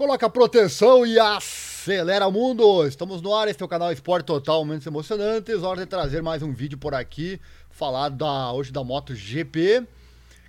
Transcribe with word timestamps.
Coloca 0.00 0.30
proteção 0.30 1.04
e 1.04 1.18
acelera 1.18 2.26
o 2.26 2.32
mundo. 2.32 2.86
Estamos 2.86 3.20
no 3.20 3.34
ar, 3.34 3.48
esse 3.48 3.60
é 3.62 3.66
o 3.66 3.68
canal 3.68 3.92
Esporte 3.92 4.24
Total, 4.24 4.64
momentos 4.64 4.86
emocionantes. 4.86 5.62
Hora 5.62 5.82
de 5.82 5.86
trazer 5.86 6.22
mais 6.22 6.42
um 6.42 6.54
vídeo 6.54 6.78
por 6.78 6.94
aqui, 6.94 7.38
falar 7.68 8.08
da, 8.08 8.50
hoje 8.50 8.72
da 8.72 8.82
MotoGP. 8.82 9.86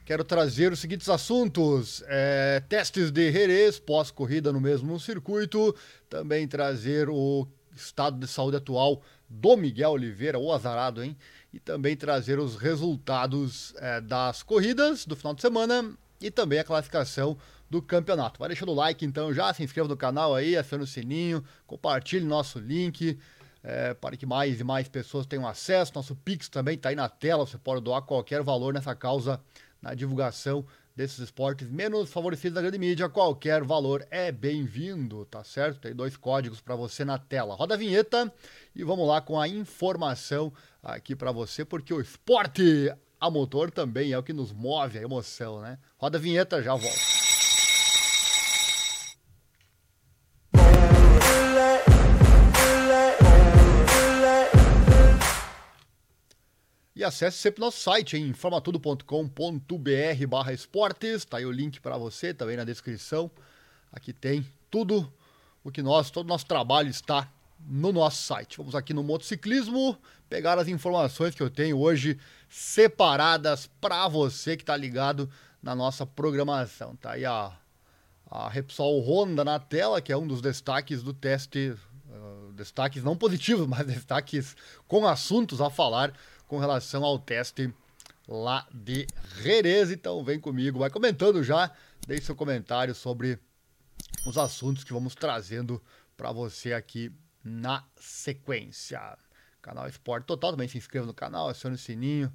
Quero 0.05 0.23
trazer 0.23 0.71
os 0.71 0.79
seguintes 0.79 1.09
assuntos: 1.09 2.02
é, 2.07 2.64
testes 2.70 3.11
de 3.11 3.29
Jerez, 3.29 3.77
pós-corrida 3.77 4.54
no 4.54 4.61
mesmo 4.61 4.98
circuito. 4.98 5.75
Também 6.09 6.47
trazer 6.47 7.09
o 7.09 7.45
estado 7.75 8.18
de 8.20 8.27
saúde 8.27 8.55
atual 8.55 9.02
do 9.27 9.57
Miguel 9.57 9.91
Oliveira, 9.91 10.39
o 10.39 10.54
azarado, 10.54 11.04
hein? 11.04 11.13
E 11.52 11.59
também 11.59 11.97
trazer 11.97 12.39
os 12.39 12.55
resultados 12.55 13.73
é, 13.79 13.99
das 13.99 14.43
corridas 14.43 15.05
do 15.05 15.13
final 15.13 15.33
de 15.33 15.41
semana 15.41 15.93
e 16.21 16.31
também 16.31 16.59
a 16.59 16.63
classificação 16.63 17.38
do 17.71 17.81
campeonato. 17.81 18.38
Vai 18.38 18.49
deixando 18.49 18.73
o 18.73 18.75
like 18.75 19.05
então 19.05 19.34
já, 19.34 19.53
se 19.53 19.63
inscreva 19.63 19.88
no 19.88 19.95
canal 19.95 20.35
aí, 20.35 20.57
acione 20.57 20.84
o 20.84 20.88
sininho, 20.88 21.41
compartilhe 21.66 22.25
nosso 22.25 22.59
link. 22.59 23.17
É, 23.63 23.93
para 23.93 24.17
que 24.17 24.25
mais 24.25 24.59
e 24.59 24.63
mais 24.63 24.89
pessoas 24.89 25.27
tenham 25.27 25.48
acesso. 25.48 25.91
Nosso 25.93 26.15
Pix 26.15 26.49
também 26.49 26.76
está 26.76 26.89
aí 26.89 26.95
na 26.95 27.07
tela, 27.07 27.45
você 27.45 27.59
pode 27.59 27.79
doar 27.79 28.02
qualquer 28.02 28.41
valor 28.41 28.73
nessa 28.73 28.95
causa 28.95 29.39
na 29.79 29.93
divulgação 29.93 30.65
desses 30.95 31.20
esportes 31.20 31.70
menos 31.70 32.12
favorecidos 32.12 32.55
da 32.55 32.62
grande 32.62 32.79
mídia. 32.79 33.07
Qualquer 33.07 33.63
valor 33.63 34.05
é 34.09 34.31
bem-vindo, 34.31 35.26
tá 35.26 35.43
certo? 35.43 35.79
Tem 35.79 35.93
dois 35.93 36.17
códigos 36.17 36.59
para 36.59 36.76
você 36.76 37.05
na 37.05 37.20
tela. 37.20 37.53
Roda 37.53 37.76
a 37.76 37.77
vinheta 37.77 38.34
e 38.76 38.84
vamos 38.84 39.07
lá 39.07 39.21
com 39.21 39.40
a 39.40 39.48
informação 39.48 40.51
aqui 40.81 41.15
para 41.15 41.31
você, 41.31 41.63
porque 41.63 41.93
o 41.93 42.01
esporte 42.01 42.91
a 43.20 43.29
motor 43.29 43.70
também 43.70 44.12
é 44.12 44.17
o 44.17 44.23
que 44.23 44.34
nos 44.34 44.51
move 44.51 44.98
a 44.98 45.03
emoção, 45.03 45.62
né? 45.62 45.77
Roda 45.98 46.17
a 46.17 46.21
vinheta, 46.21 46.63
já 46.63 46.73
volto. 46.73 47.20
E 57.02 57.04
acesse 57.04 57.40
sempre 57.40 57.62
nosso 57.62 57.80
site 57.80 58.16
em 58.16 58.27
informatudo.com.br 58.27 60.27
barra 60.30 60.54
esportes, 60.54 61.26
tá 61.26 61.38
aí 61.38 61.46
o 61.48 61.52
link 61.52 61.82
para 61.82 61.98
você 61.98 62.32
também 62.32 62.55
na 62.55 62.63
descrição. 62.63 63.32
Aqui 63.91 64.13
tem 64.13 64.46
tudo 64.69 65.12
o 65.63 65.72
que 65.72 65.81
nós, 65.81 66.12
todo 66.12 66.28
o 66.28 66.30
nosso 66.30 66.46
trabalho 66.46 66.90
está 66.90 67.28
no 67.59 67.91
nosso 67.91 68.22
site. 68.22 68.58
Vamos 68.58 68.75
aqui 68.75 68.94
no 68.94 69.02
motociclismo 69.02 69.97
pegar 70.30 70.59
as 70.59 70.68
informações 70.68 71.34
que 71.34 71.41
eu 71.41 71.50
tenho 71.50 71.80
hoje 71.80 72.19
separadas 72.47 73.68
para 73.81 74.08
você 74.08 74.56
que 74.56 74.62
está 74.62 74.78
ligado 74.78 75.28
na 75.59 75.74
nossa 75.74 76.06
programação. 76.06 76.96
Tá 76.97 77.13
aí 77.13 77.25
a, 77.25 77.52
a 78.30 78.47
Repsol 78.47 79.02
Honda 79.02 79.44
na 79.44 79.58
tela, 79.58 80.03
que 80.03 80.12
é 80.12 80.18
um 80.18 80.28
dos 80.28 80.40
destaques 80.40 81.02
do 81.02 81.16
teste, 81.16 81.74
uh, 82.12 82.53
destaques 82.53 83.03
não 83.03 83.18
positivos, 83.18 83.66
mas 83.66 83.88
destaques 83.88 84.56
com 84.88 85.08
assuntos 85.08 85.62
a 85.62 85.72
falar 85.72 86.13
com 86.52 86.59
relação 86.59 87.06
ao 87.06 87.18
teste 87.18 87.74
lá 88.28 88.68
de 88.74 89.07
Jerez. 89.41 89.90
Então 89.90 90.22
vem 90.22 90.38
comigo, 90.38 90.80
vai 90.80 90.90
comentando 90.90 91.41
já, 91.41 91.72
deixe 92.06 92.25
seu 92.25 92.35
comentário 92.35 92.94
sobre 92.94 93.40
os 94.25 94.38
assuntos 94.38 94.84
que 94.84 94.91
vamos 94.91 95.16
trazendo 95.16 95.81
para 96.18 96.30
você 96.34 96.74
aqui 96.74 97.09
na 97.41 97.85
sequência. 97.96 99.18
Canal 99.62 99.88
Esporte 99.88 100.25
Total, 100.25 100.52
também 100.52 100.68
se 100.68 100.78
inscreva 100.78 101.06
no 101.06 101.13
canal, 101.13 101.47
acione 101.47 101.78
o 101.78 101.80
sininho, 101.80 102.30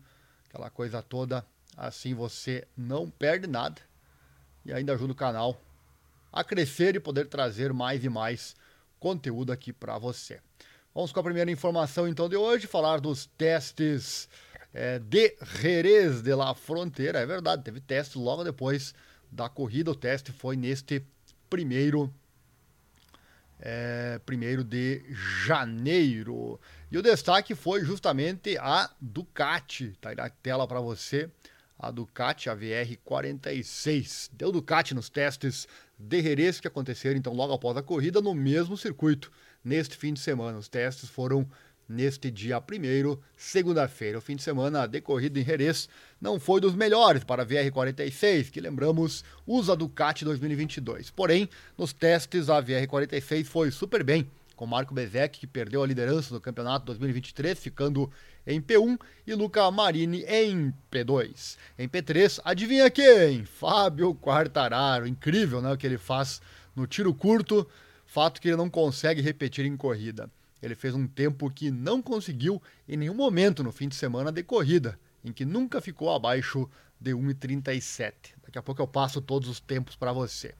aquela 0.48 0.70
coisa 0.70 1.03
toda, 1.03 1.45
assim 1.77 2.14
você 2.14 2.67
não 2.75 3.11
perde 3.11 3.47
nada 3.47 3.83
e 4.64 4.73
ainda 4.73 4.95
ajuda 4.95 5.12
o 5.12 5.17
canal 5.17 5.61
a 6.33 6.42
crescer 6.42 6.97
e 6.97 7.01
poder 7.01 7.27
trazer 7.27 7.70
mais 7.70 8.03
e 8.03 8.08
mais 8.08 8.56
conteúdo 8.98 9.53
aqui 9.53 9.75
para 9.75 9.98
você. 9.98 10.41
Vamos 10.96 11.12
com 11.12 11.20
a 11.20 11.24
primeira 11.24 11.51
informação 11.51 12.08
então 12.08 12.27
de 12.27 12.36
hoje, 12.36 12.67
falar 12.67 13.02
dos 13.02 13.27
testes 13.36 14.30
é, 14.73 14.98
de 14.98 15.36
Jerez 15.61 16.23
de 16.23 16.34
la 16.34 16.55
Fronteira. 16.55 17.18
É 17.18 17.27
verdade, 17.27 17.62
teve 17.62 17.83
teste 17.83 18.17
logo 18.17 18.42
depois 18.42 18.95
da 19.30 19.46
corrida. 19.46 19.90
O 19.90 19.95
teste 19.95 20.33
foi 20.33 20.57
neste 20.57 21.05
primeiro, 21.51 22.11
é, 23.61 24.18
primeiro 24.24 24.64
de 24.64 25.05
janeiro. 25.45 26.58
E 26.90 26.96
o 26.96 27.02
destaque 27.02 27.55
foi 27.55 27.84
justamente 27.84 28.57
a 28.57 28.90
Ducati. 28.98 29.98
Tá 30.01 30.08
aí 30.08 30.17
na 30.17 30.30
tela 30.30 30.67
para 30.67 30.80
você. 30.80 31.28
A 31.78 31.90
Ducati, 31.90 32.48
a 32.48 32.57
VR46. 32.57 34.30
Deu 34.33 34.51
Ducati 34.51 34.95
nos 34.95 35.11
testes 35.11 35.68
de 35.98 36.23
Jerez 36.23 36.58
que 36.58 36.67
aconteceram 36.68 37.18
então 37.18 37.34
logo 37.34 37.52
após 37.52 37.77
a 37.77 37.83
corrida 37.83 38.23
no 38.23 38.34
mesmo 38.34 38.78
circuito 38.78 39.30
neste 39.66 39.96
fim 39.96 40.12
de 40.12 40.20
semana. 40.20 40.56
Os 40.56 40.68
testes 40.68 41.10
foram 41.10 41.44
neste 41.88 42.30
dia 42.30 42.58
1 42.58 43.18
segunda-feira. 43.36 44.18
O 44.18 44.20
fim 44.20 44.36
de 44.36 44.42
semana 44.42 44.86
decorrido 44.86 45.38
em 45.38 45.44
Jerez 45.44 45.88
não 46.20 46.38
foi 46.38 46.60
dos 46.60 46.74
melhores 46.74 47.24
para 47.24 47.42
a 47.42 47.46
VR46, 47.46 48.50
que 48.50 48.60
lembramos 48.60 49.24
usa 49.44 49.74
Ducati 49.74 50.24
2022. 50.24 51.10
Porém, 51.10 51.48
nos 51.77 51.92
testes 51.92 52.48
a 52.48 52.62
VR46 52.62 53.44
foi 53.44 53.72
super 53.72 54.04
bem, 54.04 54.30
com 54.54 54.66
Marco 54.66 54.94
Bezek, 54.94 55.40
que 55.40 55.46
perdeu 55.46 55.83
a 55.83 55.86
liderança 55.86 56.33
do 56.33 56.40
campeonato 56.40 56.86
2023, 56.86 57.58
ficando 57.58 58.10
em 58.46 58.60
P1, 58.60 58.98
e 59.27 59.34
Luca 59.34 59.68
Marini 59.70 60.24
em 60.28 60.72
P2. 60.90 61.56
Em 61.77 61.88
P3, 61.88 62.40
adivinha 62.44 62.88
quem? 62.88 63.44
Fábio 63.44 64.14
Quartararo. 64.14 65.06
Incrível 65.06 65.60
né, 65.60 65.72
o 65.72 65.77
que 65.77 65.86
ele 65.86 65.98
faz 65.98 66.40
no 66.74 66.86
tiro 66.86 67.12
curto 67.12 67.66
fato 68.16 68.40
que 68.40 68.48
ele 68.48 68.56
não 68.56 68.70
consegue 68.70 69.20
repetir 69.20 69.66
em 69.66 69.77
corrida. 69.77 70.30
Ele 70.62 70.74
fez 70.74 70.94
um 70.94 71.06
tempo 71.06 71.50
que 71.50 71.70
não 71.70 72.00
conseguiu 72.00 72.62
em 72.88 72.96
nenhum 72.96 73.12
momento 73.14 73.62
no 73.62 73.70
fim 73.70 73.88
de 73.88 73.94
semana 73.94 74.32
de 74.32 74.42
corrida, 74.42 74.98
em 75.22 75.30
que 75.30 75.44
nunca 75.44 75.82
ficou 75.82 76.10
abaixo 76.10 76.66
de 76.98 77.10
1,37. 77.12 78.14
Daqui 78.42 78.56
a 78.56 78.62
pouco 78.62 78.80
eu 78.80 78.88
passo 78.88 79.20
todos 79.20 79.50
os 79.50 79.60
tempos 79.60 79.96
para 79.96 80.14
você. 80.14 80.54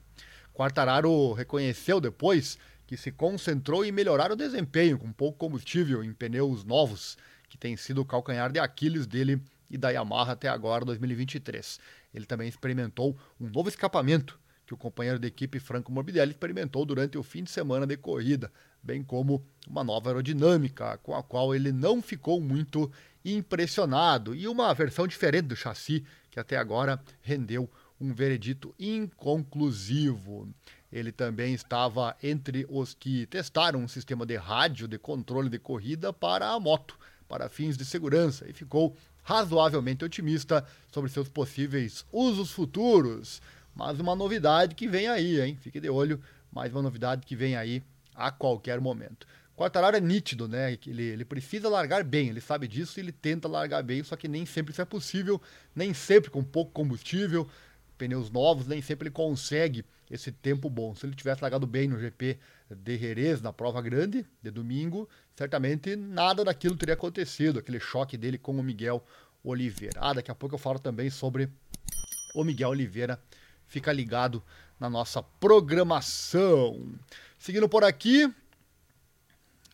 Quartararo 0.53 1.33
reconheceu 1.33 1.99
depois 1.99 2.59
que 2.85 2.95
se 2.95 3.11
concentrou 3.11 3.83
em 3.83 3.91
melhorar 3.91 4.31
o 4.31 4.35
desempenho 4.35 4.99
com 4.99 5.11
pouco 5.11 5.39
combustível 5.39 6.03
em 6.03 6.13
pneus 6.13 6.63
novos, 6.63 7.17
que 7.49 7.57
tem 7.57 7.75
sido 7.75 8.01
o 8.01 8.05
calcanhar 8.05 8.51
de 8.51 8.59
Aquiles 8.59 9.07
dele 9.07 9.41
e 9.67 9.79
da 9.79 9.89
Yamaha 9.89 10.33
até 10.33 10.47
agora, 10.47 10.85
2023. 10.85 11.79
Ele 12.13 12.27
também 12.27 12.47
experimentou 12.47 13.17
um 13.41 13.49
novo 13.49 13.67
escapamento 13.67 14.39
que 14.67 14.73
o 14.73 14.77
companheiro 14.77 15.17
de 15.17 15.25
equipe 15.25 15.61
Franco 15.61 15.93
Morbidelli 15.93 16.31
experimentou 16.31 16.85
durante 16.85 17.17
o 17.17 17.23
fim 17.23 17.41
de 17.41 17.49
semana 17.49 17.87
de 17.87 17.95
corrida, 17.95 18.51
bem 18.83 19.01
como 19.01 19.41
uma 19.65 19.81
nova 19.81 20.09
aerodinâmica, 20.09 20.97
com 20.97 21.15
a 21.15 21.23
qual 21.23 21.55
ele 21.55 21.71
não 21.71 22.01
ficou 22.01 22.41
muito 22.41 22.91
impressionado, 23.23 24.35
e 24.35 24.45
uma 24.45 24.73
versão 24.73 25.07
diferente 25.07 25.45
do 25.45 25.55
chassi, 25.55 26.03
que 26.29 26.37
até 26.37 26.57
agora 26.57 27.01
rendeu 27.21 27.69
um 27.99 28.13
veredito 28.13 28.75
inconclusivo. 28.77 30.49
Ele 30.91 31.13
também 31.13 31.53
estava 31.53 32.15
entre 32.21 32.65
os 32.69 32.93
que 32.93 33.25
testaram 33.27 33.79
um 33.79 33.87
sistema 33.87 34.25
de 34.25 34.35
rádio 34.35 34.85
de 34.85 34.97
controle 34.99 35.49
de 35.49 35.59
corrida 35.59 36.11
para 36.11 36.49
a 36.49 36.59
moto, 36.59 36.99
para 37.25 37.49
fins 37.49 37.77
de 37.77 37.85
segurança, 37.85 38.45
e 38.49 38.53
ficou 38.53 38.95
razoavelmente 39.23 40.05
otimista 40.05 40.65
sobre 40.91 41.09
seus 41.09 41.27
possíveis 41.27 42.05
usos 42.11 42.51
futuros. 42.51 43.41
Mas 43.77 43.99
uma 43.99 44.15
novidade 44.15 44.73
que 44.73 44.87
vem 44.87 45.07
aí, 45.07 45.39
hein? 45.39 45.55
Fique 45.61 45.79
de 45.79 45.87
olho, 45.87 46.19
mais 46.51 46.73
uma 46.73 46.81
novidade 46.81 47.23
que 47.23 47.35
vem 47.35 47.55
aí 47.55 47.83
a 48.15 48.31
qualquer 48.31 48.81
momento. 48.81 49.27
Quartararo 49.55 49.95
é 49.95 49.99
nítido, 49.99 50.47
né? 50.47 50.75
Ele, 50.87 51.03
ele 51.03 51.23
precisa 51.23 51.69
largar 51.69 52.03
bem, 52.03 52.29
ele 52.29 52.41
sabe 52.41 52.67
disso 52.67 52.99
e 52.99 53.03
ele 53.03 53.11
tenta 53.11 53.47
largar 53.47 53.83
bem, 53.83 54.03
só 54.03 54.15
que 54.15 54.27
nem 54.27 54.47
sempre 54.47 54.71
isso 54.71 54.81
é 54.81 54.85
possível, 54.85 55.39
nem 55.75 55.93
sempre 55.93 56.31
com 56.31 56.43
pouco 56.43 56.71
combustível, 56.71 57.47
pneus 57.99 58.31
novos, 58.31 58.65
nem 58.65 58.81
sempre 58.81 59.09
ele 59.09 59.13
consegue 59.13 59.85
esse 60.09 60.31
tempo 60.31 60.71
bom. 60.71 60.95
Se 60.95 61.05
ele 61.05 61.13
tivesse 61.13 61.43
largado 61.43 61.67
bem 61.67 61.87
no 61.87 61.99
GP 61.99 62.39
de 62.71 62.97
Jerez, 62.97 63.43
na 63.43 63.53
prova 63.53 63.79
grande, 63.79 64.25
de 64.41 64.49
domingo, 64.49 65.07
certamente 65.35 65.95
nada 65.95 66.43
daquilo 66.43 66.75
teria 66.75 66.95
acontecido, 66.95 67.59
aquele 67.59 67.79
choque 67.79 68.17
dele 68.17 68.39
com 68.39 68.53
o 68.53 68.63
Miguel 68.63 69.05
Oliveira. 69.43 69.99
Ah, 70.01 70.13
daqui 70.13 70.31
a 70.31 70.35
pouco 70.35 70.55
eu 70.55 70.59
falo 70.59 70.79
também 70.79 71.11
sobre 71.11 71.47
o 72.33 72.43
Miguel 72.43 72.69
Oliveira 72.69 73.19
fica 73.67 73.91
ligado 73.91 74.43
na 74.79 74.89
nossa 74.89 75.21
programação. 75.21 76.93
Seguindo 77.37 77.67
por 77.67 77.83
aqui, 77.83 78.31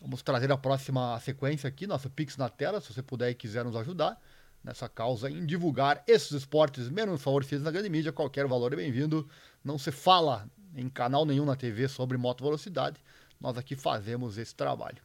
vamos 0.02 0.22
trazer 0.22 0.52
a 0.52 0.58
próxima 0.58 1.20
sequência 1.20 1.68
aqui, 1.68 1.88
nosso 1.88 2.10
Pix 2.10 2.38
na 2.38 2.50
tela, 2.50 2.82
se 2.82 2.94
você 2.94 3.02
puder 3.02 3.30
e 3.30 3.36
quiser 3.36 3.64
nos 3.64 3.76
ajudar 3.76 4.20
nessa 4.64 4.88
causa 4.88 5.30
em 5.30 5.46
divulgar 5.46 6.04
esses 6.08 6.32
esportes 6.32 6.90
menos 6.90 7.22
favorecidos 7.22 7.64
na 7.64 7.72
grande 7.72 7.90
mídia, 7.90 8.14
qualquer 8.14 8.48
valor 8.48 8.72
é 8.72 8.78
bem-vindo. 8.78 9.28
Não 9.64 9.78
se 9.78 9.92
fala 9.92 10.48
em 10.76 10.90
canal 10.90 11.26
nenhum 11.26 11.46
na 11.46 11.56
TV 11.56 11.88
sobre 11.88 12.18
moto 12.18 12.44
velocidade, 12.44 12.98
nós 13.40 13.58
aqui 13.58 13.76
fazemos 13.76 14.38
esse 14.38 14.56
trabalho. 14.56 15.02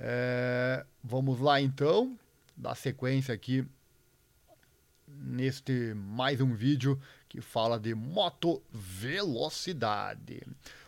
É, 0.00 0.84
vamos 1.04 1.38
lá 1.38 1.60
então, 1.60 2.18
dar 2.56 2.74
sequência 2.74 3.34
aqui 3.34 3.66
neste 5.20 5.94
mais 5.94 6.40
um 6.40 6.54
vídeo 6.54 7.00
que 7.28 7.40
fala 7.40 7.78
de 7.78 7.94
moto 7.94 8.62
velocidade. 8.72 10.42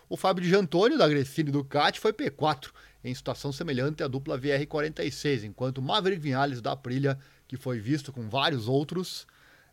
O 0.09 0.17
Fábio 0.17 0.45
de 0.45 0.55
Antônio, 0.55 0.99
da 0.99 1.09
Grecini 1.09 1.51
Ducati, 1.51 2.01
foi 2.01 2.13
P4, 2.13 2.71
em 3.05 3.15
situação 3.15 3.53
semelhante 3.53 4.03
à 4.03 4.09
dupla 4.09 4.39
VR46, 4.39 5.45
enquanto 5.45 5.81
Maverick 5.81 6.21
Vinales 6.21 6.61
da 6.61 6.73
Aprilia, 6.73 7.19
que 7.47 7.57
foi 7.57 7.79
visto 7.79 8.13
com 8.13 8.29
vários 8.29 8.69
outros, 8.69 9.27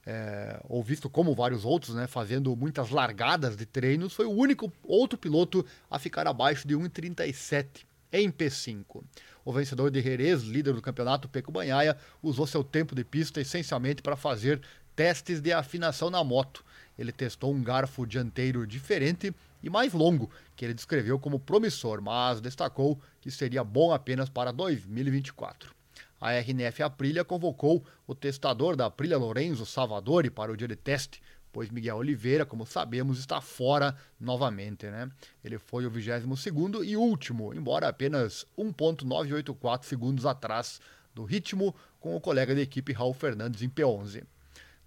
é, 0.06 0.60
ou 0.70 0.84
visto 0.84 1.10
como 1.10 1.36
vários 1.36 1.66
outros, 1.66 1.96
né, 1.96 2.08
fazendo 2.08 2.56
muitas 2.56 2.90
largadas 2.90 3.58
de 3.58 3.66
treinos, 3.66 4.14
foi 4.14 4.26
o 4.26 4.32
único 4.32 4.72
outro 4.84 5.18
piloto 5.18 5.66
a 5.90 6.00
ficar 6.00 6.28
abaixo 6.28 6.68
de 6.68 6.76
1,37 6.76 7.86
em 8.12 8.32
P5. 8.32 9.04
O 9.44 9.54
vencedor 9.54 9.92
de 9.92 10.02
Jerez, 10.02 10.44
líder 10.44 10.74
do 10.74 10.82
campeonato 10.82 11.30
Peco 11.30 11.52
Banhaia, 11.52 11.98
usou 12.22 12.46
seu 12.46 12.64
tempo 12.64 12.96
de 12.96 13.04
pista 13.04 13.40
essencialmente 13.40 14.02
para 14.02 14.16
fazer 14.16 14.62
testes 14.96 15.40
de 15.40 15.54
afinação 15.54 16.10
na 16.10 16.24
moto. 16.24 16.66
Ele 16.98 17.12
testou 17.12 17.54
um 17.54 17.64
garfo 17.64 18.06
dianteiro 18.06 18.66
diferente 18.66 19.34
e 19.62 19.70
mais 19.70 19.94
longo, 19.94 20.30
que 20.56 20.66
ele 20.66 20.74
descreveu 20.74 21.20
como 21.20 21.40
promissor, 21.40 22.02
mas 22.02 22.42
destacou 22.42 23.00
que 23.22 23.30
seria 23.30 23.64
bom 23.64 23.94
apenas 23.94 24.30
para 24.30 24.52
2024. 24.52 25.76
A 26.20 26.32
RNF 26.34 26.82
Aprilia 26.82 27.24
convocou 27.24 27.86
o 28.08 28.16
testador 28.16 28.76
da 28.76 28.88
Aprilia 28.88 29.18
Lorenzo 29.20 29.66
Salvadori 29.68 30.32
para 30.32 30.52
o 30.52 30.58
dia 30.58 30.68
de 30.68 30.76
teste, 30.76 31.22
pois 31.52 31.70
Miguel 31.70 31.98
Oliveira, 31.98 32.46
como 32.46 32.66
sabemos, 32.66 33.20
está 33.20 33.42
fora 33.42 33.96
novamente. 34.20 34.86
Né? 34.88 35.10
Ele 35.44 35.58
foi 35.58 35.86
o 35.86 35.90
22 35.90 36.88
e 36.88 36.96
último, 36.96 37.54
embora 37.54 37.88
apenas 37.88 38.46
1,984 38.58 39.88
segundos 39.88 40.26
atrás 40.26 40.80
do 41.14 41.24
ritmo 41.24 41.76
com 42.00 42.16
o 42.16 42.22
colega 42.22 42.54
de 42.54 42.62
equipe 42.62 42.94
Raul 42.94 43.14
Fernandes 43.14 43.62
em 43.62 43.70
P11. 43.70 44.24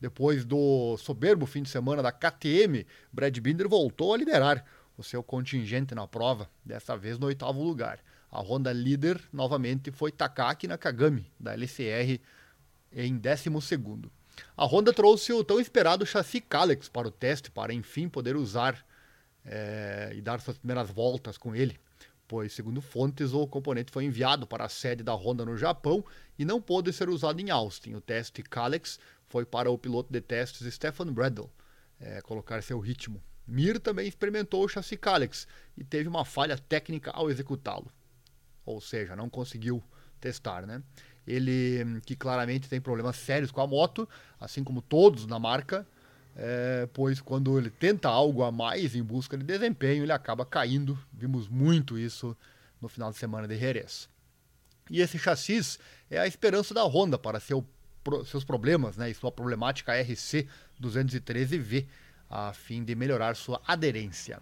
Depois 0.00 0.44
do 0.44 0.96
soberbo 0.96 1.44
fim 1.44 1.62
de 1.62 1.68
semana 1.68 2.02
da 2.02 2.10
KTM, 2.10 2.86
Brad 3.12 3.36
Binder 3.38 3.68
voltou 3.68 4.14
a 4.14 4.16
liderar 4.16 4.64
o 4.96 5.02
seu 5.02 5.22
contingente 5.22 5.94
na 5.94 6.06
prova, 6.06 6.48
dessa 6.64 6.96
vez 6.96 7.18
no 7.18 7.26
oitavo 7.26 7.62
lugar. 7.62 7.98
A 8.30 8.40
Honda 8.40 8.72
líder 8.72 9.20
novamente 9.32 9.90
foi 9.90 10.12
Takaki 10.12 10.68
Nakagami, 10.68 11.30
da 11.38 11.52
LCR, 11.52 12.20
em 12.92 13.18
décimo 13.18 13.60
segundo. 13.60 14.10
A 14.56 14.64
Honda 14.64 14.92
trouxe 14.92 15.32
o 15.32 15.44
tão 15.44 15.60
esperado 15.60 16.06
chassi 16.06 16.40
Kalex 16.40 16.88
para 16.88 17.08
o 17.08 17.10
teste, 17.10 17.50
para 17.50 17.72
enfim 17.72 18.08
poder 18.08 18.36
usar 18.36 18.84
é, 19.44 20.12
e 20.14 20.20
dar 20.20 20.40
suas 20.40 20.58
primeiras 20.58 20.90
voltas 20.90 21.38
com 21.38 21.54
ele, 21.54 21.78
pois, 22.28 22.52
segundo 22.52 22.80
fontes, 22.80 23.32
o 23.32 23.46
componente 23.46 23.90
foi 23.90 24.04
enviado 24.04 24.46
para 24.46 24.64
a 24.64 24.68
sede 24.68 25.02
da 25.02 25.14
Honda 25.14 25.44
no 25.44 25.56
Japão 25.56 26.04
e 26.38 26.44
não 26.44 26.60
pôde 26.60 26.92
ser 26.92 27.08
usado 27.08 27.40
em 27.40 27.50
Austin. 27.50 27.94
O 27.94 28.00
teste 28.00 28.42
Kalex 28.42 28.98
foi 29.28 29.44
para 29.44 29.70
o 29.70 29.78
piloto 29.78 30.12
de 30.12 30.20
testes 30.20 30.72
Stefan 30.72 31.12
Bradl 31.12 31.48
é, 32.00 32.20
colocar 32.22 32.62
seu 32.62 32.78
ritmo. 32.78 33.22
Mir 33.46 33.78
também 33.78 34.08
experimentou 34.08 34.64
o 34.64 34.68
chassi 34.68 34.96
Kalex 34.96 35.46
e 35.76 35.84
teve 35.84 36.08
uma 36.08 36.24
falha 36.24 36.56
técnica 36.56 37.10
ao 37.10 37.30
executá-lo. 37.30 37.90
Ou 38.64 38.80
seja, 38.80 39.16
não 39.16 39.28
conseguiu 39.28 39.82
testar, 40.20 40.66
né? 40.66 40.82
Ele 41.26 42.00
que 42.04 42.16
claramente 42.16 42.68
tem 42.68 42.80
problemas 42.80 43.16
sérios 43.16 43.50
com 43.50 43.60
a 43.60 43.66
moto, 43.66 44.08
assim 44.40 44.64
como 44.64 44.82
todos 44.82 45.26
na 45.26 45.38
marca, 45.38 45.86
é, 46.36 46.88
pois 46.92 47.20
quando 47.20 47.58
ele 47.58 47.70
tenta 47.70 48.08
algo 48.08 48.42
a 48.42 48.50
mais 48.50 48.94
em 48.94 49.02
busca 49.02 49.36
de 49.36 49.44
desempenho, 49.44 50.04
ele 50.04 50.12
acaba 50.12 50.44
caindo. 50.44 50.98
Vimos 51.12 51.48
muito 51.48 51.98
isso 51.98 52.36
no 52.80 52.88
final 52.88 53.10
de 53.10 53.18
semana 53.18 53.46
de 53.46 53.56
Jerez. 53.56 54.08
E 54.90 55.00
esse 55.00 55.18
chassis 55.18 55.78
é 56.10 56.18
a 56.18 56.26
esperança 56.26 56.74
da 56.74 56.82
Honda 56.84 57.18
para 57.18 57.38
seu 57.38 57.64
seus 58.24 58.44
problemas 58.44 58.96
né, 58.96 59.10
e 59.10 59.14
sua 59.14 59.30
problemática 59.30 59.92
RC 59.92 60.48
213V, 60.80 61.86
a 62.30 62.52
fim 62.52 62.82
de 62.82 62.94
melhorar 62.94 63.36
sua 63.36 63.60
aderência. 63.66 64.40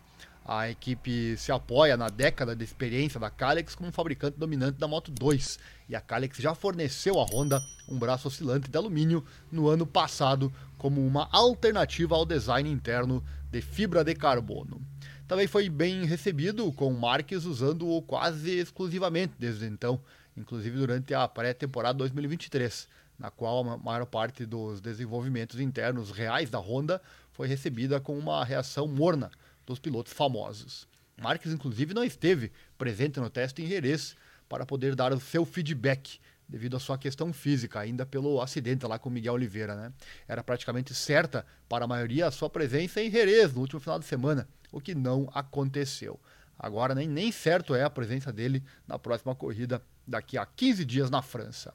A 0.51 0.71
equipe 0.71 1.37
se 1.37 1.53
apoia 1.53 1.95
na 1.95 2.09
década 2.09 2.57
de 2.57 2.65
experiência 2.65 3.21
da 3.21 3.29
Kalex 3.29 3.75
como 3.75 3.93
fabricante 3.93 4.39
dominante 4.39 4.79
da 4.79 4.89
Moto 4.89 5.11
2, 5.11 5.59
e 5.91 5.95
a 5.95 6.01
Kalex 6.01 6.39
já 6.39 6.55
forneceu 6.55 7.21
à 7.21 7.25
Honda 7.25 7.63
um 7.87 7.99
braço 7.99 8.29
oscilante 8.29 8.71
de 8.71 8.79
alumínio 8.79 9.23
no 9.53 9.69
ano 9.69 9.87
passado 9.87 10.51
como 10.79 11.07
uma 11.07 11.29
alternativa 11.33 12.15
ao 12.15 12.25
design 12.25 12.71
interno 12.71 13.23
de 13.51 13.61
fibra 13.61 14.03
de 14.03 14.15
carbono. 14.15 14.81
Também 15.27 15.47
foi 15.47 15.69
bem 15.69 16.07
recebido 16.07 16.73
com 16.73 16.91
Marques 16.95 17.45
usando-o 17.45 18.01
quase 18.01 18.59
exclusivamente 18.59 19.35
desde 19.39 19.67
então, 19.67 20.01
inclusive 20.35 20.79
durante 20.79 21.13
a 21.13 21.29
pré-temporada 21.29 21.99
2023 21.99 22.89
na 23.19 23.31
qual 23.31 23.69
a 23.69 23.77
maior 23.77 24.07
parte 24.07 24.47
dos 24.47 24.81
desenvolvimentos 24.81 25.61
internos 25.61 26.11
reais 26.11 26.49
da 26.49 26.59
Honda 26.59 27.03
foi 27.33 27.49
recebida 27.49 28.01
com 28.01 28.17
uma 28.17 28.43
reação 28.45 28.87
morna 28.87 29.31
dos 29.73 29.79
pilotos 29.79 30.13
famosos. 30.13 30.89
Marques, 31.21 31.53
inclusive, 31.53 31.95
não 31.95 32.05
esteve 32.05 32.53
presente 32.77 33.21
no 33.21 33.29
teste 33.29 33.63
em 33.63 33.67
Jerez 33.67 34.17
para 34.49 34.65
poder 34.65 34.95
dar 34.95 35.13
o 35.13 35.21
seu 35.21 35.45
feedback 35.45 36.19
devido 36.49 36.77
à 36.77 36.81
sua 36.81 36.97
questão 36.97 37.33
física, 37.33 37.79
ainda 37.79 38.07
pelo 38.07 38.41
acidente 38.41 38.87
lá 38.87 38.99
com 38.99 39.11
Miguel 39.11 39.35
Oliveira. 39.35 39.75
Né? 39.75 39.93
Era 40.27 40.43
praticamente 40.43 40.95
certa 40.95 41.45
para 41.69 41.85
a 41.85 41.89
maioria 41.89 42.27
a 42.27 42.31
sua 42.31 42.49
presença 42.49 43.03
em 43.03 43.11
Jerez 43.11 43.53
no 43.53 43.61
último 43.61 43.81
final 43.81 43.99
de 43.99 44.07
semana, 44.07 44.49
o 44.73 44.81
que 44.81 44.95
não 44.95 45.29
aconteceu. 45.35 46.19
Agora 46.59 46.95
nem, 46.95 47.07
nem 47.07 47.31
certo 47.31 47.75
é 47.75 47.85
a 47.85 47.91
presença 47.91 48.33
dele 48.33 48.65
na 48.87 48.99
próxima 48.99 49.35
corrida 49.35 49.83
daqui 50.07 50.39
a 50.39 50.47
15 50.47 50.85
dias 50.85 51.11
na 51.11 51.21
França. 51.21 51.75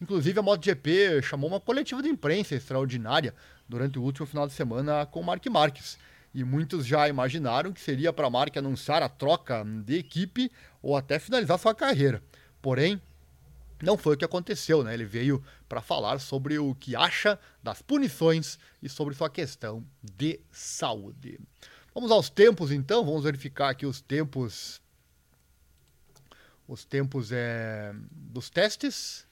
Inclusive, 0.00 0.38
a 0.38 0.42
MotoGP 0.42 1.20
chamou 1.22 1.48
uma 1.50 1.60
coletiva 1.60 2.02
de 2.02 2.08
imprensa 2.08 2.54
extraordinária 2.54 3.34
durante 3.68 3.98
o 3.98 4.02
último 4.02 4.26
final 4.26 4.46
de 4.46 4.52
semana 4.52 5.04
com 5.06 5.22
Mark 5.22 5.44
Marques. 5.46 5.98
E 6.32 6.44
muitos 6.44 6.86
já 6.86 7.08
imaginaram 7.08 7.72
que 7.72 7.80
seria 7.80 8.12
para 8.12 8.26
a 8.26 8.30
Mark 8.30 8.56
anunciar 8.56 9.02
a 9.02 9.08
troca 9.08 9.64
de 9.84 9.96
equipe 9.96 10.50
ou 10.80 10.96
até 10.96 11.18
finalizar 11.18 11.58
sua 11.58 11.74
carreira. 11.74 12.22
Porém, 12.62 13.00
não 13.82 13.96
foi 13.96 14.14
o 14.14 14.18
que 14.18 14.24
aconteceu, 14.24 14.84
né? 14.84 14.94
Ele 14.94 15.04
veio 15.04 15.42
para 15.68 15.80
falar 15.80 16.20
sobre 16.20 16.58
o 16.58 16.74
que 16.74 16.94
acha 16.94 17.38
das 17.62 17.82
punições 17.82 18.58
e 18.82 18.88
sobre 18.88 19.14
sua 19.14 19.30
questão 19.30 19.84
de 20.02 20.38
saúde. 20.52 21.40
Vamos 21.92 22.10
aos 22.10 22.30
tempos 22.30 22.70
então, 22.70 23.04
vamos 23.04 23.24
verificar 23.24 23.70
aqui 23.70 23.86
os 23.86 24.00
tempos 24.00 24.80
os 26.68 26.84
tempos 26.84 27.32
é, 27.32 27.92
dos 28.12 28.48
testes 28.48 29.26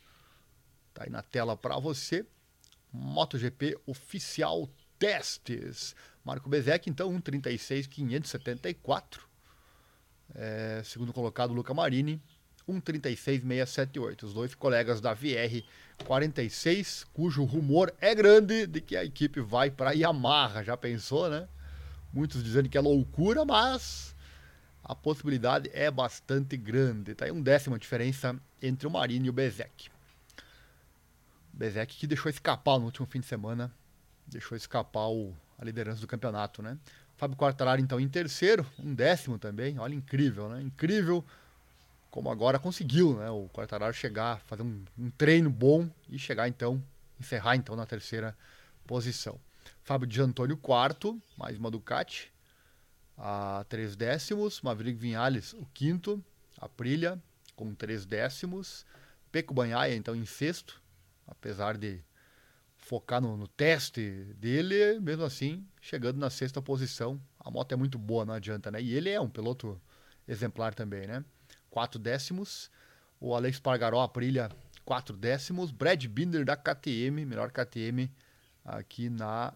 Tá 0.98 1.04
aí 1.04 1.10
na 1.10 1.22
tela 1.22 1.56
para 1.56 1.78
você. 1.78 2.26
MotoGP 2.92 3.78
oficial 3.86 4.68
testes. 4.98 5.94
Marco 6.28 6.48
Bezek, 6.50 6.90
então, 6.90 7.10
1,36,574. 7.18 9.20
É, 10.34 10.82
segundo 10.84 11.10
colocado, 11.10 11.54
Luca 11.54 11.72
Marini, 11.72 12.20
1,36,678. 12.68 14.24
Os 14.24 14.34
dois 14.34 14.54
colegas 14.54 15.00
da 15.00 15.14
VR 15.14 15.64
46, 16.04 17.04
cujo 17.14 17.44
rumor 17.44 17.94
é 17.98 18.14
grande 18.14 18.66
de 18.66 18.82
que 18.82 18.94
a 18.94 19.06
equipe 19.06 19.40
vai 19.40 19.70
para 19.70 19.92
Yamaha. 19.92 20.62
Já 20.62 20.76
pensou, 20.76 21.30
né? 21.30 21.48
Muitos 22.12 22.44
dizendo 22.44 22.68
que 22.68 22.76
é 22.76 22.80
loucura, 22.82 23.46
mas 23.46 24.14
a 24.84 24.94
possibilidade 24.94 25.70
é 25.72 25.90
bastante 25.90 26.58
grande. 26.58 27.14
Tá 27.14 27.24
aí 27.24 27.32
um 27.32 27.40
décimo 27.40 27.74
a 27.74 27.78
diferença 27.78 28.38
entre 28.60 28.86
o 28.86 28.90
Marini 28.90 29.28
e 29.28 29.30
o 29.30 29.32
Bezek. 29.32 29.88
Bezek 31.54 31.96
que 31.96 32.06
deixou 32.06 32.28
escapar 32.28 32.78
no 32.78 32.84
último 32.84 33.06
fim 33.06 33.20
de 33.20 33.26
semana, 33.26 33.74
deixou 34.26 34.58
escapar 34.58 35.08
o, 35.08 35.34
a 35.58 35.64
liderança 35.64 36.00
do 36.00 36.06
campeonato, 36.06 36.62
né? 36.62 36.78
Fábio 37.16 37.36
Quartararo, 37.36 37.80
então, 37.80 37.98
em 37.98 38.08
terceiro, 38.08 38.64
um 38.78 38.94
décimo 38.94 39.38
também. 39.38 39.78
Olha, 39.78 39.94
incrível, 39.94 40.48
né? 40.48 40.62
Incrível 40.62 41.24
como 42.10 42.30
agora 42.30 42.58
conseguiu, 42.58 43.18
né? 43.18 43.28
O 43.28 43.48
Quartararo 43.48 43.92
chegar, 43.92 44.40
fazer 44.46 44.62
um, 44.62 44.84
um 44.96 45.10
treino 45.10 45.50
bom 45.50 45.90
e 46.08 46.18
chegar, 46.18 46.48
então, 46.48 46.82
encerrar, 47.20 47.56
então, 47.56 47.74
na 47.74 47.84
terceira 47.84 48.36
posição. 48.86 49.38
Fábio 49.82 50.06
de 50.06 50.20
Antônio, 50.20 50.56
quarto, 50.56 51.20
mais 51.36 51.58
uma 51.58 51.70
Ducati, 51.70 52.32
a 53.16 53.64
três 53.68 53.96
décimos. 53.96 54.60
Maverick 54.62 54.98
Vinhales, 54.98 55.52
o 55.54 55.66
quinto. 55.74 56.22
Aprilia, 56.60 57.20
com 57.54 57.74
três 57.74 58.04
décimos. 58.04 58.84
Peco 59.30 59.54
Banhaia, 59.54 59.94
então, 59.94 60.14
em 60.14 60.24
sexto, 60.24 60.80
apesar 61.26 61.76
de 61.76 62.00
focar 62.88 63.20
no, 63.20 63.36
no, 63.36 63.46
teste 63.46 64.10
dele, 64.38 64.98
mesmo 64.98 65.22
assim, 65.22 65.62
chegando 65.78 66.18
na 66.18 66.30
sexta 66.30 66.62
posição. 66.62 67.20
A 67.38 67.50
moto 67.50 67.70
é 67.72 67.76
muito 67.76 67.98
boa, 67.98 68.24
não 68.24 68.32
adianta, 68.32 68.70
né? 68.70 68.80
E 68.80 68.94
ele 68.94 69.10
é 69.10 69.20
um 69.20 69.28
piloto 69.28 69.78
exemplar 70.26 70.74
também, 70.74 71.06
né? 71.06 71.22
Quatro 71.68 71.98
décimos. 71.98 72.70
O 73.20 73.34
Alex 73.34 73.60
Pargaró, 73.60 74.00
Aprilia, 74.00 74.50
quatro 74.86 75.14
décimos. 75.14 75.70
Brad 75.70 76.02
Binder 76.06 76.46
da 76.46 76.56
KTM, 76.56 77.26
melhor 77.26 77.50
KTM, 77.50 78.10
aqui 78.64 79.10
na 79.10 79.52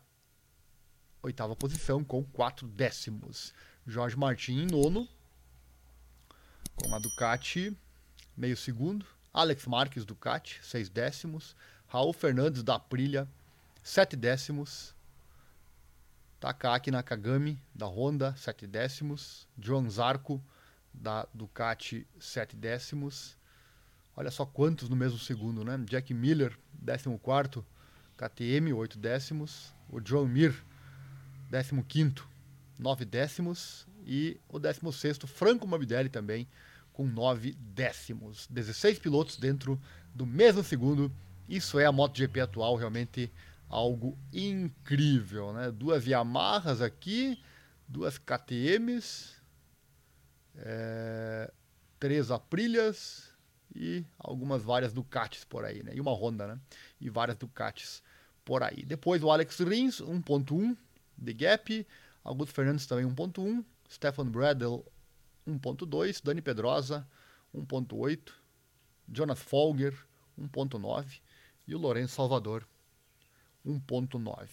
oitava 1.23 1.57
posição, 1.57 2.05
com 2.05 2.23
quatro 2.23 2.69
décimos. 2.69 3.55
Jorge 3.87 4.17
Martin 4.17 4.59
em 4.59 4.67
nono, 4.67 5.09
com 6.77 6.95
a 6.95 6.99
Ducati, 6.99 7.75
meio 8.37 8.59
segundo. 8.59 9.07
Alex 9.33 9.67
Marques 9.67 10.05
Ducati, 10.05 10.61
6 10.63 10.91
décimos. 10.91 11.57
Raul 11.93 12.15
Fernandes 12.15 12.63
da 12.63 12.77
Aprilia, 12.77 13.29
7 13.83 14.17
décimos. 14.17 14.95
Takaki 16.41 16.91
Nakagami, 16.91 17.63
da 17.75 17.85
Honda, 17.85 18.35
7 18.35 18.67
décimos. 18.67 19.47
John 19.59 19.91
Zarco, 19.91 20.43
da 20.91 21.29
Ducati, 21.35 22.07
7 22.19 22.57
décimos. 22.57 23.37
Olha 24.17 24.31
só 24.31 24.47
quantos 24.47 24.89
no 24.89 24.97
mesmo 24.97 25.19
segundo, 25.19 25.63
né? 25.63 25.79
Jack 25.87 26.15
Miller, 26.15 26.59
14, 26.83 27.63
KTM, 28.17 28.73
8 28.73 28.99
décimos. 28.99 29.75
O 29.91 30.01
John 30.01 30.25
Mir, 30.29 30.65
15, 31.89 32.15
9 32.79 33.05
décimos. 33.05 33.87
E 34.07 34.41
o 34.49 34.59
16, 34.59 35.19
Franco 35.27 35.69
Morbidelli 35.69 36.09
também, 36.09 36.49
com 36.95 37.07
9 37.07 37.53
décimos. 37.53 38.47
16 38.49 38.99
pilotos 38.99 39.37
dentro 39.37 39.79
do 40.15 40.25
mesmo 40.25 40.65
segundo. 40.65 41.13
Isso 41.49 41.79
é 41.79 41.85
a 41.85 41.93
MotoGP 41.93 42.41
atual, 42.41 42.77
realmente 42.77 43.33
algo 43.69 44.19
incrível, 44.33 45.53
né? 45.53 45.71
Duas 45.71 46.07
Yamahas 46.07 46.83
aqui, 46.83 47.43
duas 47.89 48.19
KTMs, 48.19 49.35
é, 50.57 51.51
três 51.99 52.31
Aprilias 52.31 53.31
e 53.75 54.05
algumas 54.19 54.63
várias 54.63 54.93
Ducatis 54.93 55.45
por 55.45 55.65
aí, 55.65 55.83
né? 55.83 55.93
E 55.95 56.01
uma 56.01 56.13
Honda, 56.13 56.47
né? 56.47 56.61
E 57.01 57.09
várias 57.09 57.39
Ducatis 57.39 58.03
por 58.45 58.63
aí. 58.63 58.85
Depois 58.85 59.23
o 59.23 59.31
Alex 59.31 59.59
Rins, 59.61 60.01
1.1 60.01 60.77
de 61.17 61.33
gap, 61.33 61.87
Augusto 62.23 62.55
Fernandes 62.55 62.87
também 62.87 63.07
1.1, 63.07 63.65
Stefan 63.91 64.27
Bradl 64.27 64.81
1.2, 65.49 66.21
Dani 66.23 66.43
Pedrosa 66.43 67.07
1.8, 67.55 68.33
Jonas 69.11 69.41
Folger 69.41 69.95
1.9 70.39 71.21
e 71.67 71.75
o 71.75 71.79
Lourenço 71.79 72.15
Salvador 72.15 72.67
1.9. 73.67 74.49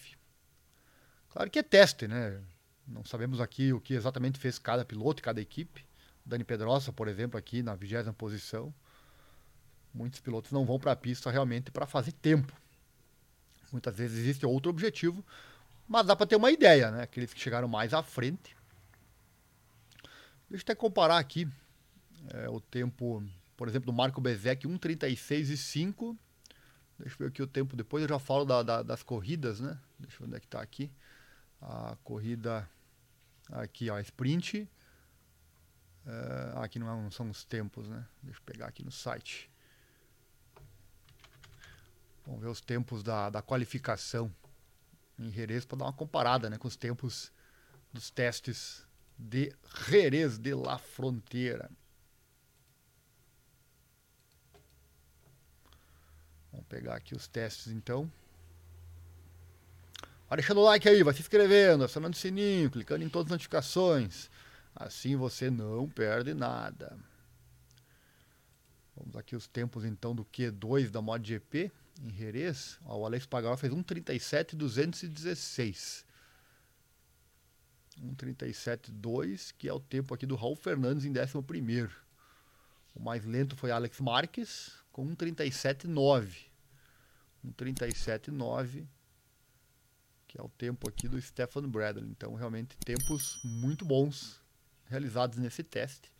Claro 1.30 1.50
que 1.50 1.58
é 1.58 1.62
teste, 1.62 2.08
né? 2.08 2.40
Não 2.86 3.04
sabemos 3.04 3.40
aqui 3.40 3.72
o 3.72 3.80
que 3.80 3.94
exatamente 3.94 4.38
fez 4.38 4.58
cada 4.58 4.84
piloto 4.84 5.20
e 5.20 5.22
cada 5.22 5.40
equipe. 5.40 5.84
Dani 6.24 6.44
Pedrosa, 6.44 6.92
por 6.92 7.08
exemplo, 7.08 7.38
aqui 7.38 7.62
na 7.62 7.74
vigésima 7.74 8.12
posição. 8.12 8.74
Muitos 9.92 10.20
pilotos 10.20 10.52
não 10.52 10.64
vão 10.64 10.78
para 10.78 10.92
a 10.92 10.96
pista 10.96 11.30
realmente 11.30 11.70
para 11.70 11.86
fazer 11.86 12.12
tempo. 12.12 12.52
Muitas 13.72 13.96
vezes 13.96 14.18
existe 14.18 14.44
outro 14.44 14.70
objetivo, 14.70 15.24
mas 15.86 16.06
dá 16.06 16.16
para 16.16 16.26
ter 16.26 16.36
uma 16.36 16.50
ideia, 16.50 16.90
né? 16.90 17.02
Aqueles 17.02 17.32
que 17.32 17.40
chegaram 17.40 17.68
mais 17.68 17.94
à 17.94 18.02
frente. 18.02 18.56
Deixa 20.48 20.62
eu 20.62 20.72
até 20.72 20.74
comparar 20.74 21.18
aqui 21.18 21.48
é, 22.34 22.48
o 22.48 22.60
tempo, 22.60 23.22
por 23.56 23.68
exemplo, 23.68 23.86
do 23.86 23.92
Marco 23.92 24.20
Bezek, 24.20 24.66
1,36 24.66 25.50
e 25.50 25.56
5 25.56 26.18
Deixa 27.00 27.14
eu 27.14 27.18
ver 27.18 27.28
aqui 27.28 27.42
o 27.42 27.46
tempo 27.46 27.76
depois. 27.76 28.02
Eu 28.02 28.08
já 28.08 28.18
falo 28.18 28.44
da, 28.44 28.62
da, 28.62 28.82
das 28.82 29.02
corridas, 29.02 29.58
né? 29.58 29.78
Deixa 29.98 30.16
eu 30.16 30.20
ver 30.20 30.26
onde 30.26 30.36
é 30.36 30.40
que 30.40 30.46
tá 30.46 30.60
aqui. 30.60 30.90
A 31.60 31.96
corrida 32.04 32.68
aqui, 33.50 33.88
ó, 33.90 33.98
sprint. 34.00 34.68
Uh, 36.06 36.58
aqui 36.60 36.78
não, 36.78 36.88
é, 36.88 37.02
não, 37.02 37.10
são 37.10 37.28
os 37.30 37.44
tempos, 37.44 37.88
né? 37.88 38.06
Deixa 38.22 38.38
eu 38.38 38.44
pegar 38.44 38.66
aqui 38.66 38.84
no 38.84 38.90
site. 38.90 39.50
Vamos 42.26 42.42
ver 42.42 42.48
os 42.48 42.60
tempos 42.60 43.02
da, 43.02 43.30
da 43.30 43.42
qualificação 43.42 44.32
em 45.18 45.30
Jerez 45.30 45.64
para 45.64 45.78
dar 45.78 45.84
uma 45.86 45.92
comparada 45.92 46.48
né, 46.48 46.58
com 46.58 46.68
os 46.68 46.76
tempos 46.76 47.32
dos 47.92 48.10
testes 48.10 48.86
de 49.18 49.52
Jerez 49.88 50.38
de 50.38 50.54
la 50.54 50.78
Fronteira. 50.78 51.70
Vamos 56.50 56.66
pegar 56.68 56.96
aqui 56.96 57.14
os 57.14 57.28
testes 57.28 57.68
então. 57.68 58.10
Vai 60.28 60.38
deixando 60.38 60.60
o 60.60 60.64
like 60.64 60.88
aí, 60.88 61.02
vai 61.02 61.12
se 61.12 61.20
inscrevendo, 61.20 61.84
acionando 61.84 62.14
o 62.14 62.18
sininho, 62.18 62.70
clicando 62.70 63.04
em 63.04 63.08
todas 63.08 63.26
as 63.26 63.32
notificações. 63.32 64.30
Assim 64.74 65.16
você 65.16 65.50
não 65.50 65.88
perde 65.88 66.34
nada. 66.34 66.96
Vamos 68.96 69.16
aqui 69.16 69.34
os 69.34 69.46
tempos 69.46 69.84
então 69.84 70.14
do 70.14 70.24
Q2 70.24 70.90
da 70.90 71.02
MotoGP 71.02 71.72
em 72.02 72.10
Jerez. 72.10 72.78
Ó, 72.84 72.98
o 72.98 73.06
Alex 73.06 73.26
Pagano 73.26 73.56
fez 73.56 73.72
1:37.216. 73.72 76.04
1:37.2, 78.00 79.52
que 79.58 79.68
é 79.68 79.72
o 79.72 79.80
tempo 79.80 80.14
aqui 80.14 80.26
do 80.26 80.36
Raul 80.36 80.56
Fernandes 80.56 81.04
em 81.04 81.10
11 81.10 81.42
primeiro. 81.42 81.92
O 82.94 83.02
mais 83.02 83.24
lento 83.24 83.56
foi 83.56 83.70
Alex 83.70 84.00
Marques, 84.00 84.72
com 84.92 85.06
1,37,9. 85.06 86.50
1,37,9, 87.46 88.86
que 90.28 90.38
é 90.38 90.42
o 90.42 90.48
tempo 90.48 90.88
aqui 90.88 91.08
do 91.08 91.20
Stefan 91.20 91.68
Bradley. 91.68 92.08
Então, 92.10 92.34
realmente, 92.34 92.76
tempos 92.84 93.40
muito 93.44 93.84
bons 93.84 94.40
realizados 94.86 95.38
nesse 95.38 95.62
teste. 95.62 96.12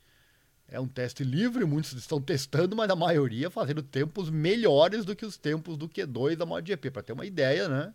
É 0.67 0.79
um 0.79 0.87
teste 0.87 1.25
livre, 1.25 1.65
muitos 1.65 1.93
estão 1.93 2.21
testando, 2.21 2.77
mas 2.77 2.89
a 2.89 2.97
maioria 2.97 3.51
fazendo 3.51 3.83
tempos 3.83 4.31
melhores 4.31 5.05
do 5.05 5.17
que 5.17 5.27
os 5.27 5.37
tempos 5.37 5.77
do 5.77 5.89
Q2 5.89 6.37
da 6.37 6.47
MotoGP. 6.47 6.91
Para 6.93 7.03
ter 7.03 7.13
uma 7.13 7.27
ideia, 7.27 7.69
né? 7.69 7.93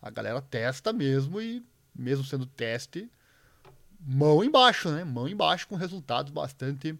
A 0.00 0.10
galera 0.10 0.40
testa 0.42 0.92
mesmo 0.92 1.40
e, 1.40 1.64
mesmo 1.94 2.24
sendo 2.24 2.44
teste, 2.44 3.10
mão 3.98 4.44
embaixo, 4.44 4.90
né? 4.90 5.04
Mão 5.04 5.26
embaixo 5.26 5.66
com 5.66 5.74
resultados 5.74 6.30
bastante 6.30 6.94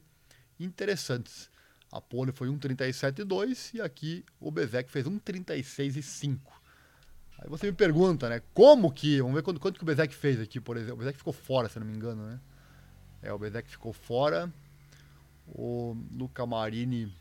interessantes. 0.59 1.51
A 1.91 2.01
pole 2.01 2.33
foi 2.33 2.49
1,37,2 2.49 3.75
e 3.75 3.81
aqui 3.81 4.25
o 4.39 4.51
Bezek 4.51 4.91
fez 4.91 5.07
1,36,5. 5.07 6.39
Aí 7.39 7.49
você 7.49 7.67
me 7.67 7.73
pergunta, 7.73 8.29
né? 8.29 8.43
Como 8.53 8.93
que. 8.93 9.21
Vamos 9.21 9.37
ver 9.37 9.43
quanto, 9.43 9.61
quanto 9.61 9.79
que 9.79 9.85
o 9.85 9.87
Bezek 9.87 10.15
fez 10.15 10.41
aqui, 10.41 10.61
por 10.61 10.77
exemplo. 10.77 10.97
O 10.97 10.99
Bezek 10.99 11.19
ficou 11.19 11.33
fora, 11.33 11.69
se 11.69 11.79
não 11.79 11.87
me 11.87 11.95
engano, 11.95 12.27
né? 12.27 12.41
É, 13.23 13.33
o 13.33 13.39
Bezek 13.39 13.71
ficou 13.71 13.93
fora. 13.93 14.53
O 15.47 15.97
Luca 16.13 16.45
Marini 16.45 17.15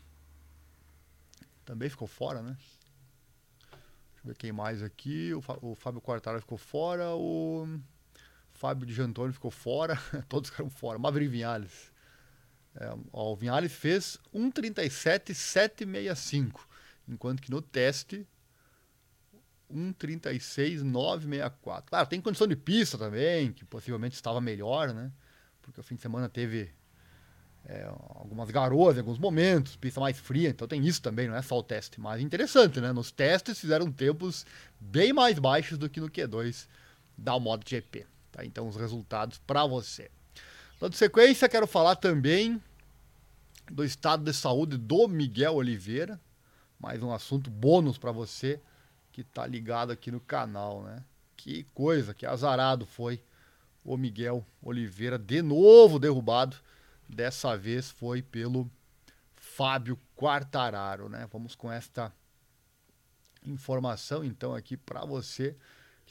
também 1.64 1.88
ficou 1.88 2.06
fora, 2.06 2.42
né? 2.42 2.56
Deixa 3.70 4.24
eu 4.24 4.28
ver 4.28 4.36
quem 4.36 4.52
mais 4.52 4.82
aqui. 4.82 5.32
O, 5.32 5.42
o 5.62 5.74
Fábio 5.74 6.00
Quartararo 6.00 6.42
ficou 6.42 6.58
fora. 6.58 7.14
O 7.14 7.66
Fábio 8.52 8.84
de 8.86 8.92
Jantoni 8.92 9.32
ficou 9.32 9.50
fora. 9.50 9.96
Todos 10.28 10.50
ficaram 10.50 10.68
fora. 10.68 10.98
Maverick 10.98 11.30
Vinhales 11.30 11.90
é, 12.80 12.94
o 13.12 13.34
Vinhales 13.34 13.72
fez 13.72 14.16
1,37,765, 14.32 16.60
enquanto 17.08 17.42
que 17.42 17.50
no 17.50 17.60
teste 17.60 18.24
1,36,964. 19.72 21.82
Claro, 21.86 22.08
tem 22.08 22.20
condição 22.20 22.46
de 22.46 22.54
pista 22.54 22.96
também, 22.96 23.50
que 23.52 23.64
possivelmente 23.64 24.14
estava 24.14 24.40
melhor, 24.40 24.94
né? 24.94 25.10
Porque 25.60 25.80
o 25.80 25.82
fim 25.82 25.96
de 25.96 26.02
semana 26.02 26.28
teve 26.28 26.70
é, 27.64 27.82
algumas 27.84 28.48
garoas 28.50 28.94
em 28.96 29.00
alguns 29.00 29.18
momentos, 29.18 29.74
pista 29.76 29.98
mais 30.00 30.16
fria, 30.16 30.48
então 30.48 30.68
tem 30.68 30.86
isso 30.86 31.02
também, 31.02 31.28
não 31.28 31.34
é 31.34 31.42
só 31.42 31.58
o 31.58 31.62
teste. 31.62 32.00
Mas 32.00 32.22
interessante, 32.22 32.80
né? 32.80 32.92
Nos 32.92 33.10
testes 33.10 33.58
fizeram 33.58 33.92
tempos 33.92 34.46
bem 34.80 35.12
mais 35.12 35.38
baixos 35.38 35.76
do 35.76 35.90
que 35.90 36.00
no 36.00 36.08
Q2 36.08 36.66
da 37.16 37.38
MotoGP. 37.38 38.06
Tá? 38.30 38.44
Então 38.44 38.68
os 38.68 38.76
resultados 38.76 39.38
para 39.38 39.66
você. 39.66 40.10
Dando 40.80 40.94
sequência, 40.94 41.48
quero 41.48 41.66
falar 41.66 41.96
também 41.96 42.62
do 43.70 43.84
estado 43.84 44.24
de 44.24 44.32
saúde 44.32 44.76
do 44.76 45.06
Miguel 45.08 45.54
Oliveira. 45.54 46.20
Mais 46.78 47.02
um 47.02 47.12
assunto 47.12 47.50
bônus 47.50 47.98
para 47.98 48.12
você 48.12 48.60
que 49.12 49.20
está 49.20 49.46
ligado 49.46 49.90
aqui 49.90 50.10
no 50.10 50.20
canal, 50.20 50.82
né? 50.82 51.04
Que 51.36 51.64
coisa, 51.74 52.14
que 52.14 52.24
azarado 52.24 52.86
foi 52.86 53.22
o 53.84 53.96
Miguel 53.96 54.44
Oliveira, 54.62 55.18
de 55.18 55.42
novo 55.42 55.98
derrubado. 55.98 56.56
Dessa 57.08 57.56
vez 57.56 57.90
foi 57.90 58.22
pelo 58.22 58.70
Fábio 59.34 59.98
Quartararo, 60.16 61.08
né? 61.08 61.28
Vamos 61.32 61.54
com 61.54 61.70
esta 61.70 62.12
informação 63.46 64.24
então 64.24 64.54
aqui 64.54 64.76
para 64.76 65.04
você 65.04 65.56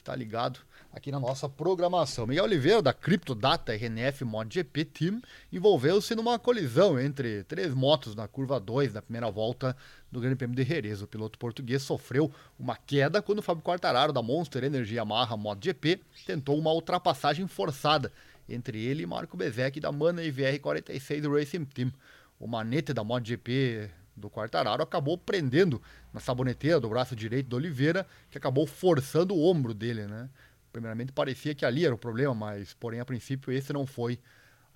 está 0.08 0.16
ligado 0.16 0.60
aqui 0.90 1.12
na 1.12 1.20
nossa 1.20 1.46
programação. 1.50 2.26
Miguel 2.26 2.44
Oliveira, 2.44 2.80
da 2.80 2.94
Criptodata 2.94 3.74
RNF 3.74 4.24
MotoGP 4.24 4.84
Team, 4.86 5.20
envolveu-se 5.52 6.14
numa 6.14 6.38
colisão 6.38 6.98
entre 6.98 7.44
três 7.44 7.74
motos 7.74 8.14
na 8.14 8.26
curva 8.26 8.58
2 8.58 8.94
da 8.94 9.02
primeira 9.02 9.30
volta 9.30 9.76
do 10.10 10.18
Grande 10.18 10.36
Prêmio 10.36 10.56
de 10.56 10.64
Jerez. 10.64 11.02
O 11.02 11.06
piloto 11.06 11.38
português 11.38 11.82
sofreu 11.82 12.32
uma 12.58 12.74
queda 12.74 13.20
quando 13.20 13.42
Fábio 13.42 13.62
Quartararo, 13.62 14.10
da 14.10 14.22
Monster 14.22 14.64
Energy 14.64 14.94
Yamaha 14.94 15.36
MotoGP, 15.36 16.00
tentou 16.26 16.58
uma 16.58 16.72
ultrapassagem 16.72 17.46
forçada 17.46 18.10
entre 18.48 18.82
ele 18.82 19.02
e 19.02 19.06
Marco 19.06 19.36
Bezek, 19.36 19.78
da 19.78 19.92
Mana 19.92 20.22
VR46 20.22 21.30
Racing 21.30 21.66
Team. 21.66 21.92
O 22.40 22.46
manete 22.46 22.94
da 22.94 23.04
MotoGP 23.04 23.90
do 24.18 24.28
Quartararo 24.28 24.82
acabou 24.82 25.16
prendendo 25.16 25.80
na 26.12 26.20
saboneteira 26.20 26.80
do 26.80 26.88
braço 26.88 27.14
direito 27.16 27.48
do 27.48 27.56
Oliveira, 27.56 28.06
que 28.30 28.38
acabou 28.38 28.66
forçando 28.66 29.34
o 29.34 29.44
ombro 29.44 29.72
dele, 29.72 30.06
né? 30.06 30.28
Primeiramente 30.72 31.12
parecia 31.12 31.54
que 31.54 31.64
ali 31.64 31.84
era 31.84 31.94
o 31.94 31.98
problema, 31.98 32.34
mas 32.34 32.74
porém 32.74 33.00
a 33.00 33.04
princípio 33.04 33.52
esse 33.52 33.72
não 33.72 33.86
foi 33.86 34.18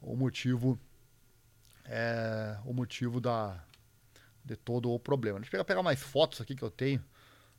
o 0.01 0.17
motivo 0.17 0.79
é, 1.85 2.57
o 2.65 2.73
motivo 2.73 3.21
da 3.21 3.63
de 4.45 4.57
todo 4.57 4.91
o 4.91 4.99
problema. 4.99 5.39
Deixa 5.39 5.57
eu 5.57 5.65
pegar 5.65 5.83
mais 5.83 6.01
fotos 6.01 6.41
aqui 6.41 6.55
que 6.55 6.63
eu 6.63 6.71
tenho 6.71 7.03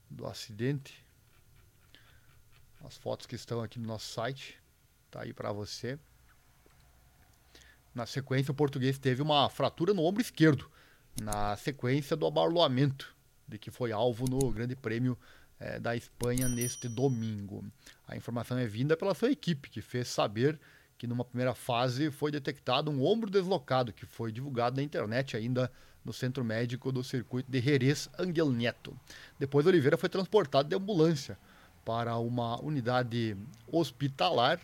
do 0.09 0.27
acidente. 0.27 1.03
As 2.83 2.97
fotos 2.97 3.25
que 3.25 3.35
estão 3.35 3.61
aqui 3.61 3.79
no 3.79 3.87
nosso 3.87 4.11
site. 4.11 4.59
Tá 5.09 5.21
aí 5.21 5.31
para 5.31 5.51
você. 5.51 5.97
Na 7.93 8.05
sequência, 8.05 8.51
o 8.51 8.55
português 8.55 8.97
teve 8.97 9.21
uma 9.21 9.49
fratura 9.49 9.93
no 9.93 10.03
ombro 10.03 10.21
esquerdo, 10.21 10.69
na 11.21 11.55
sequência 11.55 12.15
do 12.15 12.25
abarloamento, 12.25 13.15
de 13.47 13.57
que 13.57 13.71
foi 13.71 13.91
alvo 13.91 14.25
no 14.29 14.51
Grande 14.51 14.75
Prêmio 14.75 15.17
é, 15.59 15.79
da 15.79 15.95
Espanha 15.95 16.47
neste 16.49 16.87
domingo. 16.87 17.63
A 18.07 18.15
informação 18.15 18.57
é 18.57 18.65
vinda 18.65 18.97
pela 18.97 19.13
sua 19.13 19.31
equipe, 19.31 19.69
que 19.69 19.81
fez 19.81 20.07
saber 20.07 20.59
que 20.97 21.07
numa 21.07 21.25
primeira 21.25 21.53
fase 21.53 22.11
foi 22.11 22.31
detectado 22.31 22.89
um 22.89 23.03
ombro 23.05 23.29
deslocado, 23.29 23.93
que 23.93 24.05
foi 24.05 24.31
divulgado 24.31 24.77
na 24.77 24.83
internet 24.83 25.35
ainda 25.35 25.71
no 26.03 26.11
centro 26.11 26.43
médico 26.43 26.91
do 26.91 27.03
circuito 27.03 27.49
de 27.49 27.61
Jerez 27.61 28.09
Angel 28.19 28.49
Neto. 28.49 28.97
Depois 29.39 29.65
Oliveira 29.65 29.97
foi 29.97 30.09
transportado 30.09 30.67
de 30.67 30.75
ambulância 30.75 31.37
para 31.85 32.17
uma 32.17 32.61
unidade 32.61 33.37
hospitalar 33.67 34.59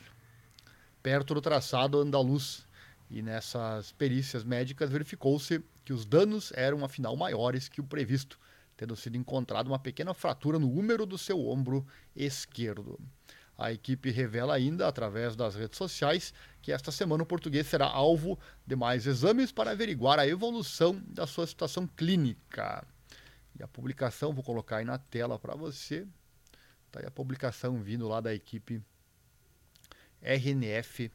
perto 1.02 1.34
do 1.34 1.42
traçado 1.42 2.00
andaluz. 2.00 2.66
E 3.10 3.22
nessas 3.22 3.92
perícias 3.92 4.44
médicas 4.44 4.90
verificou-se 4.90 5.64
que 5.84 5.92
os 5.92 6.06
danos 6.06 6.52
eram 6.54 6.86
afinal 6.86 7.16
maiores 7.16 7.68
que 7.68 7.82
o 7.82 7.84
previsto, 7.84 8.40
tendo 8.78 8.96
sido 8.96 9.18
encontrada 9.18 9.68
uma 9.68 9.80
pequena 9.80 10.14
fratura 10.14 10.60
no 10.60 10.72
húmero 10.72 11.06
do 11.06 11.18
seu 11.18 11.48
ombro 11.48 11.86
esquerdo. 12.16 13.00
A 13.58 13.74
equipe 13.74 14.10
revela 14.10 14.56
ainda, 14.56 14.88
através 14.88 15.36
das 15.36 15.56
redes 15.56 15.78
sociais, 15.78 16.34
que 16.62 16.72
esta 16.72 16.94
semana 16.94 17.24
o 17.24 17.26
português 17.26 17.68
será 17.68 17.88
alvo 17.88 18.40
de 18.66 18.74
mais 18.74 19.06
exames 19.06 19.52
para 19.52 19.72
averiguar 19.72 20.18
a 20.18 20.26
evolução 20.26 21.02
da 21.08 21.28
sua 21.28 21.46
situação 21.46 21.86
clínica. 21.86 22.88
E 23.60 23.64
a 23.64 23.68
publicação, 23.68 24.32
vou 24.32 24.46
colocar 24.46 24.78
aí 24.78 24.86
na 24.86 24.98
tela 24.98 25.38
para 25.38 25.56
você. 25.56 26.08
Está 26.88 27.02
aí 27.02 27.06
a 27.06 27.12
publicação 27.12 27.82
vindo 27.82 28.08
lá 28.08 28.22
da 28.22 28.34
equipe 28.34 28.82
RNF 30.22 31.12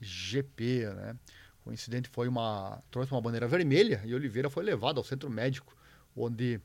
MotoGP, 0.00 0.86
né? 0.94 1.16
O 1.64 1.72
incidente 1.72 2.08
foi 2.08 2.28
uma 2.28 2.80
trouxe 2.90 3.10
uma 3.12 3.20
bandeira 3.20 3.48
vermelha 3.48 4.00
e 4.04 4.14
Oliveira 4.14 4.48
foi 4.48 4.62
levado 4.62 4.98
ao 4.98 5.04
centro 5.04 5.28
médico, 5.28 5.76
onde 6.16 6.60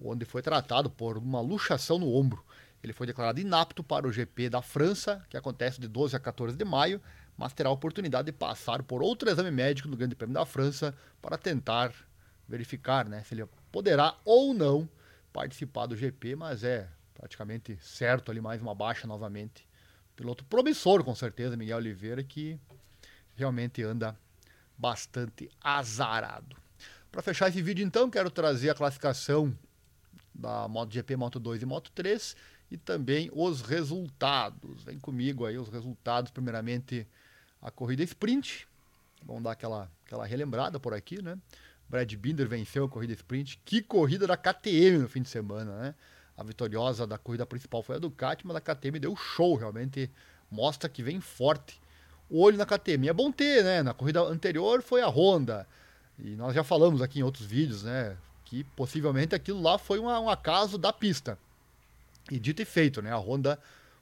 onde 0.00 0.24
foi 0.24 0.42
tratado 0.42 0.90
por 0.90 1.16
uma 1.16 1.40
luxação 1.40 1.98
no 1.98 2.12
ombro. 2.12 2.44
Ele 2.82 2.92
foi 2.92 3.06
declarado 3.06 3.40
inapto 3.40 3.82
para 3.82 4.06
o 4.06 4.12
GP 4.12 4.50
da 4.50 4.60
França, 4.60 5.24
que 5.30 5.36
acontece 5.36 5.80
de 5.80 5.88
12 5.88 6.14
a 6.14 6.20
14 6.20 6.56
de 6.56 6.64
maio, 6.64 7.00
mas 7.36 7.52
terá 7.52 7.68
a 7.68 7.72
oportunidade 7.72 8.26
de 8.26 8.32
passar 8.32 8.82
por 8.82 9.02
outro 9.02 9.30
exame 9.30 9.50
médico 9.50 9.88
no 9.88 9.96
Grande 9.96 10.14
Prêmio 10.14 10.34
da 10.34 10.44
França 10.44 10.94
para 11.22 11.38
tentar 11.38 11.92
verificar 12.48 13.08
né, 13.08 13.22
se 13.24 13.34
ele 13.34 13.46
poderá 13.72 14.16
ou 14.24 14.52
não 14.52 14.88
participar 15.32 15.86
do 15.86 15.96
GP, 15.96 16.36
mas 16.36 16.62
é 16.62 16.88
praticamente 17.14 17.76
certo 17.80 18.30
ali 18.30 18.40
mais 18.40 18.60
uma 18.60 18.74
baixa 18.74 19.06
novamente. 19.06 19.65
Piloto 20.16 20.44
promissor, 20.46 21.04
com 21.04 21.14
certeza, 21.14 21.56
Miguel 21.56 21.76
Oliveira, 21.76 22.24
que 22.24 22.58
realmente 23.36 23.82
anda 23.82 24.18
bastante 24.76 25.50
azarado. 25.60 26.56
Para 27.12 27.22
fechar 27.22 27.48
esse 27.48 27.62
vídeo, 27.62 27.84
então, 27.84 28.10
quero 28.10 28.30
trazer 28.30 28.70
a 28.70 28.74
classificação 28.74 29.56
da 30.34 30.66
MotoGP, 30.68 31.16
Moto 31.16 31.38
2 31.38 31.62
e 31.62 31.66
Moto 31.66 31.90
3 31.94 32.36
e 32.70 32.76
também 32.76 33.30
os 33.32 33.60
resultados. 33.60 34.84
Vem 34.84 34.98
comigo 34.98 35.44
aí 35.44 35.58
os 35.58 35.68
resultados, 35.68 36.30
primeiramente 36.30 37.06
a 37.60 37.70
corrida 37.70 38.02
sprint. 38.02 38.66
Vamos 39.24 39.42
dar 39.42 39.52
aquela, 39.52 39.90
aquela 40.04 40.26
relembrada 40.26 40.78
por 40.78 40.94
aqui, 40.94 41.22
né? 41.22 41.38
Brad 41.88 42.12
Binder 42.14 42.48
venceu 42.48 42.84
a 42.84 42.88
corrida 42.88 43.12
sprint. 43.12 43.60
Que 43.64 43.80
corrida 43.80 44.26
da 44.26 44.36
KTM 44.36 44.98
no 44.98 45.08
fim 45.08 45.22
de 45.22 45.28
semana, 45.28 45.78
né? 45.78 45.94
A 46.36 46.42
vitoriosa 46.42 47.06
da 47.06 47.16
corrida 47.16 47.46
principal 47.46 47.82
foi 47.82 47.96
a 47.96 47.98
Ducati, 47.98 48.46
mas 48.46 48.56
a 48.56 48.60
KTM 48.60 48.98
deu 48.98 49.16
show, 49.16 49.54
realmente 49.56 50.10
mostra 50.50 50.88
que 50.88 51.02
vem 51.02 51.20
forte. 51.20 51.80
O 52.28 52.42
olho 52.42 52.58
na 52.58 52.66
KTM 52.66 53.08
é 53.08 53.12
bom 53.12 53.32
ter, 53.32 53.64
né? 53.64 53.82
Na 53.82 53.94
corrida 53.94 54.20
anterior 54.20 54.82
foi 54.82 55.00
a 55.00 55.08
Honda. 55.08 55.66
E 56.18 56.30
nós 56.36 56.54
já 56.54 56.64
falamos 56.64 57.00
aqui 57.00 57.20
em 57.20 57.22
outros 57.22 57.46
vídeos, 57.46 57.82
né? 57.82 58.16
Que 58.44 58.64
possivelmente 58.64 59.34
aquilo 59.34 59.62
lá 59.62 59.78
foi 59.78 59.98
um, 59.98 60.06
um 60.06 60.28
acaso 60.28 60.76
da 60.76 60.92
pista. 60.92 61.38
E 62.30 62.38
dito 62.38 62.60
e 62.60 62.64
feito, 62.64 63.00
né? 63.00 63.12
A 63.12 63.18
Honda 63.18 63.58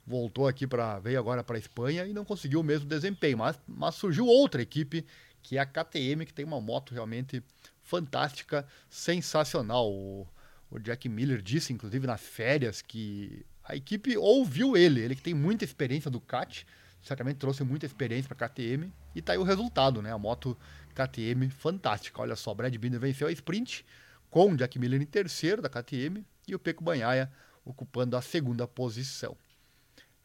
voltou 0.07 0.49
aqui 0.49 0.66
para 0.66 0.99
veio 0.99 1.18
agora 1.18 1.44
para 1.44 1.57
a 1.57 1.59
Espanha 1.59 2.07
e 2.07 2.12
não 2.12 2.25
conseguiu 2.25 2.61
o 2.61 2.64
mesmo 2.64 2.87
desempenho, 2.87 3.38
mas, 3.38 3.59
mas 3.66 3.94
surgiu 3.94 4.27
outra 4.27 4.61
equipe 4.61 5.05
que 5.42 5.59
é 5.59 5.61
a 5.61 5.66
KTM 5.66 6.25
que 6.25 6.33
tem 6.33 6.44
uma 6.44 6.61
moto 6.61 6.94
realmente 6.94 7.42
fantástica, 7.83 8.66
sensacional. 8.88 9.90
O, 9.90 10.27
o 10.74 10.78
Jack 10.80 11.08
Miller 11.08 11.40
disse, 11.40 11.72
inclusive 11.72 12.06
nas 12.06 12.20
férias, 12.20 12.82
que 12.82 13.46
a 13.62 13.76
equipe 13.76 14.16
ouviu 14.16 14.76
ele, 14.76 15.00
ele 15.00 15.14
que 15.14 15.22
tem 15.22 15.32
muita 15.32 15.64
experiência 15.64 16.10
do 16.10 16.20
kart, 16.20 16.64
certamente 17.00 17.37
trouxe 17.37 17.62
muita 17.62 17.87
experiência 17.87 18.34
para 18.34 18.46
a 18.46 18.48
KTM 18.48 18.92
e 19.14 19.22
tá 19.22 19.32
aí 19.32 19.38
o 19.38 19.44
resultado, 19.44 20.02
né? 20.02 20.12
A 20.12 20.18
moto 20.18 20.56
KTM 20.94 21.48
fantástica. 21.50 22.20
Olha 22.20 22.34
só, 22.34 22.52
Brad 22.52 22.74
Binder 22.76 22.98
venceu 22.98 23.28
a 23.28 23.32
sprint 23.32 23.87
com 24.30 24.52
o 24.52 24.56
Jack 24.56 24.78
Miller 24.78 25.00
em 25.00 25.06
terceiro 25.06 25.62
da 25.62 25.68
KTM 25.68 26.26
e 26.48 26.54
o 26.54 26.58
Peco 26.58 26.82
Banhaia 26.82 27.30
ocupando 27.64 28.16
a 28.16 28.22
segunda 28.22 28.66
posição. 28.66 29.37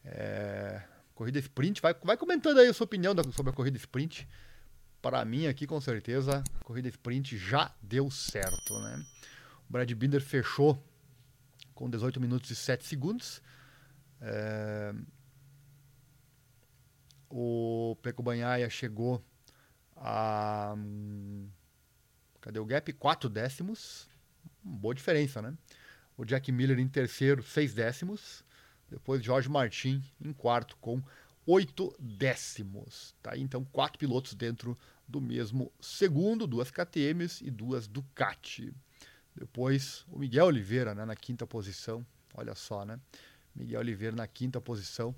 É, 0.04 0.82
corrida 1.14 1.38
sprint, 1.38 1.80
vai, 1.80 1.94
vai 2.02 2.16
comentando 2.16 2.58
aí 2.58 2.66
a 2.66 2.74
sua 2.74 2.86
opinião 2.86 3.14
sobre 3.32 3.50
a 3.50 3.54
corrida 3.54 3.76
sprint. 3.76 4.26
Para 5.00 5.24
mim 5.24 5.46
aqui, 5.46 5.66
com 5.66 5.80
certeza, 5.80 6.42
a 6.60 6.64
corrida 6.64 6.88
sprint 6.88 7.38
já 7.38 7.72
deu 7.80 8.10
certo, 8.10 8.78
né? 8.80 9.04
Brad 9.70 9.90
Binder 9.94 10.20
fechou 10.20 10.78
com 11.74 11.88
18 11.88 12.20
minutos 12.20 12.50
e 12.50 12.56
7 12.56 12.84
segundos. 12.84 13.40
É, 14.20 14.92
o 17.30 17.96
Peco 18.02 18.22
Banhaia 18.22 18.68
chegou 18.68 19.24
a. 19.96 20.74
Cadê 22.42 22.58
o 22.58 22.66
gap? 22.66 22.92
4 22.92 23.30
décimos. 23.30 24.06
Boa 24.62 24.94
diferença, 24.94 25.40
né? 25.40 25.56
o 26.20 26.24
Jack 26.24 26.52
Miller 26.52 26.78
em 26.78 26.86
terceiro, 26.86 27.42
seis 27.42 27.72
décimos. 27.72 28.44
Depois 28.90 29.22
Jorge 29.22 29.48
Martin 29.48 30.04
em 30.22 30.34
quarto 30.34 30.76
com 30.76 31.02
oito 31.46 31.94
décimos. 31.98 33.14
Tá? 33.22 33.38
Então, 33.38 33.64
quatro 33.64 33.98
pilotos 33.98 34.34
dentro 34.34 34.76
do 35.08 35.18
mesmo 35.18 35.72
segundo, 35.80 36.46
duas 36.46 36.70
KTMs 36.70 37.42
e 37.42 37.50
duas 37.50 37.88
Ducati. 37.88 38.74
Depois 39.34 40.04
o 40.10 40.18
Miguel 40.18 40.46
Oliveira 40.46 40.94
né, 40.94 41.04
na 41.04 41.16
quinta 41.16 41.46
posição. 41.46 42.04
Olha 42.34 42.54
só, 42.54 42.84
né? 42.84 42.98
Miguel 43.54 43.80
Oliveira 43.80 44.14
na 44.14 44.26
quinta 44.26 44.60
posição. 44.60 45.14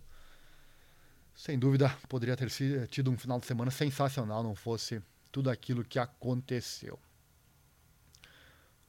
Sem 1.34 1.58
dúvida, 1.58 1.88
poderia 2.08 2.36
ter 2.36 2.50
tido 2.88 3.10
um 3.10 3.16
final 3.16 3.40
de 3.40 3.46
semana 3.46 3.70
sensacional, 3.70 4.42
não 4.42 4.54
fosse 4.54 5.02
tudo 5.30 5.48
aquilo 5.50 5.82
que 5.82 5.98
aconteceu. 5.98 6.98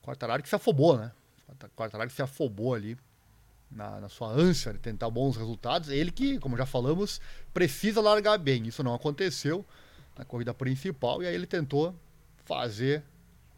Quartararo 0.01 0.43
que 0.43 0.49
se 0.49 0.55
afobou, 0.55 0.97
né? 0.97 1.11
Quartararo 1.75 2.09
se 2.09 2.21
afobou 2.21 2.73
ali 2.73 2.97
na, 3.71 4.01
na, 4.01 4.09
sua 4.09 4.29
ânsia 4.29 4.73
de 4.73 4.79
tentar 4.79 5.09
bons 5.09 5.37
resultados. 5.37 5.89
Ele 5.89 6.11
que, 6.11 6.37
como 6.39 6.57
já 6.57 6.65
falamos, 6.65 7.21
precisa 7.53 8.01
largar 8.01 8.37
bem. 8.37 8.67
Isso 8.67 8.83
não 8.83 8.93
aconteceu 8.93 9.65
na 10.17 10.25
corrida 10.25 10.53
principal 10.53 11.23
e 11.23 11.27
aí 11.27 11.33
ele 11.33 11.47
tentou 11.47 11.95
fazer 12.43 13.03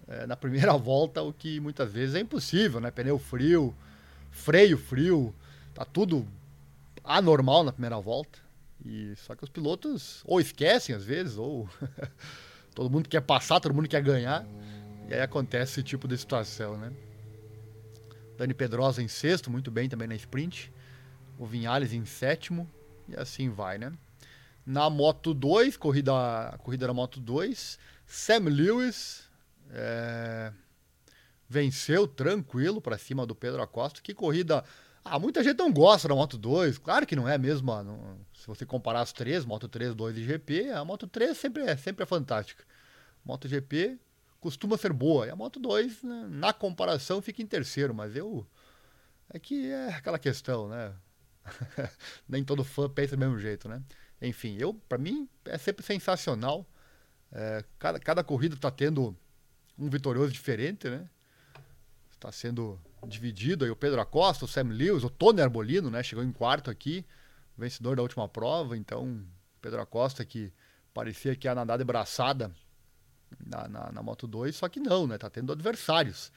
é, 0.07 0.25
na 0.25 0.35
primeira 0.35 0.73
volta 0.77 1.21
o 1.21 1.33
que 1.33 1.59
muitas 1.59 1.91
vezes 1.91 2.15
é 2.15 2.19
impossível, 2.19 2.79
né? 2.79 2.91
Pneu 2.91 3.17
frio, 3.17 3.75
freio 4.31 4.77
frio, 4.77 5.33
tá 5.73 5.85
tudo 5.85 6.27
anormal 7.03 7.63
na 7.63 7.71
primeira 7.71 7.99
volta. 7.99 8.39
E 8.85 9.15
só 9.15 9.35
que 9.35 9.43
os 9.43 9.49
pilotos 9.49 10.21
ou 10.25 10.39
esquecem 10.39 10.95
às 10.95 11.03
vezes 11.03 11.37
ou 11.37 11.67
todo 12.75 12.89
mundo 12.89 13.09
quer 13.09 13.21
passar, 13.21 13.59
todo 13.59 13.73
mundo 13.73 13.87
quer 13.87 14.01
ganhar. 14.01 14.45
E 15.09 15.13
aí 15.13 15.21
acontece 15.21 15.73
esse 15.73 15.83
tipo 15.83 16.07
de 16.07 16.17
situação, 16.17 16.77
né? 16.77 16.91
Dani 18.37 18.53
Pedrosa 18.53 19.01
em 19.01 19.07
sexto, 19.07 19.49
muito 19.49 19.71
bem 19.71 19.87
também 19.87 20.07
na 20.07 20.15
sprint. 20.15 20.71
O 21.37 21.45
Vinhales 21.45 21.93
em 21.93 22.05
sétimo. 22.05 22.69
E 23.07 23.15
assim 23.15 23.49
vai, 23.49 23.77
né? 23.77 23.91
Na 24.65 24.89
Moto 24.89 25.33
2, 25.33 25.77
corrida, 25.77 26.57
corrida 26.63 26.87
da 26.87 26.93
Moto 26.93 27.19
2, 27.19 27.77
Sam 28.07 28.49
Lewis 28.49 29.24
é, 29.71 30.51
venceu 31.47 32.08
tranquilo 32.08 32.82
para 32.82 32.97
cima 32.97 33.25
do 33.25 33.36
Pedro 33.36 33.62
Acosta. 33.62 34.01
Que 34.01 34.13
corrida. 34.13 34.63
Ah, 35.04 35.19
muita 35.19 35.43
gente 35.43 35.58
não 35.58 35.71
gosta 35.71 36.08
da 36.08 36.15
Moto 36.15 36.38
2. 36.38 36.78
Claro 36.80 37.06
que 37.06 37.15
não 37.15 37.28
é 37.28 37.38
mesmo. 37.38 37.71
Não, 37.84 38.19
se 38.34 38.47
você 38.47 38.65
comparar 38.65 39.01
as 39.01 39.13
três, 39.13 39.45
Moto 39.45 39.67
3, 39.67 39.93
2 39.93 40.17
e 40.17 40.23
GP, 40.23 40.71
a 40.71 40.84
Moto 40.84 41.08
3 41.08 41.38
sempre 41.38 41.63
é, 41.63 41.78
sempre 41.78 42.04
é 42.04 42.06
fantástica. 42.06 42.63
Moto 43.23 43.47
GP 43.47 43.99
costuma 44.39 44.78
ser 44.78 44.93
boa. 44.93 45.28
E 45.28 45.30
a 45.30 45.36
Moto 45.36 45.60
2, 45.60 46.04
né, 46.04 46.28
na 46.30 46.54
comparação, 46.54 47.21
fica 47.21 47.41
em 47.41 47.47
terceiro, 47.47 47.93
mas 47.93 48.15
eu. 48.15 48.45
É 49.30 49.39
que 49.39 49.71
é 49.71 49.89
aquela 49.89 50.19
questão, 50.19 50.67
né? 50.67 50.93
Nem 52.28 52.43
todo 52.43 52.63
fã 52.63 52.89
pensa 52.89 53.15
do 53.15 53.19
mesmo 53.19 53.39
jeito, 53.39 53.67
né? 53.67 53.82
Enfim, 54.21 54.56
eu, 54.60 54.73
para 54.73 54.97
mim, 54.97 55.28
é 55.45 55.58
sempre 55.58 55.84
sensacional. 55.84 56.65
É, 57.32 57.63
cada, 57.80 57.99
cada 57.99 58.23
corrida 58.23 58.56
está 58.56 58.71
tendo 58.71 59.15
um 59.77 59.89
vitorioso 59.89 60.31
diferente, 60.31 60.89
né? 60.89 61.07
Está 62.11 62.31
sendo 62.31 62.79
dividido 63.07 63.65
aí 63.65 63.71
o 63.71 63.75
Pedro 63.75 64.01
Acosta, 64.01 64.45
o 64.45 64.47
Sam 64.47 64.69
Lewis, 64.69 65.03
o 65.03 65.09
Tony 65.09 65.41
Arbolino, 65.41 65.89
né? 65.89 66.01
Chegou 66.01 66.23
em 66.23 66.31
quarto 66.31 66.71
aqui, 66.71 67.05
vencedor 67.57 67.95
da 67.95 68.01
última 68.01 68.27
prova. 68.27 68.77
Então, 68.77 69.23
Pedro 69.61 69.81
Acosta 69.81 70.23
que 70.25 70.51
parecia 70.93 71.35
que 71.35 71.47
ia 71.47 71.55
nadar 71.55 71.77
de 71.77 71.83
braçada 71.83 72.51
na, 73.45 73.67
na, 73.67 73.91
na 73.91 74.03
Moto 74.03 74.27
2, 74.27 74.55
só 74.55 74.69
que 74.69 74.79
não, 74.79 75.05
né? 75.07 75.17
Tá 75.17 75.29
tendo 75.29 75.51
adversários. 75.51 76.31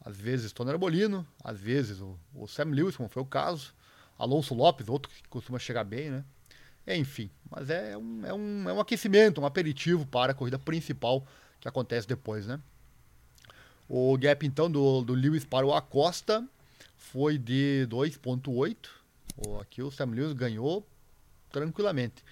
Às 0.00 0.16
vezes 0.16 0.52
Tony 0.52 0.70
Arbolino, 0.70 1.26
às 1.42 1.58
vezes 1.58 2.00
o, 2.00 2.18
o 2.32 2.46
Sam 2.46 2.70
Lewis, 2.70 2.96
como 2.96 3.08
foi 3.08 3.22
o 3.22 3.26
caso. 3.26 3.74
Alonso 4.16 4.54
Lopes, 4.54 4.88
outro 4.88 5.10
que 5.10 5.28
costuma 5.28 5.58
chegar 5.58 5.84
bem, 5.84 6.10
né? 6.10 6.24
Enfim, 6.86 7.30
mas 7.50 7.68
é 7.68 7.96
um, 7.96 8.24
é, 8.24 8.32
um, 8.32 8.68
é 8.68 8.72
um 8.72 8.80
aquecimento, 8.80 9.40
um 9.40 9.46
aperitivo 9.46 10.06
para 10.06 10.32
a 10.32 10.34
corrida 10.34 10.58
principal 10.58 11.26
que 11.60 11.68
acontece 11.68 12.06
depois, 12.06 12.46
né? 12.46 12.60
O 13.88 14.16
gap, 14.18 14.46
então, 14.46 14.70
do, 14.70 15.02
do 15.02 15.14
Lewis 15.14 15.44
para 15.44 15.66
o 15.66 15.74
Acosta 15.74 16.46
foi 16.96 17.38
de 17.38 17.86
2.8. 17.88 18.76
Aqui 19.60 19.82
o 19.82 19.90
Sam 19.90 20.06
Lewis 20.06 20.32
ganhou 20.32 20.86
tranquilamente. 21.50 22.22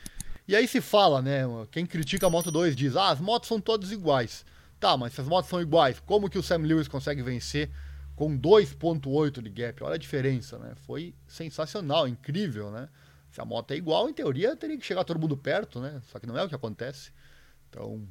E 0.47 0.55
aí 0.55 0.69
se 0.69 0.81
fala, 0.81 1.23
né? 1.23 1.43
Quem 1.71 1.87
critica 1.87 2.27
a 2.27 2.31
Moto 2.31 2.51
2 2.51 2.77
diz, 2.77 2.95
ah, 2.95 3.11
as 3.11 3.21
motos 3.21 3.49
são 3.49 3.61
todas 3.61 3.91
iguais. 3.91 4.45
Tá, 4.79 4.97
mas 4.97 5.15
se 5.15 5.21
as 5.21 5.27
motos 5.27 5.49
são 5.49 5.61
iguais, 5.61 5.99
como 6.01 6.29
que 6.29 6.39
o 6.39 6.43
Sam 6.43 6.59
Lewis 6.59 6.87
consegue 6.87 7.23
vencer 7.23 7.71
com 8.15 8.39
2.8 8.39 9.43
de 9.43 9.49
gap? 9.49 9.83
Olha 9.83 9.95
a 9.95 9.99
diferença, 9.99 10.59
né? 10.59 10.75
Foi 10.87 11.15
sensacional, 11.27 12.07
incrível, 12.07 12.71
né? 12.71 12.89
Se 13.31 13.41
a 13.41 13.45
moto 13.45 13.73
é 13.73 13.77
igual, 13.77 14.09
em 14.09 14.13
teoria 14.13 14.55
teria 14.55 14.79
que 14.79 14.85
chegar 14.85 15.05
todo 15.05 15.19
mundo 15.19 15.37
perto, 15.37 15.81
né? 15.81 16.01
Só 16.13 16.19
que 16.19 16.27
não 16.27 16.37
é 16.39 16.45
o 16.45 16.49
que 16.49 16.55
acontece. 16.55 17.11
Então, 17.69 18.07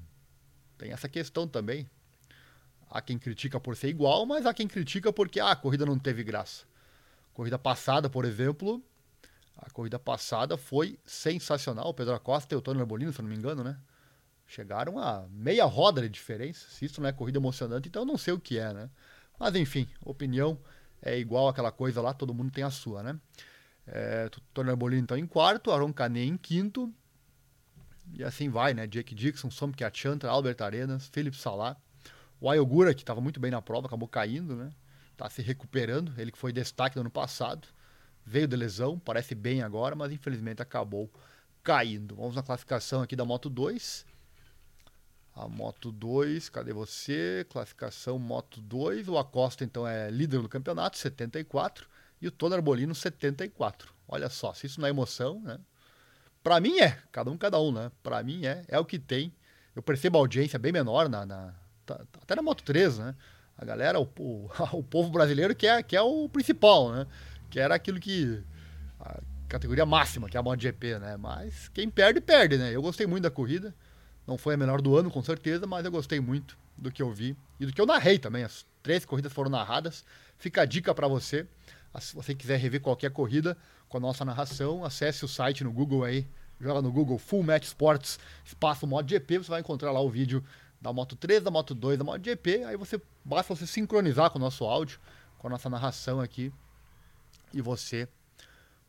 tem 0.77 0.91
essa 0.91 1.09
questão 1.09 1.47
também. 1.47 1.89
Há 2.89 3.01
quem 3.01 3.17
critica 3.17 3.59
por 3.59 3.75
ser 3.75 3.89
igual, 3.89 4.25
mas 4.25 4.45
há 4.45 4.53
quem 4.53 4.67
critica 4.67 5.11
porque 5.11 5.39
ah, 5.39 5.51
a 5.51 5.55
corrida 5.55 5.85
não 5.85 5.97
teve 5.97 6.23
graça. 6.23 6.65
Corrida 7.33 7.59
passada, 7.59 8.09
por 8.09 8.23
exemplo, 8.23 8.81
a 9.57 9.69
corrida 9.69 9.99
passada 9.99 10.57
foi 10.57 10.97
sensacional. 11.05 11.89
O 11.89 11.93
Pedro 11.93 12.13
Acosta 12.13 12.53
e 12.53 12.57
o 12.57 12.61
Tony 12.61 12.79
Arbolino, 12.79 13.11
se 13.11 13.21
não 13.21 13.29
me 13.29 13.35
engano, 13.35 13.63
né? 13.63 13.77
Chegaram 14.47 14.99
a 14.99 15.27
meia 15.29 15.65
roda 15.65 16.01
de 16.01 16.09
diferença. 16.09 16.67
Se 16.69 16.85
isso 16.85 17.01
não 17.01 17.09
é 17.09 17.11
corrida 17.11 17.39
emocionante, 17.39 17.89
então 17.89 18.03
eu 18.03 18.05
não 18.05 18.17
sei 18.17 18.33
o 18.33 18.39
que 18.39 18.59
é, 18.59 18.73
né? 18.73 18.89
Mas 19.39 19.55
enfim, 19.55 19.87
opinião 20.01 20.57
é 21.01 21.17
igual 21.17 21.47
aquela 21.47 21.71
coisa 21.71 22.01
lá, 22.01 22.13
todo 22.13 22.33
mundo 22.33 22.51
tem 22.51 22.63
a 22.63 22.69
sua, 22.69 23.03
né? 23.03 23.19
É, 23.87 24.29
Tony 24.53 24.69
Arbolino 24.69 25.03
então 25.03 25.17
em 25.17 25.27
quarto, 25.27 25.71
Aaron 25.71 25.93
Canet 25.93 26.27
em 26.27 26.37
quinto. 26.37 26.93
E 28.13 28.23
assim 28.23 28.49
vai, 28.49 28.73
né? 28.73 28.87
Jake 28.87 29.13
Dixon, 29.13 29.49
Som 29.51 29.71
Kiachantra, 29.71 30.29
Albert 30.29 30.57
Arenas, 30.61 31.07
Felipe 31.07 31.37
Salah. 31.37 31.75
O 32.39 32.49
Ayogura, 32.49 32.93
que 32.93 33.01
estava 33.01 33.21
muito 33.21 33.39
bem 33.39 33.51
na 33.51 33.61
prova, 33.61 33.87
acabou 33.87 34.07
caindo, 34.07 34.55
né? 34.55 34.71
Tá 35.17 35.29
se 35.29 35.41
recuperando. 35.41 36.13
Ele 36.17 36.31
que 36.31 36.37
foi 36.37 36.51
destaque 36.51 36.95
no 36.95 37.01
ano 37.01 37.09
passado. 37.09 37.67
Veio 38.25 38.47
de 38.47 38.55
lesão, 38.55 38.97
parece 38.99 39.35
bem 39.35 39.61
agora, 39.61 39.95
mas 39.95 40.11
infelizmente 40.11 40.61
acabou 40.61 41.11
caindo. 41.63 42.15
Vamos 42.15 42.35
na 42.35 42.43
classificação 42.43 43.01
aqui 43.01 43.15
da 43.15 43.25
Moto 43.25 43.49
2. 43.49 44.05
A 45.35 45.47
Moto 45.47 45.91
2, 45.91 46.47
cadê 46.49 46.71
você? 46.71 47.45
Classificação 47.49 48.17
Moto 48.17 48.61
2. 48.61 49.09
O 49.09 49.17
Acosta, 49.17 49.63
então, 49.63 49.85
é 49.85 50.09
líder 50.09 50.41
do 50.41 50.47
campeonato, 50.47 50.97
74. 50.97 51.87
E 52.21 52.27
o 52.27 52.31
Tony 52.31 52.55
Arbolino, 52.55 52.95
74. 52.95 53.93
Olha 54.07 54.29
só, 54.29 54.53
se 54.53 54.67
isso 54.67 54.79
não 54.79 54.87
é 54.87 54.91
emoção, 54.91 55.41
né? 55.41 55.59
Pra 56.45 56.59
mim 56.59 56.77
é, 56.77 56.95
cada 57.11 57.31
um, 57.31 57.37
cada 57.39 57.59
um, 57.59 57.71
né? 57.71 57.91
Pra 58.03 58.21
mim 58.21 58.45
é, 58.45 58.61
é 58.67 58.77
o 58.77 58.85
que 58.85 58.99
tem. 58.99 59.33
Eu 59.75 59.81
percebo 59.81 60.19
a 60.19 60.21
audiência 60.21 60.59
bem 60.59 60.71
menor 60.71 61.09
na, 61.09 61.25
na, 61.25 61.55
tá 61.83 61.99
até 62.21 62.35
na 62.35 62.43
Moto 62.43 62.63
3, 62.63 62.99
né? 62.99 63.15
A 63.57 63.65
galera, 63.65 63.99
o, 63.99 64.03
o, 64.19 64.47
o 64.77 64.83
povo 64.83 65.09
brasileiro 65.09 65.55
que 65.55 65.65
é, 65.65 65.81
que 65.81 65.95
é 65.95 66.01
o 66.03 66.29
principal, 66.29 66.91
né? 66.91 67.07
Que 67.49 67.59
era 67.59 67.73
aquilo 67.73 67.99
que. 67.99 68.43
A 68.99 69.19
categoria 69.47 69.87
máxima, 69.87 70.29
que 70.29 70.37
é 70.37 70.39
a 70.39 70.43
MotoGP, 70.43 70.99
né? 70.99 71.17
Mas 71.17 71.67
quem 71.69 71.89
perde, 71.89 72.21
perde, 72.21 72.59
né? 72.59 72.71
Eu 72.71 72.81
gostei 72.83 73.07
muito 73.07 73.23
da 73.23 73.31
corrida. 73.31 73.73
Não 74.27 74.37
foi 74.37 74.53
a 74.53 74.57
melhor 74.57 74.83
do 74.83 74.95
ano, 74.95 75.09
com 75.09 75.23
certeza, 75.23 75.65
mas 75.65 75.83
eu 75.83 75.89
gostei 75.91 76.19
muito 76.19 76.55
do 76.77 76.91
que 76.91 77.01
eu 77.01 77.11
vi 77.11 77.35
e 77.59 77.65
do 77.65 77.73
que 77.73 77.81
eu 77.81 77.87
narrei 77.87 78.19
também. 78.19 78.43
As 78.43 78.67
três 78.83 79.03
corridas 79.03 79.33
foram 79.33 79.49
narradas. 79.49 80.05
Fica 80.37 80.61
a 80.61 80.65
dica 80.65 80.93
para 80.93 81.07
você. 81.07 81.47
Se 81.99 82.13
você 82.13 82.35
quiser 82.35 82.59
rever 82.59 82.81
qualquer 82.81 83.09
corrida 83.09 83.57
com 83.87 83.97
a 83.97 83.99
nossa 83.99 84.25
narração, 84.25 84.83
acesse 84.83 85.23
o 85.23 85.27
site 85.27 85.63
no 85.63 85.71
Google 85.71 86.03
aí. 86.03 86.27
Joga 86.59 86.81
no 86.81 86.91
Google 86.91 87.17
Full 87.17 87.43
Match 87.43 87.65
Sports, 87.65 88.17
espaço 88.45 88.87
MotoGP, 88.87 89.39
você 89.39 89.49
vai 89.49 89.59
encontrar 89.59 89.91
lá 89.91 89.99
o 89.99 90.09
vídeo 90.09 90.43
da 90.79 90.93
Moto 90.93 91.15
3, 91.15 91.43
da 91.43 91.51
Moto 91.51 91.75
2, 91.75 91.97
da 91.97 92.03
Moto 92.03 92.23
GP, 92.23 92.63
aí 92.63 92.77
você 92.77 93.01
basta 93.23 93.53
você 93.53 93.67
sincronizar 93.67 94.29
com 94.29 94.37
o 94.37 94.41
nosso 94.41 94.63
áudio, 94.63 94.99
com 95.37 95.47
a 95.47 95.49
nossa 95.49 95.69
narração 95.69 96.21
aqui, 96.21 96.53
e 97.53 97.61
você 97.61 98.07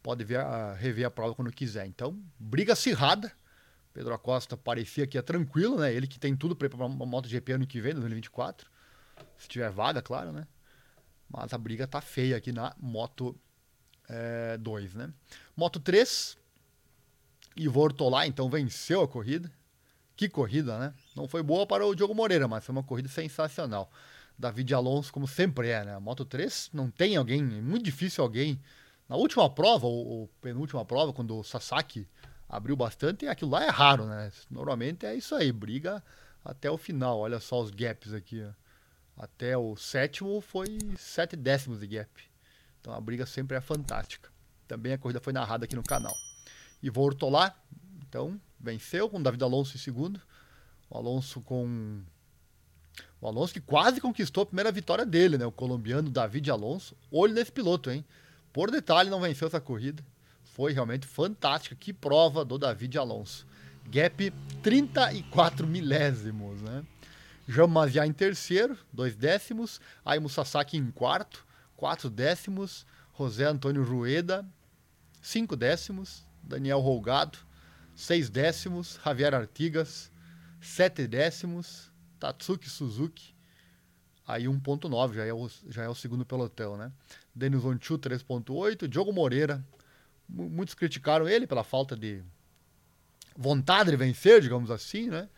pode 0.02 0.22
ver 0.22 0.44
rever 0.78 1.06
a 1.06 1.11
prova 1.11 1.35
quando 1.35 1.50
quiser. 1.50 1.87
Então, 1.87 2.16
briga 2.38 2.74
acirrada. 2.74 3.32
Pedro 3.92 4.12
Acosta 4.14 4.56
parecia 4.56 5.06
que 5.06 5.16
é 5.16 5.22
tranquilo, 5.22 5.78
né? 5.78 5.92
Ele 5.92 6.06
que 6.06 6.18
tem 6.18 6.37
tudo 6.37 6.54
para 6.54 6.66
ir 6.66 6.70
para 6.70 6.85
uma 6.85 7.06
MotoGP 7.06 7.52
ano 7.52 7.66
que 7.66 7.80
vem, 7.80 7.94
2024. 7.94 8.70
Se 9.38 9.48
tiver 9.48 9.70
vaga, 9.70 10.02
claro, 10.02 10.32
né? 10.32 10.46
Mas 11.28 11.52
a 11.52 11.59
briga 11.59 11.87
tá 11.87 12.00
feia 12.00 12.37
aqui 12.37 12.52
na 12.52 12.74
Moto 12.78 13.35
é, 14.08 14.56
2, 14.58 14.94
né? 14.94 15.12
Moto 15.56 15.80
3, 15.80 16.36
Ivo 17.56 17.80
Ortolá, 17.80 18.26
então, 18.26 18.48
venceu 18.48 19.02
a 19.02 19.08
corrida. 19.08 19.50
Que 20.16 20.28
corrida, 20.28 20.78
né? 20.78 20.94
Não 21.14 21.28
foi 21.28 21.42
boa 21.42 21.66
para 21.66 21.84
o 21.84 21.94
Diogo 21.94 22.14
Moreira, 22.14 22.48
mas 22.48 22.64
foi 22.64 22.72
uma 22.72 22.82
corrida 22.82 23.08
sensacional. 23.08 23.90
David 24.38 24.74
Alonso, 24.74 25.12
como 25.12 25.26
sempre 25.26 25.68
é, 25.68 25.84
né? 25.84 25.94
A 25.94 26.00
Moto 26.00 26.24
3 26.24 26.70
não 26.72 26.90
tem 26.90 27.16
alguém, 27.16 27.40
é 27.40 27.60
muito 27.60 27.84
difícil 27.84 28.22
alguém. 28.22 28.60
Na 29.08 29.16
última 29.16 29.48
prova, 29.48 29.86
ou, 29.86 30.06
ou 30.06 30.28
penúltima 30.40 30.84
prova, 30.84 31.12
quando 31.12 31.38
o 31.38 31.44
Sasaki 31.44 32.08
abriu 32.48 32.76
bastante, 32.76 33.26
aquilo 33.26 33.50
lá 33.50 33.64
é 33.64 33.70
raro, 33.70 34.06
né? 34.06 34.30
Normalmente 34.50 35.06
é 35.06 35.14
isso 35.14 35.34
aí, 35.34 35.52
briga 35.52 36.02
até 36.44 36.70
o 36.70 36.78
final. 36.78 37.18
Olha 37.18 37.40
só 37.40 37.60
os 37.60 37.70
gaps 37.70 38.12
aqui. 38.12 38.42
Ó. 38.42 39.22
Até 39.22 39.56
o 39.56 39.76
sétimo 39.76 40.40
foi 40.40 40.78
sete 40.96 41.36
décimos 41.36 41.80
de 41.80 41.86
gap. 41.86 42.10
Então 42.87 42.94
a 42.94 43.01
briga 43.01 43.27
sempre 43.27 43.57
é 43.57 43.61
fantástica. 43.61 44.31
Também 44.68 44.92
a 44.92 44.99
corrida 44.99 45.18
foi 45.18 45.33
narrada 45.33 45.64
aqui 45.64 45.75
no 45.75 45.83
canal. 45.83 46.16
E 46.81 46.88
voltou 46.88 47.29
lá, 47.29 47.53
então 47.99 48.40
venceu 48.61 49.11
com 49.11 49.20
David 49.20 49.42
Alonso 49.42 49.77
em 49.77 49.81
segundo. 49.81 50.20
O 50.88 50.96
Alonso 50.96 51.40
com. 51.40 52.01
O 53.20 53.27
Alonso 53.27 53.53
que 53.53 53.61
quase 53.61 54.01
conquistou 54.01 54.44
a 54.44 54.46
primeira 54.46 54.70
vitória 54.70 55.05
dele, 55.05 55.37
né? 55.37 55.44
O 55.44 55.51
colombiano 55.51 56.09
David 56.11 56.49
Alonso. 56.49 56.96
Olho 57.11 57.35
nesse 57.35 57.51
piloto, 57.51 57.90
hein? 57.90 58.05
Por 58.53 58.70
detalhe, 58.70 59.11
não 59.11 59.20
venceu 59.20 59.49
essa 59.49 59.61
corrida. 59.61 60.05
Foi 60.44 60.72
realmente 60.72 61.09
fantástica. 61.09 61.75
Que 61.75 61.92
prova 61.92 62.44
do 62.44 62.57
David 62.57 62.96
Alonso. 62.96 63.44
Gap 63.90 64.33
34 64.62 65.66
milésimos, 65.66 66.62
né? 66.62 66.85
Jean 67.49 67.66
Mazia 67.66 68.07
em 68.07 68.12
terceiro, 68.12 68.79
dois 68.92 69.16
décimos. 69.16 69.81
Aimo 70.05 70.29
Sasaki 70.29 70.77
em 70.77 70.90
quarto, 70.92 71.45
quatro 71.76 72.10
décimos. 72.10 72.86
José 73.18 73.44
Antônio 73.44 73.82
Rueda, 73.82 74.46
cinco 75.22 75.56
décimos. 75.56 76.26
Daniel 76.46 76.78
Rolgado, 76.78 77.38
6 77.96 78.30
décimos, 78.30 79.00
Javier 79.04 79.34
Artigas, 79.34 80.12
7 80.60 81.06
décimos, 81.08 81.90
Tatsuki 82.20 82.70
Suzuki, 82.70 83.34
aí 84.26 84.44
1.9, 84.44 85.14
já, 85.14 85.24
é 85.24 85.32
o, 85.32 85.50
já 85.68 85.82
é 85.82 85.88
o 85.88 85.94
segundo 85.94 86.24
pelotão, 86.24 86.76
né? 86.76 86.92
Denis 87.34 87.64
Onchu, 87.64 87.98
3.8, 87.98 88.86
Diogo 88.86 89.12
Moreira, 89.12 89.64
muitos 90.28 90.74
criticaram 90.74 91.28
ele 91.28 91.46
pela 91.46 91.64
falta 91.64 91.96
de 91.96 92.22
vontade 93.36 93.90
de 93.90 93.96
vencer, 93.96 94.40
digamos 94.40 94.70
assim, 94.70 95.08
né? 95.08 95.28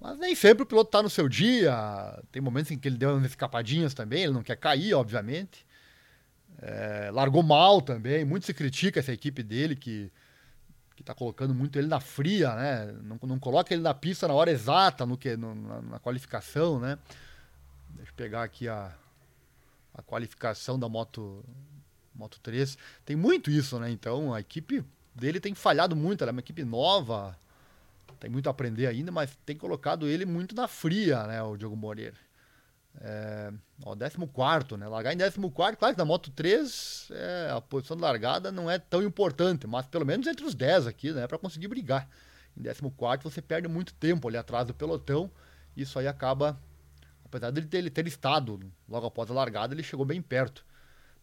Mas 0.00 0.18
nem 0.18 0.34
sempre 0.34 0.62
o 0.62 0.66
piloto 0.66 0.88
está 0.88 1.02
no 1.02 1.10
seu 1.10 1.28
dia, 1.28 2.22
tem 2.30 2.42
momentos 2.42 2.70
em 2.70 2.78
que 2.78 2.86
ele 2.86 2.98
deu 2.98 3.14
umas 3.14 3.30
escapadinhas 3.30 3.94
também, 3.94 4.24
ele 4.24 4.32
não 4.32 4.42
quer 4.42 4.56
cair, 4.56 4.94
obviamente. 4.94 5.66
É, 6.58 7.10
largou 7.12 7.42
mal 7.42 7.82
também, 7.82 8.24
muito 8.24 8.46
se 8.46 8.54
critica 8.54 9.00
essa 9.00 9.12
equipe 9.12 9.42
dele 9.42 9.76
que 9.76 10.10
que 10.96 11.02
está 11.02 11.14
colocando 11.14 11.54
muito 11.54 11.78
ele 11.78 11.86
na 11.86 12.00
fria, 12.00 12.54
né? 12.54 12.86
Não, 13.02 13.18
não 13.22 13.38
coloca 13.38 13.72
ele 13.72 13.82
na 13.82 13.92
pista 13.92 14.26
na 14.26 14.32
hora 14.32 14.50
exata, 14.50 15.04
no 15.04 15.18
que 15.18 15.36
no, 15.36 15.54
na, 15.54 15.82
na, 15.82 15.98
qualificação, 16.00 16.80
né? 16.80 16.98
Deixa 17.90 18.10
eu 18.10 18.14
pegar 18.16 18.42
aqui 18.42 18.66
a, 18.66 18.96
a 19.92 20.02
qualificação 20.02 20.78
da 20.78 20.88
moto 20.88 21.44
moto 22.14 22.40
3. 22.40 22.78
Tem 23.04 23.14
muito 23.14 23.50
isso, 23.50 23.78
né? 23.78 23.90
Então 23.90 24.32
a 24.32 24.40
equipe 24.40 24.82
dele 25.14 25.38
tem 25.38 25.54
falhado 25.54 25.94
muito, 25.94 26.24
ela 26.24 26.30
é 26.30 26.32
uma 26.32 26.40
equipe 26.40 26.64
nova, 26.64 27.36
tem 28.18 28.30
muito 28.30 28.46
a 28.46 28.50
aprender 28.50 28.86
ainda, 28.86 29.12
mas 29.12 29.36
tem 29.44 29.56
colocado 29.56 30.06
ele 30.06 30.24
muito 30.24 30.54
na 30.54 30.68
fria, 30.68 31.26
né, 31.26 31.42
o 31.42 31.56
Diogo 31.56 31.76
Moreira. 31.76 32.16
É, 32.98 33.52
ó, 33.84 33.94
14, 33.94 34.76
né? 34.78 34.88
Largar 34.88 35.12
em 35.12 35.18
14, 35.18 35.76
claro 35.76 35.94
que 35.94 35.98
na 35.98 36.04
Moto 36.04 36.30
3 36.30 37.08
é, 37.12 37.50
a 37.54 37.60
posição 37.60 37.94
de 37.94 38.02
largada 38.02 38.50
não 38.50 38.70
é 38.70 38.78
tão 38.78 39.02
importante, 39.02 39.66
mas 39.66 39.86
pelo 39.86 40.06
menos 40.06 40.26
entre 40.26 40.46
os 40.46 40.54
10 40.54 40.86
aqui, 40.86 41.12
né? 41.12 41.26
Para 41.26 41.38
conseguir 41.38 41.68
brigar. 41.68 42.08
Em 42.56 42.62
14 42.62 43.22
você 43.22 43.42
perde 43.42 43.68
muito 43.68 43.92
tempo 43.94 44.28
ali 44.28 44.38
atrás 44.38 44.66
do 44.66 44.72
pelotão, 44.72 45.30
isso 45.76 45.98
aí 45.98 46.08
acaba 46.08 46.58
Apesar 47.26 47.50
dele 47.50 47.66
ter, 47.66 47.78
ele 47.78 47.90
ter 47.90 48.06
estado 48.06 48.60
logo 48.88 49.06
após 49.06 49.30
a 49.30 49.34
largada, 49.34 49.74
ele 49.74 49.82
chegou 49.82 50.06
bem 50.06 50.22
perto. 50.22 50.64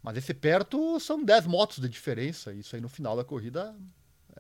Mas 0.02 0.18
esse 0.18 0.34
perto 0.34 1.00
são 1.00 1.24
10 1.24 1.48
motos 1.48 1.80
de 1.80 1.88
diferença. 1.88 2.54
Isso 2.54 2.76
aí 2.76 2.82
no 2.82 2.90
final 2.90 3.16
da 3.16 3.24
corrida 3.24 3.74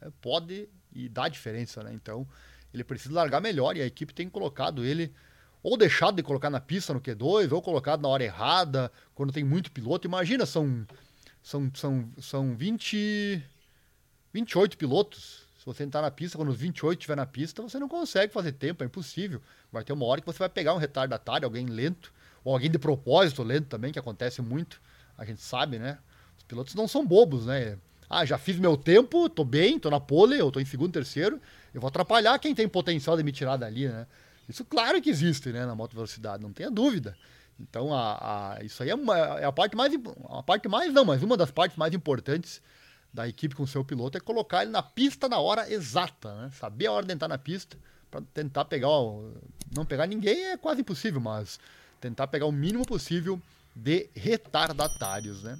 é, 0.01 0.09
pode 0.21 0.67
e 0.95 1.09
dá 1.09 1.27
diferença, 1.27 1.83
né? 1.83 1.93
Então 1.93 2.27
ele 2.73 2.83
precisa 2.83 3.13
largar 3.13 3.41
melhor 3.41 3.77
e 3.77 3.81
a 3.81 3.85
equipe 3.85 4.13
tem 4.13 4.29
colocado 4.29 4.83
ele 4.83 5.13
ou 5.63 5.77
deixado 5.77 6.15
de 6.15 6.23
colocar 6.23 6.49
na 6.49 6.59
pista 6.59 6.93
no 6.93 6.99
Q2, 6.99 7.53
ou 7.53 7.61
colocado 7.61 8.01
na 8.01 8.09
hora 8.09 8.23
errada, 8.23 8.91
quando 9.15 9.31
tem 9.31 9.45
muito 9.45 9.71
piloto. 9.71 10.05
Imagina, 10.05 10.45
são, 10.45 10.85
são, 11.41 11.71
são, 11.73 12.09
são 12.19 12.55
20, 12.55 13.41
28 14.33 14.77
pilotos. 14.77 15.47
Se 15.57 15.65
você 15.65 15.85
entrar 15.85 16.01
na 16.01 16.11
pista, 16.11 16.37
quando 16.37 16.49
os 16.49 16.57
28 16.57 16.99
estiver 16.99 17.15
na 17.15 17.25
pista, 17.25 17.61
você 17.61 17.79
não 17.79 17.87
consegue 17.87 18.33
fazer 18.33 18.51
tempo, 18.51 18.83
é 18.83 18.87
impossível. 18.87 19.41
Vai 19.71 19.85
ter 19.85 19.93
uma 19.93 20.05
hora 20.05 20.19
que 20.19 20.27
você 20.27 20.39
vai 20.39 20.49
pegar 20.49 20.73
um 20.73 20.77
retardatário, 20.77 21.45
alguém 21.45 21.65
lento, 21.67 22.13
ou 22.43 22.53
alguém 22.53 22.69
de 22.69 22.77
propósito 22.77 23.41
lento 23.41 23.67
também, 23.67 23.93
que 23.93 23.99
acontece 23.99 24.41
muito, 24.41 24.81
a 25.17 25.23
gente 25.23 25.41
sabe, 25.41 25.79
né? 25.79 25.97
Os 26.37 26.43
pilotos 26.43 26.75
não 26.75 26.89
são 26.89 27.07
bobos, 27.07 27.45
né? 27.45 27.77
Ah, 28.13 28.25
já 28.25 28.37
fiz 28.37 28.57
meu 28.57 28.77
tempo, 28.77 29.27
tô 29.27 29.43
bem, 29.43 29.79
tô 29.79 29.89
na 29.89 29.99
pole, 29.99 30.37
eu 30.37 30.51
tô 30.51 30.59
em 30.59 30.65
segundo, 30.65 30.91
terceiro, 30.91 31.41
eu 31.73 31.81
vou 31.81 31.87
atrapalhar 31.87 32.37
quem 32.39 32.53
tem 32.53 32.67
potencial 32.67 33.17
de 33.17 33.23
me 33.23 33.31
tirar 33.31 33.57
dali, 33.57 33.87
né? 33.87 34.05
Isso 34.47 34.63
claro 34.65 35.01
que 35.01 35.09
existe, 35.09 35.49
né, 35.51 35.65
na 35.65 35.73
moto 35.73 35.93
velocidade, 35.93 36.43
não 36.43 36.51
tenha 36.51 36.69
dúvida. 36.69 37.17
Então, 37.59 37.93
a, 37.93 38.57
a, 38.57 38.63
isso 38.63 38.83
aí 38.83 38.89
é, 38.89 38.93
é, 39.39 39.45
a 39.45 39.51
parte 39.51 39.75
mais, 39.75 39.93
a 40.29 40.43
parte 40.43 40.67
mais 40.67 40.93
não, 40.93 41.05
mas 41.05 41.23
uma 41.23 41.37
das 41.37 41.51
partes 41.51 41.77
mais 41.77 41.93
importantes 41.93 42.61
da 43.13 43.27
equipe 43.27 43.55
com 43.55 43.63
o 43.63 43.67
seu 43.67 43.83
piloto 43.85 44.17
é 44.17 44.21
colocar 44.21 44.63
ele 44.63 44.71
na 44.71 44.83
pista 44.83 45.29
na 45.29 45.39
hora 45.39 45.71
exata, 45.71 46.33
né? 46.35 46.51
Saber 46.51 46.87
a 46.87 46.91
hora 46.91 47.05
de 47.05 47.13
entrar 47.13 47.27
na 47.27 47.37
pista 47.37 47.77
para 48.09 48.21
tentar 48.33 48.65
pegar, 48.65 48.89
não 49.75 49.85
pegar 49.85 50.07
ninguém 50.07 50.45
é 50.45 50.57
quase 50.57 50.81
impossível, 50.81 51.21
mas 51.21 51.59
tentar 52.01 52.27
pegar 52.27 52.45
o 52.45 52.51
mínimo 52.51 52.85
possível 52.85 53.41
de 53.75 54.09
retardatários, 54.15 55.43
né? 55.43 55.57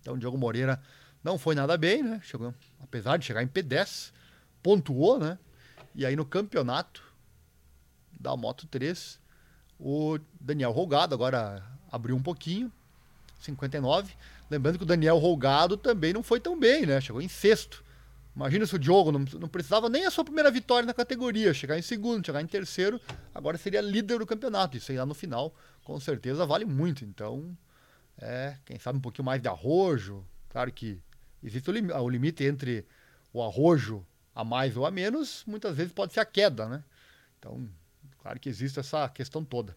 Então, 0.00 0.18
Diogo 0.18 0.38
Moreira 0.38 0.80
não 1.22 1.38
foi 1.38 1.54
nada 1.54 1.76
bem, 1.76 2.02
né? 2.02 2.20
Chegou, 2.22 2.54
apesar 2.82 3.16
de 3.16 3.24
chegar 3.24 3.42
em 3.42 3.48
P10, 3.48 4.12
pontuou, 4.62 5.18
né? 5.18 5.38
E 5.94 6.06
aí 6.06 6.16
no 6.16 6.24
campeonato 6.24 7.10
da 8.20 8.36
Moto 8.36 8.66
3. 8.66 9.18
O 9.78 10.18
Daniel 10.38 10.72
Rolgado 10.72 11.14
agora 11.14 11.64
abriu 11.90 12.14
um 12.14 12.22
pouquinho, 12.22 12.70
59. 13.40 14.12
Lembrando 14.50 14.76
que 14.76 14.84
o 14.84 14.86
Daniel 14.86 15.16
Rolgado 15.16 15.76
também 15.76 16.12
não 16.12 16.22
foi 16.22 16.38
tão 16.38 16.58
bem, 16.58 16.84
né? 16.84 17.00
Chegou 17.00 17.22
em 17.22 17.28
sexto. 17.28 17.82
Imagina 18.36 18.66
se 18.66 18.76
o 18.76 18.78
Diogo 18.78 19.10
não, 19.10 19.20
não 19.40 19.48
precisava 19.48 19.88
nem 19.88 20.06
a 20.06 20.10
sua 20.10 20.24
primeira 20.24 20.50
vitória 20.50 20.86
na 20.86 20.94
categoria, 20.94 21.52
chegar 21.54 21.78
em 21.78 21.82
segundo, 21.82 22.24
chegar 22.24 22.40
em 22.40 22.46
terceiro, 22.46 23.00
agora 23.34 23.58
seria 23.58 23.80
líder 23.80 24.18
do 24.18 24.26
campeonato. 24.26 24.76
Isso 24.76 24.92
aí 24.92 24.98
lá 24.98 25.06
no 25.06 25.14
final, 25.14 25.54
com 25.82 25.98
certeza, 25.98 26.46
vale 26.46 26.64
muito. 26.64 27.04
Então, 27.04 27.56
é, 28.18 28.56
quem 28.64 28.78
sabe 28.78 28.98
um 28.98 29.02
pouquinho 29.02 29.24
mais 29.24 29.40
de 29.40 29.48
arrojo. 29.48 30.24
Claro 30.50 30.70
que 30.72 31.00
existe 31.42 31.68
o, 31.70 31.72
lim 31.72 31.90
o 31.90 32.08
limite 32.08 32.44
entre 32.44 32.86
o 33.32 33.42
arrojo 33.42 34.04
a 34.34 34.44
mais 34.44 34.76
ou 34.76 34.86
a 34.86 34.90
menos, 34.90 35.44
muitas 35.46 35.76
vezes 35.76 35.92
pode 35.92 36.12
ser 36.12 36.20
a 36.20 36.24
queda, 36.24 36.68
né? 36.68 36.84
Então, 37.38 37.68
Claro 38.20 38.38
que 38.38 38.48
existe 38.48 38.78
essa 38.78 39.08
questão 39.08 39.44
toda. 39.44 39.76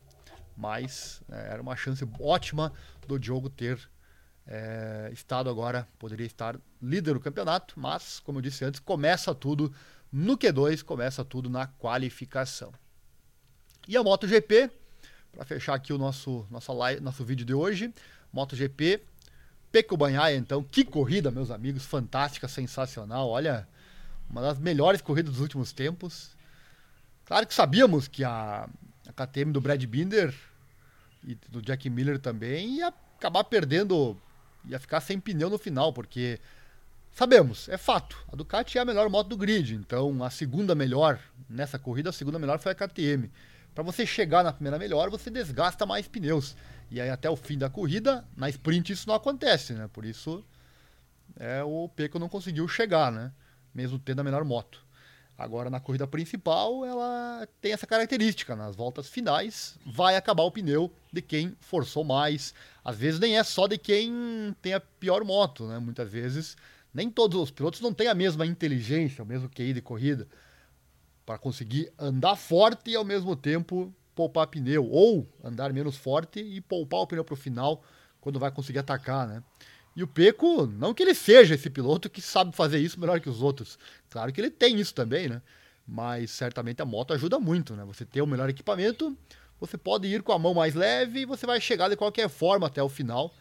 Mas 0.56 1.21
é, 1.30 1.54
era 1.54 1.62
uma 1.62 1.76
chance 1.76 2.08
ótima 2.19 2.71
do 3.08 3.17
Diogo 3.17 3.49
ter 3.49 3.80
é, 4.45 5.10
estado 5.12 5.49
agora, 5.49 5.88
poderia 5.97 6.26
estar 6.26 6.60
líder 6.82 7.13
do 7.13 7.19
campeonato, 7.19 7.80
mas, 7.80 8.19
como 8.19 8.38
eu 8.38 8.41
disse 8.41 8.63
antes, 8.65 8.80
começa 8.80 9.34
tudo 9.34 9.73
no 10.12 10.38
Q2, 10.38 10.84
começa 10.84 11.23
tudo 11.23 11.49
na 11.49 11.65
qualificação. 11.65 12.71
E 13.88 13.97
a 13.97 14.04
MotoGP, 14.04 14.69
para 15.32 15.45
fechar 15.45 15.73
aqui 15.73 15.91
o 15.91 15.97
nosso, 15.97 16.45
nossa 16.52 16.71
live, 16.73 17.02
nosso 17.02 17.23
vídeo 17.23 17.45
de 17.45 17.54
hoje, 17.54 17.93
MotoGP, 18.32 19.02
Peco 19.74 19.98
Banhaia, 19.98 20.38
então, 20.38 20.64
que 20.64 20.86
corrida, 20.86 21.32
meus 21.32 21.50
amigos, 21.50 21.84
fantástica, 21.84 22.48
sensacional, 22.48 23.28
olha, 23.28 23.68
uma 24.30 24.40
das 24.40 24.60
melhores 24.60 25.02
corridas 25.02 25.32
dos 25.34 25.42
últimos 25.42 25.74
tempos. 25.74 26.30
Claro 27.26 27.48
que 27.48 27.56
sabíamos 27.56 28.08
que 28.08 28.24
a, 28.24 28.70
a 29.08 29.26
KTM 29.26 29.52
do 29.52 29.60
Brad 29.60 29.84
Binder 29.84 30.32
e 31.24 31.34
do 31.50 31.60
Jack 31.60 31.90
Miller 31.90 32.20
também 32.20 32.76
ia 32.76 32.94
acabar 33.18 33.44
perdendo, 33.46 34.16
ia 34.64 34.78
ficar 34.78 35.02
sem 35.02 35.20
pneu 35.20 35.50
no 35.50 35.58
final, 35.58 35.92
porque 35.92 36.40
sabemos, 37.12 37.68
é 37.68 37.76
fato, 37.76 38.16
a 38.32 38.36
Ducati 38.36 38.78
é 38.78 38.82
a 38.82 38.86
melhor 38.86 39.10
moto 39.10 39.30
do 39.30 39.38
grid, 39.38 39.74
então 39.74 40.24
a 40.24 40.30
segunda 40.30 40.76
melhor 40.76 41.20
nessa 41.50 41.80
corrida, 41.80 42.12
a 42.12 42.14
segunda 42.14 42.38
melhor 42.38 42.60
foi 42.60 42.74
a 42.74 42.76
KTM. 42.76 43.28
Para 43.74 43.84
você 43.84 44.06
chegar 44.06 44.44
na 44.44 44.54
primeira 44.54 44.78
melhor, 44.78 45.10
você 45.10 45.32
desgasta 45.32 45.84
mais 45.84 46.08
pneus. 46.08 46.56
E 46.94 47.02
aí 47.02 47.10
até 47.10 47.28
o 47.28 47.36
fim 47.36 47.58
da 47.58 47.72
corrida, 47.72 48.24
na 48.38 48.48
sprint 48.50 48.94
isso 48.94 49.08
não 49.08 49.16
acontece, 49.16 49.74
né? 49.74 49.90
Por 49.92 50.06
isso 50.06 50.46
é, 51.36 51.64
o 51.64 51.90
Peco 51.90 52.20
não 52.20 52.30
conseguiu 52.30 52.68
chegar, 52.68 53.12
né? 53.12 53.32
Mesmo 53.74 53.98
tendo 53.98 54.20
a 54.20 54.24
melhor 54.24 54.44
moto. 54.44 54.86
Agora, 55.36 55.72
na 55.72 55.80
corrida 55.80 56.06
principal, 56.06 56.86
ela 56.86 57.48
tem 57.60 57.74
essa 57.74 57.88
característica. 57.88 58.56
Nas 58.56 58.76
voltas 58.76 59.10
finais, 59.10 59.76
vai 59.84 60.16
acabar 60.16 60.44
o 60.44 60.52
pneu 60.52 60.94
de 61.12 61.24
quem 61.24 61.58
forçou 61.60 62.04
mais. 62.04 62.54
Às 62.86 62.96
vezes, 62.96 63.20
nem 63.20 63.40
é 63.40 63.44
só 63.44 63.66
de 63.66 63.80
quem 63.80 64.56
tem 64.62 64.76
a 64.76 64.80
pior 64.80 65.24
moto, 65.24 65.66
né? 65.66 65.80
Muitas 65.80 66.12
vezes, 66.12 66.56
nem 66.94 67.10
todos 67.10 67.42
os 67.42 67.50
pilotos 67.50 67.82
não 67.82 67.92
têm 67.92 68.08
a 68.08 68.14
mesma 68.14 68.46
inteligência, 68.46 69.24
o 69.24 69.28
mesmo 69.28 69.50
QI 69.50 69.74
de 69.74 69.82
corrida, 69.82 70.28
para 71.26 71.40
conseguir 71.40 71.92
andar 71.98 72.36
forte 72.36 72.92
e, 72.92 72.96
ao 72.96 73.04
mesmo 73.04 73.36
tempo, 73.36 73.92
poupar 74.15 74.47
pneu. 74.47 74.89
Ou 74.89 75.28
andar 75.43 75.71
menos 75.73 75.97
forte 75.97 76.39
e 76.39 76.62
poupar 76.62 77.02
o 77.02 77.08
pneu 77.08 77.23
para 77.23 77.34
o 77.34 77.38
final, 77.38 77.84
quando 78.21 78.39
vai 78.39 78.52
conseguir 78.52 78.80
atacar, 78.80 79.28
né? 79.28 79.43
E 79.95 80.02
o 80.02 80.08
Peco, 80.08 80.65
não 80.65 80.93
que 80.93 81.04
ele 81.04 81.13
seja 81.13 81.54
esse 81.54 81.69
piloto 81.69 82.10
que 82.10 82.21
sabe 82.21 82.56
fazer 82.56 82.80
isso 82.80 82.99
melhor 82.99 83.19
que 83.19 83.30
os 83.30 83.41
outros. 83.41 83.78
Claro 84.10 84.34
que 84.34 84.41
ele 84.41 84.49
tem 84.49 84.80
isso 84.80 84.93
também, 84.93 85.30
né? 85.30 85.41
Mas 85.88 86.32
certamente 86.32 86.82
a 86.82 86.86
moto 86.86 87.13
ajuda 87.13 87.39
muito, 87.39 87.76
né? 87.76 87.84
Você 87.86 88.04
ter 88.06 88.21
o 88.21 88.28
melhor 88.28 88.49
equipamento, 88.49 89.15
você 89.60 89.78
pode 89.78 90.08
ir 90.08 90.23
com 90.23 90.32
a 90.32 90.39
mão 90.39 90.54
mais 90.54 90.73
leve 90.73 91.21
e 91.21 91.26
você 91.26 91.45
vai 91.45 91.62
chegar 91.62 91.89
de 91.89 91.95
qualquer 91.95 92.28
forma 92.28 92.65
até 92.65 92.82
o 92.82 92.89
final. 92.89 93.34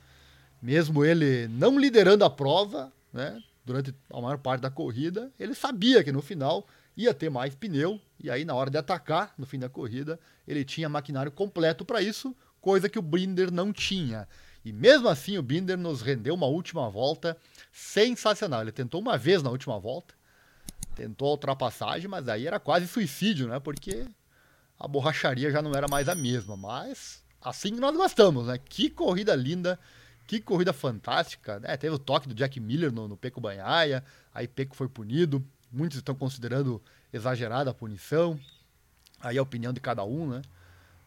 Mesmo 0.61 1.04
ele 1.04 1.48
não 1.48 1.78
liderando 1.78 2.24
a 2.24 2.30
prova, 2.30 2.92
né? 3.12 3.42
Durante 3.64 3.94
a 4.12 4.20
maior 4.20 4.38
parte 4.38 4.61
da 4.61 4.70
corrida, 4.70 5.32
ele 5.38 5.54
sabia 5.54 6.02
que 6.04 6.12
no 6.12 6.20
final 6.20 6.66
ia 6.96 7.14
ter 7.14 7.31
mais 7.31 7.55
pneu 7.55 8.00
e 8.22 8.31
aí 8.31 8.44
na 8.44 8.55
hora 8.55 8.70
de 8.70 8.78
atacar, 8.78 9.35
no 9.37 9.46
fim 9.46 9.59
da 9.59 9.68
corrida, 9.68 10.18
ele 10.46 10.64
tinha 10.64 10.88
maquinário 10.88 11.33
completo 11.33 11.85
para 11.85 12.00
isso, 12.00 12.35
coisa 12.61 12.88
que 12.88 12.98
o 12.98 13.02
Binder 13.02 13.50
não 13.50 13.72
tinha. 13.72 14.28
E 14.64 14.72
mesmo 14.72 15.09
assim 15.09 15.37
o 15.37 15.42
Binder 15.42 15.76
nos 15.76 16.02
rendeu 16.02 16.35
uma 16.35 16.46
última 16.46 16.88
volta 16.88 17.37
sensacional. 17.72 18.62
Ele 18.62 18.72
tentou 18.72 19.00
uma 19.00 19.18
vez 19.18 19.42
na 19.42 19.50
última 19.50 19.78
volta, 19.78 20.14
tentou 20.94 21.28
a 21.28 21.31
ultrapassagem, 21.33 22.09
mas 22.09 22.28
aí 22.28 22.46
era 22.46 22.61
quase 22.61 22.87
suicídio, 22.87 23.48
né? 23.48 23.59
Porque 23.59 24.07
a 24.78 24.87
borracharia 24.87 25.50
já 25.50 25.61
não 25.61 25.74
era 25.74 25.88
mais 25.88 26.09
a 26.09 26.14
mesma. 26.14 26.57
Mas 26.57 27.24
assim 27.40 27.72
nós 27.72 27.96
gostamos, 27.96 28.46
né? 28.46 28.57
Que 28.57 28.88
corrida 28.88 29.35
linda, 29.35 29.81
que 30.28 30.40
corrida 30.40 30.72
fantástica. 30.72 31.59
Né? 31.59 31.76
Teve 31.76 31.96
o 31.96 31.98
toque 31.98 32.28
do 32.28 32.35
Jack 32.35 32.61
Miller 32.61 32.92
no, 32.92 33.09
no 33.09 33.16
Peco 33.16 33.40
Banhaia, 33.40 34.05
aí 34.33 34.46
Peco 34.46 34.76
foi 34.76 34.88
punido. 34.88 35.44
Muitos 35.72 35.98
estão 35.98 36.14
considerando 36.14 36.82
exagerada 37.12 37.70
a 37.70 37.74
punição. 37.74 38.38
Aí 39.20 39.38
a 39.38 39.42
opinião 39.42 39.72
de 39.72 39.80
cada 39.80 40.04
um, 40.04 40.28
né? 40.28 40.42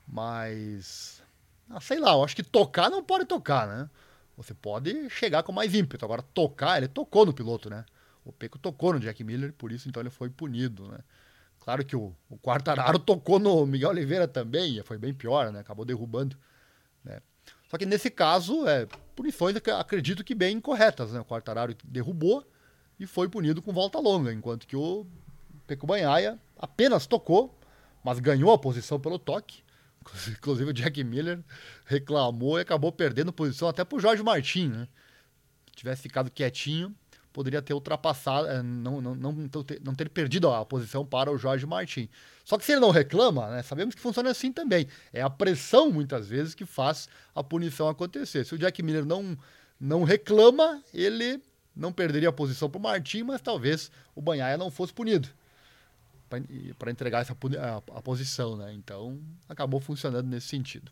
Mas 0.08 1.22
ah, 1.70 1.82
sei 1.82 2.00
lá, 2.00 2.12
eu 2.12 2.24
acho 2.24 2.36
que 2.36 2.44
tocar 2.44 2.90
não 2.90 3.04
pode 3.04 3.26
tocar, 3.26 3.68
né? 3.68 3.90
Você 4.38 4.54
pode 4.54 5.10
chegar 5.10 5.44
com 5.44 5.52
mais 5.52 5.74
ímpeto. 5.74 6.06
Agora, 6.06 6.22
tocar, 6.22 6.78
ele 6.78 6.88
tocou 6.88 7.26
no 7.26 7.34
piloto, 7.34 7.70
né? 7.70 7.86
O 8.24 8.32
Peco 8.32 8.58
tocou 8.58 8.94
no 8.94 9.00
Jack 9.00 9.24
Miller, 9.24 9.54
por 9.54 9.72
isso 9.72 9.88
então 9.88 10.02
ele 10.02 10.10
foi 10.10 10.30
punido, 10.30 10.88
né? 10.88 11.00
Claro 11.60 11.84
que 11.84 11.96
o, 11.96 12.14
o 12.30 12.38
Quartararo 12.38 13.00
tocou 13.00 13.40
no 13.40 13.66
Miguel 13.66 13.90
Oliveira 13.90 14.28
também, 14.28 14.78
e 14.78 14.84
foi 14.84 14.98
bem 14.98 15.14
pior, 15.14 15.52
né? 15.52 15.60
Acabou 15.60 15.86
derrubando, 15.86 16.38
né? 17.04 17.20
Só 17.70 17.78
que 17.78 17.86
nesse 17.86 18.10
caso, 18.12 18.68
é, 18.68 18.88
punições 19.16 19.56
acredito 19.56 20.24
que 20.24 20.36
bem 20.36 20.58
incorretas, 20.58 21.12
né? 21.12 21.20
O 21.20 21.26
Quartararo 21.26 21.76
derrubou 21.84 22.46
e 23.00 23.06
foi 23.06 23.28
punido 23.30 23.62
com 23.62 23.74
volta 23.74 24.00
longa, 24.00 24.32
enquanto 24.32 24.68
que 24.68 24.76
o 24.76 25.06
Peco 25.68 25.86
Banhaia 25.86 26.40
apenas 26.58 27.06
tocou, 27.06 27.58
mas 28.04 28.20
ganhou 28.20 28.52
a 28.52 28.58
posição 28.58 29.00
pelo 29.00 29.20
toque 29.20 29.66
Inclusive 30.30 30.70
o 30.70 30.74
Jack 30.74 31.04
Miller 31.04 31.40
reclamou 31.86 32.58
e 32.58 32.62
acabou 32.62 32.92
perdendo 32.92 33.34
posição 33.34 33.68
até 33.68 33.84
pro 33.84 34.00
Jorge 34.00 34.24
Martin, 34.24 34.68
né? 34.70 34.88
Se 35.68 35.78
tivesse 35.78 36.02
ficado 36.04 36.32
quietinho, 36.32 36.96
poderia 37.34 37.62
ter 37.62 37.74
ultrapassado, 37.74 38.48
eh, 38.48 38.64
não, 38.64 39.02
não, 39.02 39.16
não, 39.16 39.50
não 39.82 39.96
ter 39.96 40.10
perdido 40.10 40.50
a 40.50 40.66
posição 40.66 41.06
para 41.06 41.30
o 41.32 41.38
Jorge 41.38 41.66
Martin. 41.66 42.08
Só 42.46 42.58
que 42.58 42.64
se 42.64 42.72
ele 42.72 42.82
não 42.82 42.92
reclama, 42.92 43.50
né, 43.50 43.64
sabemos 43.64 43.94
que 43.94 44.00
funciona 44.00 44.30
assim 44.30 44.54
também. 44.54 44.88
É 45.12 45.22
a 45.22 45.30
pressão, 45.30 45.92
muitas 45.92 46.28
vezes, 46.28 46.56
que 46.56 46.66
faz 46.66 47.10
a 47.34 47.44
punição 47.44 47.90
acontecer. 47.90 48.46
Se 48.46 48.56
o 48.56 48.58
Jack 48.58 48.82
Miller 48.82 49.06
não, 49.06 49.38
não 49.78 50.04
reclama, 50.04 50.82
ele 50.94 51.42
não 51.76 51.92
perderia 51.92 52.30
a 52.30 52.34
posição 52.34 52.70
para 52.70 52.80
o 52.80 52.82
Martin, 52.82 53.24
mas 53.24 53.42
talvez 53.42 53.92
o 54.16 54.22
Banhaia 54.22 54.58
não 54.58 54.72
fosse 54.72 54.94
punido. 54.94 55.30
para 56.80 56.92
entregar 56.92 57.22
essa 57.22 57.34
a, 57.34 57.78
a, 57.78 58.02
posição, 58.02 58.56
né? 58.56 58.74
Então 58.74 59.20
acabou 59.50 59.80
funcionando 59.80 60.28
nesse 60.28 60.48
sentido. 60.48 60.92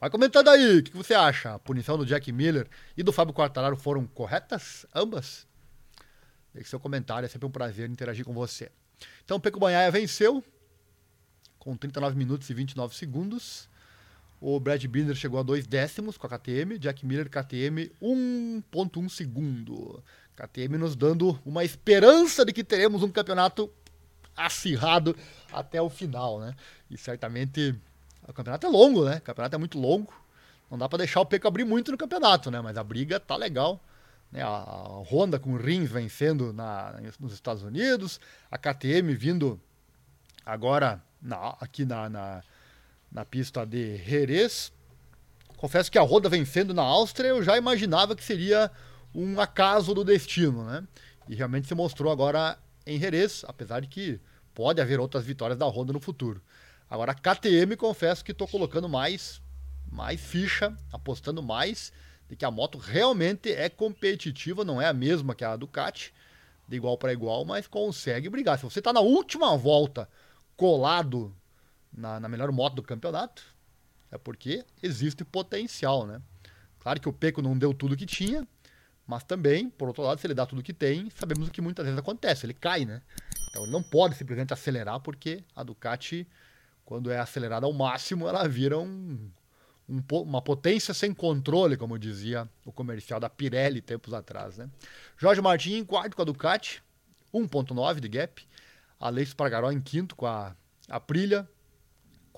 Vai 0.00 0.08
comentando 0.10 0.48
aí, 0.48 0.78
o 0.78 0.82
que 0.82 0.96
você 0.96 1.12
acha? 1.12 1.54
A 1.54 1.58
punição 1.58 1.98
do 1.98 2.06
Jack 2.06 2.30
Miller 2.30 2.68
e 2.96 3.02
do 3.02 3.12
Fábio 3.12 3.34
Quartararo 3.34 3.76
foram 3.76 4.06
corretas? 4.06 4.86
Ambas? 4.94 5.44
Deixe 6.54 6.70
seu 6.70 6.78
comentário, 6.78 7.26
é 7.26 7.28
sempre 7.28 7.46
um 7.46 7.50
prazer 7.50 7.90
interagir 7.90 8.24
com 8.24 8.32
você. 8.32 8.70
Então 9.24 9.40
Peco 9.40 9.58
Banhaia 9.58 9.90
venceu 9.90 10.42
com 11.58 11.76
39 11.76 12.16
minutos 12.16 12.48
e 12.48 12.54
29 12.54 12.94
segundos. 12.94 13.67
O 14.40 14.58
Brad 14.60 14.84
Binder 14.86 15.16
chegou 15.16 15.40
a 15.40 15.42
dois 15.42 15.66
décimos 15.66 16.16
com 16.16 16.26
a 16.26 16.30
KTM, 16.30 16.78
Jack 16.78 17.04
Miller 17.04 17.28
KTM 17.28 17.90
1.1 18.00 19.08
segundo. 19.08 20.02
KTM 20.36 20.78
nos 20.78 20.94
dando 20.94 21.38
uma 21.44 21.64
esperança 21.64 22.44
de 22.44 22.52
que 22.52 22.62
teremos 22.62 23.02
um 23.02 23.10
campeonato 23.10 23.68
acirrado 24.36 25.16
até 25.52 25.82
o 25.82 25.90
final, 25.90 26.38
né? 26.38 26.54
E 26.88 26.96
certamente 26.96 27.74
o 28.26 28.32
campeonato 28.32 28.66
é 28.66 28.70
longo, 28.70 29.04
né? 29.04 29.16
O 29.16 29.22
campeonato 29.22 29.56
é 29.56 29.58
muito 29.58 29.78
longo. 29.78 30.12
Não 30.70 30.78
dá 30.78 30.88
para 30.88 30.98
deixar 30.98 31.20
o 31.20 31.26
Peco 31.26 31.48
abrir 31.48 31.64
muito 31.64 31.90
no 31.90 31.98
campeonato, 31.98 32.50
né? 32.50 32.60
Mas 32.60 32.76
a 32.76 32.84
briga 32.84 33.18
tá 33.18 33.34
legal. 33.34 33.82
Né? 34.30 34.42
A, 34.42 35.02
Honda 35.10 35.40
com 35.40 35.54
o 35.54 35.56
Rins 35.56 35.90
vencendo 35.90 36.52
na, 36.52 37.00
nos 37.18 37.32
Estados 37.32 37.64
Unidos, 37.64 38.20
a 38.50 38.56
KTM 38.56 39.14
vindo 39.14 39.60
agora 40.46 41.02
na, 41.20 41.56
aqui 41.60 41.84
na, 41.84 42.08
na, 42.08 42.42
na 43.10 43.24
pista 43.24 43.64
de 43.64 43.96
Jerez. 43.98 44.72
Confesso 45.56 45.90
que 45.90 45.98
a 45.98 46.02
Honda 46.02 46.28
vencendo 46.28 46.72
na 46.72 46.82
Áustria 46.82 47.28
eu 47.28 47.42
já 47.42 47.56
imaginava 47.56 48.14
que 48.14 48.22
seria 48.22 48.70
um 49.14 49.40
acaso 49.40 49.94
do 49.94 50.04
destino, 50.04 50.64
né? 50.64 50.86
E 51.28 51.34
realmente 51.34 51.66
se 51.66 51.74
mostrou 51.74 52.12
agora 52.12 52.58
em 52.86 52.98
Jerez, 52.98 53.44
apesar 53.46 53.80
de 53.80 53.88
que 53.88 54.20
pode 54.54 54.80
haver 54.80 55.00
outras 55.00 55.24
vitórias 55.24 55.58
da 55.58 55.66
Honda 55.66 55.92
no 55.92 56.00
futuro. 56.00 56.40
Agora, 56.88 57.12
a 57.12 57.14
KTM, 57.14 57.76
confesso 57.76 58.24
que 58.24 58.32
estou 58.32 58.48
colocando 58.48 58.88
mais, 58.88 59.42
mais 59.90 60.20
ficha, 60.20 60.74
apostando 60.92 61.42
mais 61.42 61.92
de 62.28 62.36
que 62.36 62.44
a 62.44 62.50
moto 62.50 62.78
realmente 62.78 63.50
é 63.50 63.68
competitiva, 63.68 64.64
não 64.64 64.80
é 64.80 64.86
a 64.86 64.92
mesma 64.92 65.34
que 65.34 65.44
a 65.44 65.56
Ducati, 65.56 66.14
de 66.66 66.76
igual 66.76 66.96
para 66.96 67.12
igual, 67.12 67.44
mas 67.44 67.66
consegue 67.66 68.28
brigar. 68.28 68.58
Se 68.58 68.64
você 68.64 68.78
está 68.78 68.92
na 68.92 69.00
última 69.00 69.56
volta 69.56 70.08
colado 70.56 71.34
na, 71.92 72.20
na 72.20 72.28
melhor 72.28 72.50
moto 72.52 72.74
do 72.74 72.82
campeonato, 72.82 73.42
é 74.10 74.18
porque 74.18 74.64
existe 74.82 75.24
potencial, 75.24 76.06
né? 76.06 76.20
Claro 76.80 77.00
que 77.00 77.08
o 77.08 77.12
Peco 77.12 77.42
não 77.42 77.56
deu 77.58 77.74
tudo 77.74 77.96
que 77.96 78.06
tinha, 78.06 78.46
mas 79.06 79.24
também, 79.24 79.68
por 79.68 79.88
outro 79.88 80.02
lado, 80.02 80.20
se 80.20 80.26
ele 80.26 80.34
dá 80.34 80.46
tudo 80.46 80.62
que 80.62 80.72
tem, 80.72 81.10
sabemos 81.10 81.48
o 81.48 81.50
que 81.50 81.60
muitas 81.60 81.84
vezes 81.84 81.98
acontece, 81.98 82.46
ele 82.46 82.54
cai, 82.54 82.84
né? 82.84 83.02
Então 83.50 83.62
ele 83.62 83.72
não 83.72 83.82
pode 83.82 84.14
simplesmente 84.14 84.52
acelerar, 84.52 85.00
porque 85.00 85.42
a 85.54 85.62
Ducati, 85.62 86.26
quando 86.84 87.10
é 87.10 87.18
acelerada 87.18 87.66
ao 87.66 87.72
máximo, 87.72 88.28
ela 88.28 88.46
vira 88.46 88.78
um, 88.78 89.30
um, 89.88 90.02
uma 90.22 90.42
potência 90.42 90.92
sem 90.92 91.12
controle, 91.14 91.76
como 91.76 91.98
dizia 91.98 92.48
o 92.64 92.72
comercial 92.72 93.18
da 93.18 93.30
Pirelli 93.30 93.80
tempos 93.80 94.12
atrás, 94.12 94.58
né? 94.58 94.68
Jorge 95.16 95.40
Martin 95.40 95.74
em 95.74 95.84
quarto 95.84 96.14
com 96.14 96.22
a 96.22 96.24
Ducati, 96.24 96.82
1.9 97.32 98.00
de 98.00 98.08
gap. 98.08 98.46
Aleixo 99.00 99.36
Pargaró 99.36 99.70
em 99.70 99.80
quinto 99.80 100.16
com 100.16 100.26
a 100.26 100.54
Aprilia, 100.88 101.48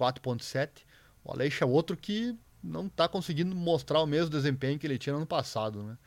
4.7. 0.00 0.84
O 1.22 1.32
Aleixo 1.32 1.62
é 1.62 1.66
outro 1.66 1.96
que 1.96 2.34
não 2.62 2.86
está 2.86 3.08
conseguindo 3.08 3.54
mostrar 3.54 4.00
o 4.00 4.06
mesmo 4.06 4.30
desempenho 4.30 4.78
que 4.78 4.86
ele 4.86 4.98
tinha 4.98 5.12
no 5.12 5.18
ano 5.18 5.26
passado, 5.26 5.82
né? 5.82 5.98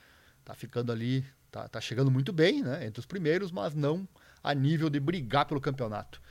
tá 0.43 0.53
ficando 0.53 0.91
ali, 0.91 1.25
tá, 1.51 1.67
tá 1.67 1.79
chegando 1.79 2.11
muito 2.11 2.33
bem, 2.33 2.61
né? 2.61 2.85
Entre 2.85 2.99
os 2.99 3.05
primeiros, 3.05 3.51
mas 3.51 3.73
não 3.73 4.07
a 4.43 4.53
nível 4.53 4.89
de 4.89 4.99
brigar 4.99 5.45
pelo 5.45 5.61
campeonato. 5.61 6.21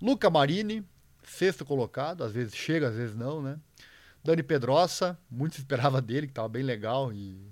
Luca 0.00 0.28
Marini, 0.28 0.84
sexto 1.24 1.64
colocado, 1.64 2.22
às 2.22 2.32
vezes 2.32 2.54
chega, 2.54 2.88
às 2.88 2.96
vezes 2.96 3.16
não, 3.16 3.40
né? 3.40 3.58
Dani 4.22 4.42
Pedrosa, 4.42 5.18
muito 5.30 5.54
se 5.54 5.60
esperava 5.60 6.00
dele, 6.00 6.26
que 6.26 6.32
estava 6.32 6.48
bem 6.48 6.62
legal 6.62 7.12
e 7.12 7.50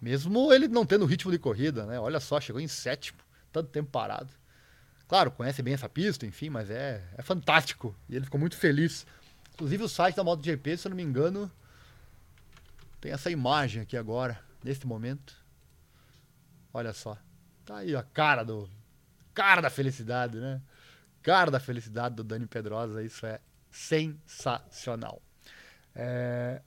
mesmo 0.00 0.52
ele 0.52 0.68
não 0.68 0.86
tendo 0.86 1.04
ritmo 1.04 1.30
de 1.30 1.38
corrida, 1.38 1.84
né? 1.84 1.98
Olha 1.98 2.20
só, 2.20 2.40
chegou 2.40 2.60
em 2.60 2.68
sétimo, 2.68 3.18
tanto 3.52 3.70
tempo 3.70 3.90
parado. 3.90 4.32
Claro, 5.08 5.30
conhece 5.30 5.62
bem 5.62 5.74
essa 5.74 5.88
pista, 5.88 6.24
enfim, 6.24 6.48
mas 6.48 6.70
é, 6.70 7.02
é 7.16 7.22
fantástico. 7.22 7.94
E 8.08 8.16
ele 8.16 8.24
ficou 8.24 8.40
muito 8.40 8.56
feliz. 8.56 9.06
Inclusive 9.54 9.84
o 9.84 9.88
site 9.88 10.16
da 10.16 10.24
MotoGP, 10.24 10.76
se 10.76 10.86
eu 10.86 10.90
não 10.90 10.96
me 10.96 11.02
engano, 11.02 11.50
tem 13.00 13.12
essa 13.12 13.30
imagem 13.30 13.82
aqui 13.82 13.96
agora 13.96 14.42
neste 14.64 14.86
momento. 14.86 15.34
Olha 16.72 16.92
só. 16.92 17.18
Tá 17.64 17.78
aí 17.78 17.94
a 17.94 18.02
cara 18.02 18.42
do. 18.42 18.68
Cara 19.34 19.60
da 19.60 19.70
felicidade, 19.70 20.38
né? 20.38 20.60
Cara 21.22 21.50
da 21.50 21.60
felicidade 21.60 22.14
do 22.14 22.24
Dani 22.24 22.46
Pedrosa. 22.46 23.02
Isso 23.02 23.26
é 23.26 23.40
sensacional. 23.70 25.22
É, 25.94 26.62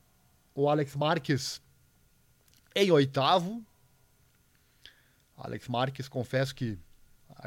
o 0.53 0.69
Alex 0.69 0.95
Marques 0.95 1.61
em 2.75 2.91
oitavo. 2.91 3.63
Alex 5.37 5.67
Marques, 5.67 6.07
confesso 6.07 6.53
que 6.55 6.77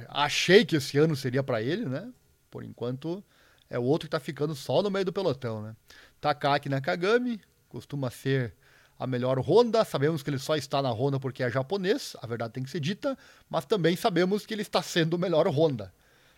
achei 0.08 0.64
que 0.64 0.76
esse 0.76 0.98
ano 0.98 1.16
seria 1.16 1.42
para 1.42 1.62
ele, 1.62 1.84
né? 1.84 2.12
Por 2.50 2.64
enquanto 2.64 3.22
é 3.68 3.78
o 3.78 3.82
outro 3.82 4.06
que 4.06 4.10
tá 4.10 4.20
ficando 4.20 4.54
só 4.54 4.82
no 4.82 4.90
meio 4.90 5.04
do 5.04 5.12
pelotão, 5.12 5.62
né? 5.62 5.76
Takaki 6.20 6.68
Nakagami, 6.68 7.40
costuma 7.68 8.10
ser 8.10 8.54
a 8.98 9.06
melhor 9.06 9.38
Honda. 9.38 9.84
Sabemos 9.84 10.22
que 10.22 10.30
ele 10.30 10.38
só 10.38 10.56
está 10.56 10.82
na 10.82 10.90
Honda 10.90 11.20
porque 11.20 11.42
é 11.42 11.50
japonês, 11.50 12.16
a 12.20 12.26
verdade 12.26 12.54
tem 12.54 12.62
que 12.62 12.70
ser 12.70 12.80
dita, 12.80 13.16
mas 13.48 13.64
também 13.64 13.94
sabemos 13.96 14.44
que 14.44 14.54
ele 14.54 14.62
está 14.62 14.82
sendo 14.82 15.14
o 15.14 15.18
melhor 15.18 15.46
Honda. 15.46 15.92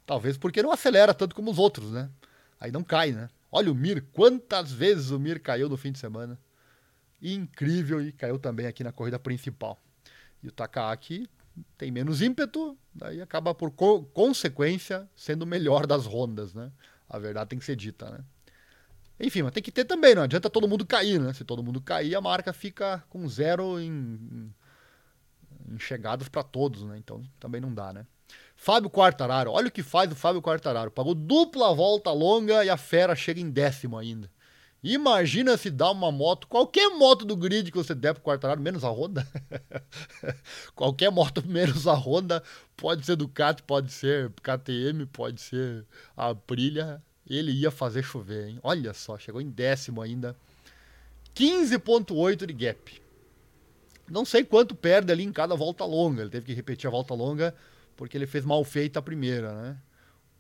Talvez 0.04 0.36
porque 0.36 0.62
não 0.62 0.72
acelera 0.72 1.14
tanto 1.14 1.34
como 1.34 1.50
os 1.50 1.58
outros, 1.58 1.92
né? 1.92 2.10
Aí 2.58 2.70
não 2.70 2.82
cai, 2.82 3.12
né? 3.12 3.28
Olha 3.50 3.70
o 3.72 3.74
Mir, 3.74 4.04
quantas 4.12 4.70
vezes 4.70 5.10
o 5.10 5.18
Mir 5.18 5.40
caiu 5.40 5.68
no 5.68 5.76
fim 5.76 5.92
de 5.92 5.98
semana. 5.98 6.38
Incrível 7.22 8.00
e 8.00 8.12
caiu 8.12 8.38
também 8.38 8.66
aqui 8.66 8.84
na 8.84 8.92
corrida 8.92 9.18
principal. 9.18 9.78
E 10.42 10.48
o 10.48 10.52
Takaaki 10.52 11.28
tem 11.76 11.90
menos 11.90 12.22
ímpeto, 12.22 12.76
daí 12.94 13.20
acaba 13.20 13.54
por 13.54 13.70
co 13.70 14.04
consequência 14.04 15.08
sendo 15.14 15.46
melhor 15.46 15.86
das 15.86 16.06
Hondas, 16.06 16.54
né? 16.54 16.70
A 17.08 17.18
verdade 17.18 17.50
tem 17.50 17.58
que 17.58 17.64
ser 17.64 17.76
dita, 17.76 18.10
né? 18.10 18.20
Enfim, 19.18 19.42
mas 19.42 19.52
tem 19.52 19.62
que 19.62 19.72
ter 19.72 19.84
também, 19.84 20.14
não 20.14 20.22
adianta 20.22 20.48
todo 20.48 20.66
mundo 20.66 20.86
cair, 20.86 21.20
né? 21.20 21.32
Se 21.32 21.44
todo 21.44 21.62
mundo 21.62 21.80
cair, 21.80 22.14
a 22.14 22.20
marca 22.20 22.52
fica 22.52 23.04
com 23.10 23.28
zero 23.28 23.78
em, 23.78 24.52
em 25.68 25.78
chegadas 25.78 26.28
para 26.28 26.42
todos, 26.42 26.84
né? 26.84 26.96
Então 26.96 27.22
também 27.38 27.60
não 27.60 27.74
dá, 27.74 27.92
né? 27.92 28.06
Fábio 28.56 28.90
Quartararo, 28.90 29.50
olha 29.50 29.68
o 29.68 29.70
que 29.70 29.82
faz 29.82 30.10
o 30.10 30.14
Fábio 30.14 30.42
Quartararo. 30.42 30.90
Pagou 30.90 31.14
dupla 31.14 31.74
volta 31.74 32.12
longa 32.12 32.64
e 32.64 32.70
a 32.70 32.76
fera 32.76 33.14
chega 33.14 33.40
em 33.40 33.50
décimo 33.50 33.98
ainda. 33.98 34.30
Imagina 34.82 35.56
se 35.58 35.70
dá 35.70 35.90
uma 35.90 36.10
moto, 36.10 36.46
qualquer 36.46 36.88
moto 36.90 37.24
do 37.24 37.36
grid 37.36 37.70
que 37.70 37.76
você 37.76 37.94
der 37.94 38.14
pro 38.14 38.22
Quartararo, 38.22 38.60
menos 38.60 38.82
a 38.82 38.88
Honda. 38.88 39.26
qualquer 40.74 41.10
moto 41.10 41.46
menos 41.46 41.86
a 41.86 41.92
Honda, 41.92 42.42
pode 42.76 43.04
ser 43.04 43.16
Ducati, 43.16 43.62
pode 43.62 43.92
ser 43.92 44.32
KTM, 44.42 45.04
pode 45.06 45.40
ser 45.40 45.84
a 46.16 46.30
Aprilia, 46.30 47.02
ele 47.28 47.52
ia 47.52 47.70
fazer 47.70 48.02
chover, 48.02 48.48
hein? 48.48 48.58
Olha 48.62 48.94
só, 48.94 49.18
chegou 49.18 49.40
em 49.40 49.50
décimo 49.50 50.00
ainda. 50.00 50.34
15.8 51.34 52.46
de 52.46 52.52
gap. 52.52 53.02
Não 54.10 54.24
sei 54.24 54.44
quanto 54.44 54.74
perde 54.74 55.12
ali 55.12 55.22
em 55.22 55.32
cada 55.32 55.54
volta 55.54 55.84
longa. 55.84 56.22
Ele 56.22 56.30
teve 56.30 56.46
que 56.46 56.54
repetir 56.54 56.88
a 56.88 56.90
volta 56.90 57.14
longa 57.14 57.54
porque 57.96 58.16
ele 58.16 58.26
fez 58.26 58.44
mal 58.44 58.64
feita 58.64 58.98
a 58.98 59.02
primeira, 59.02 59.52
né? 59.52 59.76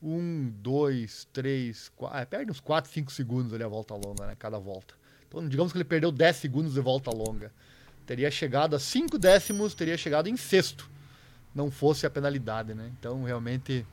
Um, 0.02 0.50
dois, 0.58 1.28
três, 1.32 1.90
quatro. 1.90 2.18
É, 2.18 2.24
perde 2.24 2.50
uns 2.50 2.60
4, 2.60 2.90
5 2.90 3.12
segundos 3.12 3.52
ali 3.52 3.62
a 3.62 3.68
volta 3.68 3.94
longa, 3.94 4.26
né? 4.26 4.36
Cada 4.38 4.58
volta. 4.58 4.94
Então, 5.28 5.46
digamos 5.46 5.72
que 5.72 5.78
ele 5.78 5.84
perdeu 5.84 6.10
10 6.10 6.36
segundos 6.36 6.74
de 6.74 6.80
volta 6.80 7.10
longa. 7.10 7.52
Teria 8.06 8.30
chegado 8.30 8.74
a 8.74 8.78
5 8.78 9.18
décimos, 9.18 9.74
teria 9.74 9.96
chegado 9.96 10.28
em 10.28 10.36
sexto. 10.36 10.90
Não 11.54 11.70
fosse 11.70 12.06
a 12.06 12.10
penalidade, 12.10 12.74
né? 12.74 12.90
Então, 12.98 13.24
realmente 13.24 13.86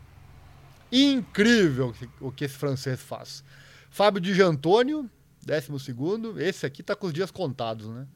Incrível 0.92 1.94
o 2.22 2.32
que 2.32 2.46
esse 2.46 2.56
francês 2.56 3.02
faz. 3.02 3.44
Fábio 3.90 4.22
Di 4.22 4.42
Antônio, 4.42 5.10
décimo 5.44 5.80
segundo. 5.80 6.40
Esse 6.40 6.66
aqui 6.66 6.82
tá 6.82 6.96
com 6.96 7.08
os 7.08 7.14
dias 7.14 7.30
contados, 7.30 7.88
né? 7.88 8.08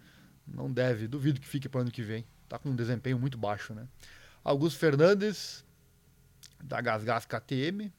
Não 0.47 0.71
deve, 0.71 1.07
duvido 1.07 1.39
que 1.39 1.47
fique 1.47 1.67
para 1.67 1.81
ano 1.81 1.91
que 1.91 2.01
vem. 2.01 2.25
Tá 2.47 2.57
com 2.57 2.69
um 2.69 2.75
desempenho 2.75 3.19
muito 3.19 3.37
baixo, 3.37 3.73
né? 3.73 3.87
Augusto 4.43 4.79
Fernandes, 4.79 5.65
da 6.63 6.81
Gasgas 6.81 7.25
KTM. 7.25 7.91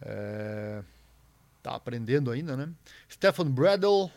É, 0.00 0.82
tá 1.62 1.74
aprendendo 1.74 2.30
ainda, 2.30 2.56
né? 2.56 2.72
Stefan 3.10 3.50
Bradle, 3.50 4.10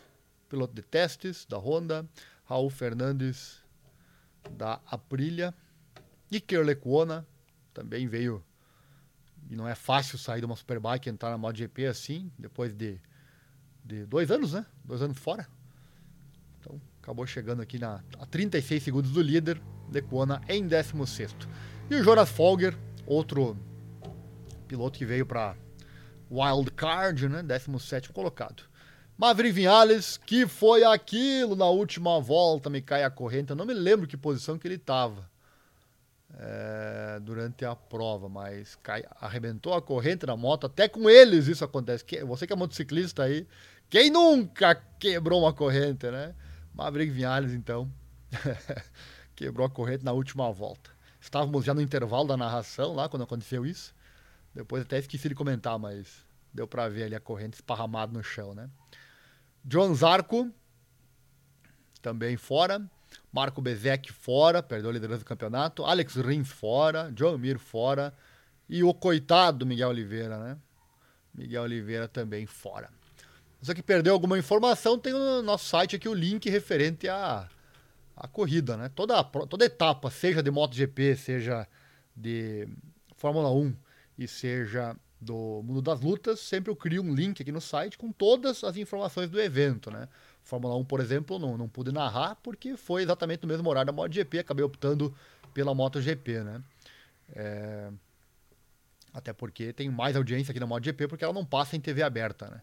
piloto 0.48 0.74
de 0.74 0.82
testes 0.82 1.46
da 1.46 1.56
Honda. 1.56 2.08
Raul 2.44 2.68
Fernandes, 2.68 3.62
da 4.50 4.80
Aprilia. 4.86 5.54
Iker 6.30 6.64
Lecuona, 6.64 7.26
também 7.72 8.06
veio 8.06 8.44
e 9.50 9.56
não 9.56 9.66
é 9.66 9.74
fácil 9.74 10.16
sair 10.16 10.40
de 10.40 10.46
uma 10.46 10.54
Superbike 10.54 11.08
e 11.08 11.12
entrar 11.12 11.30
na 11.30 11.36
MotoGP 11.36 11.86
assim, 11.86 12.30
depois 12.38 12.72
de, 12.72 13.00
de 13.84 14.06
dois 14.06 14.30
anos, 14.30 14.52
né? 14.52 14.64
Dois 14.84 15.02
anos 15.02 15.18
fora. 15.18 15.48
Então, 16.60 16.80
acabou 17.02 17.26
chegando 17.26 17.60
aqui 17.60 17.76
na, 17.76 18.00
a 18.18 18.26
36 18.26 18.80
segundos 18.80 19.10
do 19.10 19.20
líder, 19.20 19.60
Lecuona 19.92 20.40
em 20.48 20.66
16. 20.66 21.34
E 21.90 21.96
o 21.96 22.04
Jonas 22.04 22.30
Folger, 22.30 22.72
outro 23.04 23.56
piloto 24.68 24.96
que 24.96 25.04
veio 25.04 25.26
para 25.26 25.56
Wild 26.30 26.70
Card, 26.70 27.28
né? 27.28 27.42
17 27.42 28.12
colocado. 28.12 28.62
Maverick 29.18 29.52
Vinales, 29.52 30.16
que 30.16 30.46
foi 30.46 30.84
aquilo 30.84 31.56
na 31.56 31.66
última 31.66 32.20
volta, 32.20 32.70
me 32.70 32.80
cai 32.80 33.02
a 33.02 33.10
corrente. 33.10 33.50
Eu 33.50 33.56
não 33.56 33.66
me 33.66 33.74
lembro 33.74 34.06
que 34.06 34.16
posição 34.16 34.56
que 34.56 34.68
ele 34.68 34.76
estava 34.76 35.28
é, 36.38 37.18
durante 37.22 37.64
a 37.64 37.74
prova, 37.74 38.28
mas 38.28 38.76
cai, 38.76 39.02
arrebentou 39.20 39.74
a 39.74 39.82
corrente 39.82 40.24
na 40.24 40.36
moto. 40.36 40.66
Até 40.66 40.86
com 40.86 41.10
eles 41.10 41.48
isso 41.48 41.64
acontece. 41.64 42.04
Você 42.24 42.46
que 42.46 42.52
é 42.52 42.56
motociclista 42.56 43.24
aí, 43.24 43.48
quem 43.88 44.10
nunca 44.10 44.76
quebrou 44.76 45.40
uma 45.40 45.52
corrente, 45.52 46.08
né? 46.08 46.36
Maverick 46.72 47.10
Vinales, 47.10 47.52
então, 47.52 47.90
quebrou 49.34 49.66
a 49.66 49.70
corrente 49.70 50.04
na 50.04 50.12
última 50.12 50.52
volta. 50.52 50.99
Estávamos 51.20 51.64
já 51.64 51.74
no 51.74 51.82
intervalo 51.82 52.26
da 52.26 52.36
narração 52.36 52.94
lá 52.94 53.08
quando 53.08 53.22
aconteceu 53.22 53.66
isso. 53.66 53.94
Depois 54.54 54.82
até 54.82 54.98
esqueci 54.98 55.28
de 55.28 55.34
comentar, 55.34 55.78
mas 55.78 56.24
deu 56.52 56.66
para 56.66 56.88
ver 56.88 57.04
ali 57.04 57.14
a 57.14 57.20
corrente 57.20 57.54
esparramada 57.54 58.12
no 58.12 58.22
chão, 58.22 58.54
né? 58.54 58.68
John 59.64 59.94
Zarco, 59.94 60.50
também 62.00 62.36
fora. 62.36 62.82
Marco 63.32 63.60
Bezek 63.60 64.12
fora, 64.12 64.62
perdeu 64.62 64.90
a 64.90 64.92
liderança 64.92 65.20
do 65.20 65.24
campeonato. 65.24 65.84
Alex 65.84 66.16
Rins 66.16 66.50
fora. 66.50 67.12
John 67.12 67.36
Mir 67.38 67.58
fora. 67.58 68.14
E 68.68 68.82
o 68.82 68.94
coitado 68.94 69.66
Miguel 69.66 69.90
Oliveira, 69.90 70.38
né? 70.38 70.56
Miguel 71.34 71.62
Oliveira 71.62 72.08
também 72.08 72.46
fora. 72.46 72.88
Você 73.60 73.74
que 73.74 73.82
perdeu 73.82 74.14
alguma 74.14 74.38
informação, 74.38 74.98
tem 74.98 75.12
no 75.12 75.42
nosso 75.42 75.66
site 75.66 75.94
aqui 75.94 76.08
o 76.08 76.14
link 76.14 76.48
referente 76.48 77.08
à, 77.08 77.48
à 78.20 78.28
corrida, 78.28 78.76
né? 78.76 78.90
Toda, 78.90 79.24
toda 79.24 79.64
etapa, 79.64 80.10
seja 80.10 80.42
de 80.42 80.50
MotoGP, 80.50 81.16
seja 81.16 81.66
de 82.14 82.68
Fórmula 83.16 83.50
1 83.50 83.74
e 84.18 84.28
seja 84.28 84.94
do 85.18 85.62
mundo 85.62 85.80
das 85.80 86.00
lutas, 86.00 86.40
sempre 86.40 86.70
eu 86.70 86.76
crio 86.76 87.02
um 87.02 87.14
link 87.14 87.40
aqui 87.40 87.50
no 87.50 87.60
site 87.60 87.96
com 87.96 88.12
todas 88.12 88.62
as 88.62 88.76
informações 88.76 89.30
do 89.30 89.40
evento, 89.40 89.90
né? 89.90 90.06
Fórmula 90.42 90.76
1, 90.76 90.84
por 90.84 91.00
exemplo, 91.00 91.38
não, 91.38 91.56
não 91.56 91.68
pude 91.68 91.92
narrar 91.92 92.36
porque 92.36 92.76
foi 92.76 93.02
exatamente 93.02 93.42
no 93.42 93.48
mesmo 93.48 93.68
horário 93.68 93.86
da 93.86 93.92
MotoGP, 93.92 94.38
acabei 94.38 94.64
optando 94.64 95.14
pela 95.54 95.74
MotoGP, 95.74 96.42
né? 96.42 96.62
É... 97.34 97.90
Até 99.12 99.32
porque 99.32 99.72
tem 99.72 99.88
mais 99.88 100.14
audiência 100.14 100.52
aqui 100.52 100.60
na 100.60 100.66
MotoGP 100.66 101.08
porque 101.08 101.24
ela 101.24 101.32
não 101.32 101.44
passa 101.44 101.74
em 101.74 101.80
TV 101.80 102.02
aberta, 102.02 102.48
né? 102.48 102.60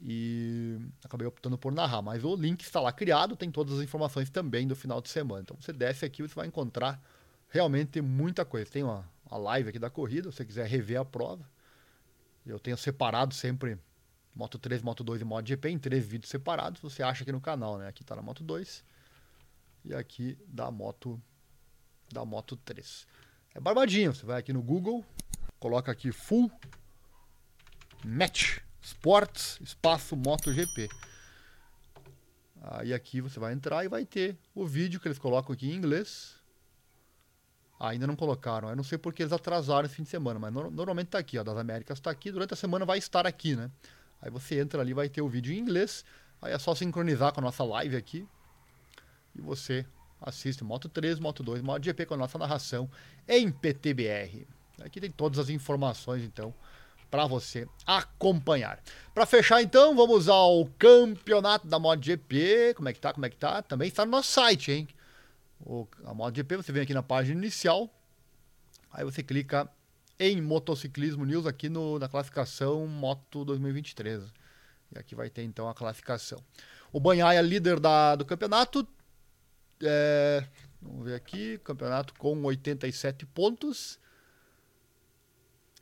E 0.00 0.78
acabei 1.04 1.26
optando 1.26 1.58
por 1.58 1.72
narrar, 1.72 2.02
mas 2.02 2.24
o 2.24 2.36
link 2.36 2.62
está 2.62 2.80
lá 2.80 2.92
criado, 2.92 3.34
tem 3.34 3.50
todas 3.50 3.78
as 3.78 3.82
informações 3.82 4.30
também 4.30 4.66
do 4.66 4.76
final 4.76 5.00
de 5.00 5.08
semana. 5.08 5.42
Então 5.42 5.56
você 5.60 5.72
desce 5.72 6.04
aqui, 6.04 6.22
você 6.22 6.34
vai 6.34 6.46
encontrar 6.46 7.02
realmente 7.48 8.00
muita 8.00 8.44
coisa. 8.44 8.70
Tem 8.70 8.84
uma, 8.84 9.04
uma 9.26 9.38
live 9.38 9.70
aqui 9.70 9.78
da 9.78 9.90
corrida, 9.90 10.30
se 10.30 10.36
você 10.36 10.44
quiser 10.44 10.66
rever 10.68 11.00
a 11.00 11.04
prova 11.04 11.44
eu 12.50 12.58
tenho 12.58 12.76
separado 12.76 13.34
sempre 13.34 13.78
Moto 14.34 14.58
3, 14.58 14.82
Moto 14.82 15.04
2 15.04 15.20
e 15.20 15.24
Moto 15.24 15.46
GP 15.46 15.68
em 15.68 15.78
três 15.78 16.06
vídeos 16.06 16.30
separados. 16.30 16.80
Você 16.80 17.02
acha 17.02 17.22
aqui 17.22 17.32
no 17.32 17.40
canal, 17.40 17.78
né? 17.78 17.88
Aqui 17.88 18.04
tá 18.04 18.16
na 18.16 18.22
Moto 18.22 18.42
2 18.42 18.84
e 19.84 19.94
aqui 19.94 20.38
da 20.46 20.70
Moto 20.70 21.20
da 22.12 22.24
Moto 22.24 22.56
3. 22.56 23.06
É 23.54 23.60
barbadinho. 23.60 24.14
Você 24.14 24.24
vai 24.24 24.38
aqui 24.38 24.52
no 24.52 24.62
Google, 24.62 25.04
coloca 25.58 25.92
aqui 25.92 26.12
Full 26.12 26.50
Match 28.04 28.58
Sports 28.88 29.58
Espaço 29.60 30.16
MotoGP. 30.16 30.88
Aí 32.62 32.92
aqui 32.92 33.20
você 33.20 33.38
vai 33.38 33.52
entrar 33.52 33.84
e 33.84 33.88
vai 33.88 34.04
ter 34.04 34.36
o 34.54 34.66
vídeo 34.66 34.98
que 34.98 35.08
eles 35.08 35.18
colocam 35.18 35.52
aqui 35.52 35.70
em 35.70 35.74
inglês 35.74 36.38
Ainda 37.80 38.06
não 38.08 38.16
colocaram. 38.16 38.68
Eu 38.68 38.76
não 38.76 38.82
sei 38.82 38.98
porque 38.98 39.22
eles 39.22 39.32
atrasaram 39.32 39.86
esse 39.86 39.94
fim 39.94 40.02
de 40.02 40.08
semana, 40.08 40.38
mas 40.38 40.52
no, 40.52 40.68
normalmente 40.70 41.06
está 41.06 41.18
aqui, 41.18 41.38
ó, 41.38 41.44
das 41.44 41.56
Américas 41.56 41.98
está 41.98 42.10
aqui, 42.10 42.32
durante 42.32 42.52
a 42.52 42.56
semana 42.56 42.84
vai 42.84 42.98
estar 42.98 43.24
aqui, 43.24 43.54
né? 43.54 43.70
Aí 44.20 44.30
você 44.30 44.58
entra 44.58 44.80
ali, 44.80 44.92
vai 44.92 45.08
ter 45.08 45.22
o 45.22 45.28
vídeo 45.28 45.54
em 45.54 45.58
inglês, 45.58 46.04
aí 46.42 46.52
é 46.52 46.58
só 46.58 46.74
sincronizar 46.74 47.32
com 47.32 47.40
a 47.40 47.42
nossa 47.44 47.62
live 47.62 47.96
aqui 47.96 48.26
e 49.32 49.40
você 49.40 49.86
assiste 50.20 50.64
Moto 50.64 50.88
3, 50.88 51.20
Moto 51.20 51.44
2, 51.44 51.62
Moto 51.62 51.84
GP 51.84 52.06
com 52.06 52.14
a 52.14 52.16
nossa 52.16 52.36
narração 52.36 52.90
em 53.28 53.48
PTBR. 53.48 54.48
Aqui 54.82 55.00
tem 55.00 55.10
todas 55.12 55.38
as 55.38 55.48
informações, 55.48 56.24
então, 56.24 56.52
para 57.10 57.26
você 57.26 57.66
acompanhar. 57.86 58.80
Para 59.14 59.26
fechar, 59.26 59.62
então, 59.62 59.96
vamos 59.96 60.28
ao 60.28 60.66
campeonato 60.78 61.66
da 61.66 61.78
MotoGP. 61.78 62.74
Como 62.76 62.88
é 62.88 62.92
que 62.92 63.00
tá? 63.00 63.12
Como 63.12 63.26
é 63.26 63.30
que 63.30 63.36
tá? 63.36 63.62
Também 63.62 63.88
está 63.88 64.04
no 64.04 64.12
nosso 64.12 64.30
site, 64.30 64.72
hein? 64.72 64.88
o, 65.60 65.86
a 66.04 66.14
MotoGP, 66.14 66.56
você 66.56 66.72
vem 66.72 66.82
aqui 66.82 66.94
na 66.94 67.02
página 67.02 67.38
inicial, 67.40 67.90
aí 68.90 69.04
você 69.04 69.22
clica 69.22 69.68
em 70.18 70.40
motociclismo 70.40 71.24
news 71.24 71.46
aqui 71.46 71.68
no, 71.68 71.98
na 71.98 72.08
classificação 72.08 72.86
Moto 72.86 73.44
2023. 73.44 74.22
E 74.94 74.98
aqui 74.98 75.14
vai 75.14 75.30
ter 75.30 75.42
então 75.42 75.68
a 75.68 75.74
classificação. 75.74 76.42
O 76.92 76.98
Banhaia, 76.98 77.40
líder 77.40 77.78
da, 77.78 78.16
do 78.16 78.24
campeonato. 78.24 78.86
É, 79.82 80.44
vamos 80.80 81.04
ver 81.04 81.14
aqui. 81.14 81.58
Campeonato 81.58 82.14
com 82.14 82.42
87 82.42 83.26
pontos. 83.26 84.00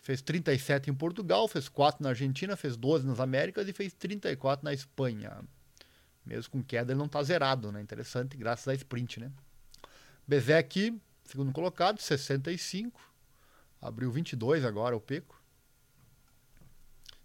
Fez 0.07 0.23
37 0.23 0.89
em 0.89 0.95
Portugal, 0.95 1.49
fez 1.49 1.69
4 1.69 2.01
na 2.01 2.11
Argentina, 2.11 2.57
fez 2.57 2.77
12 2.77 3.05
nas 3.05 3.19
Américas 3.19 3.69
e 3.69 3.73
fez 3.73 3.93
34 3.93 4.65
na 4.65 4.73
Espanha. 4.73 5.41
Mesmo 6.25 6.53
com 6.53 6.63
queda, 6.63 6.93
ele 6.93 6.99
não 6.99 7.07
está 7.07 7.21
zerado, 7.25 7.73
né? 7.73 7.81
Interessante, 7.81 8.37
graças 8.37 8.69
a 8.69 8.75
sprint, 8.75 9.19
né? 9.19 9.33
Bezek, 10.25 10.97
segundo 11.25 11.51
colocado, 11.51 12.01
65. 12.01 13.01
Abriu 13.83 14.09
22 14.13 14.65
agora 14.65 14.95
o 14.95 15.01
Peco. 15.01 15.43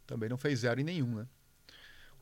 Também 0.08 0.28
não 0.28 0.38
fez 0.40 0.62
zero 0.62 0.82
em 0.82 0.84
nenhum, 0.84 1.14
né? 1.14 1.28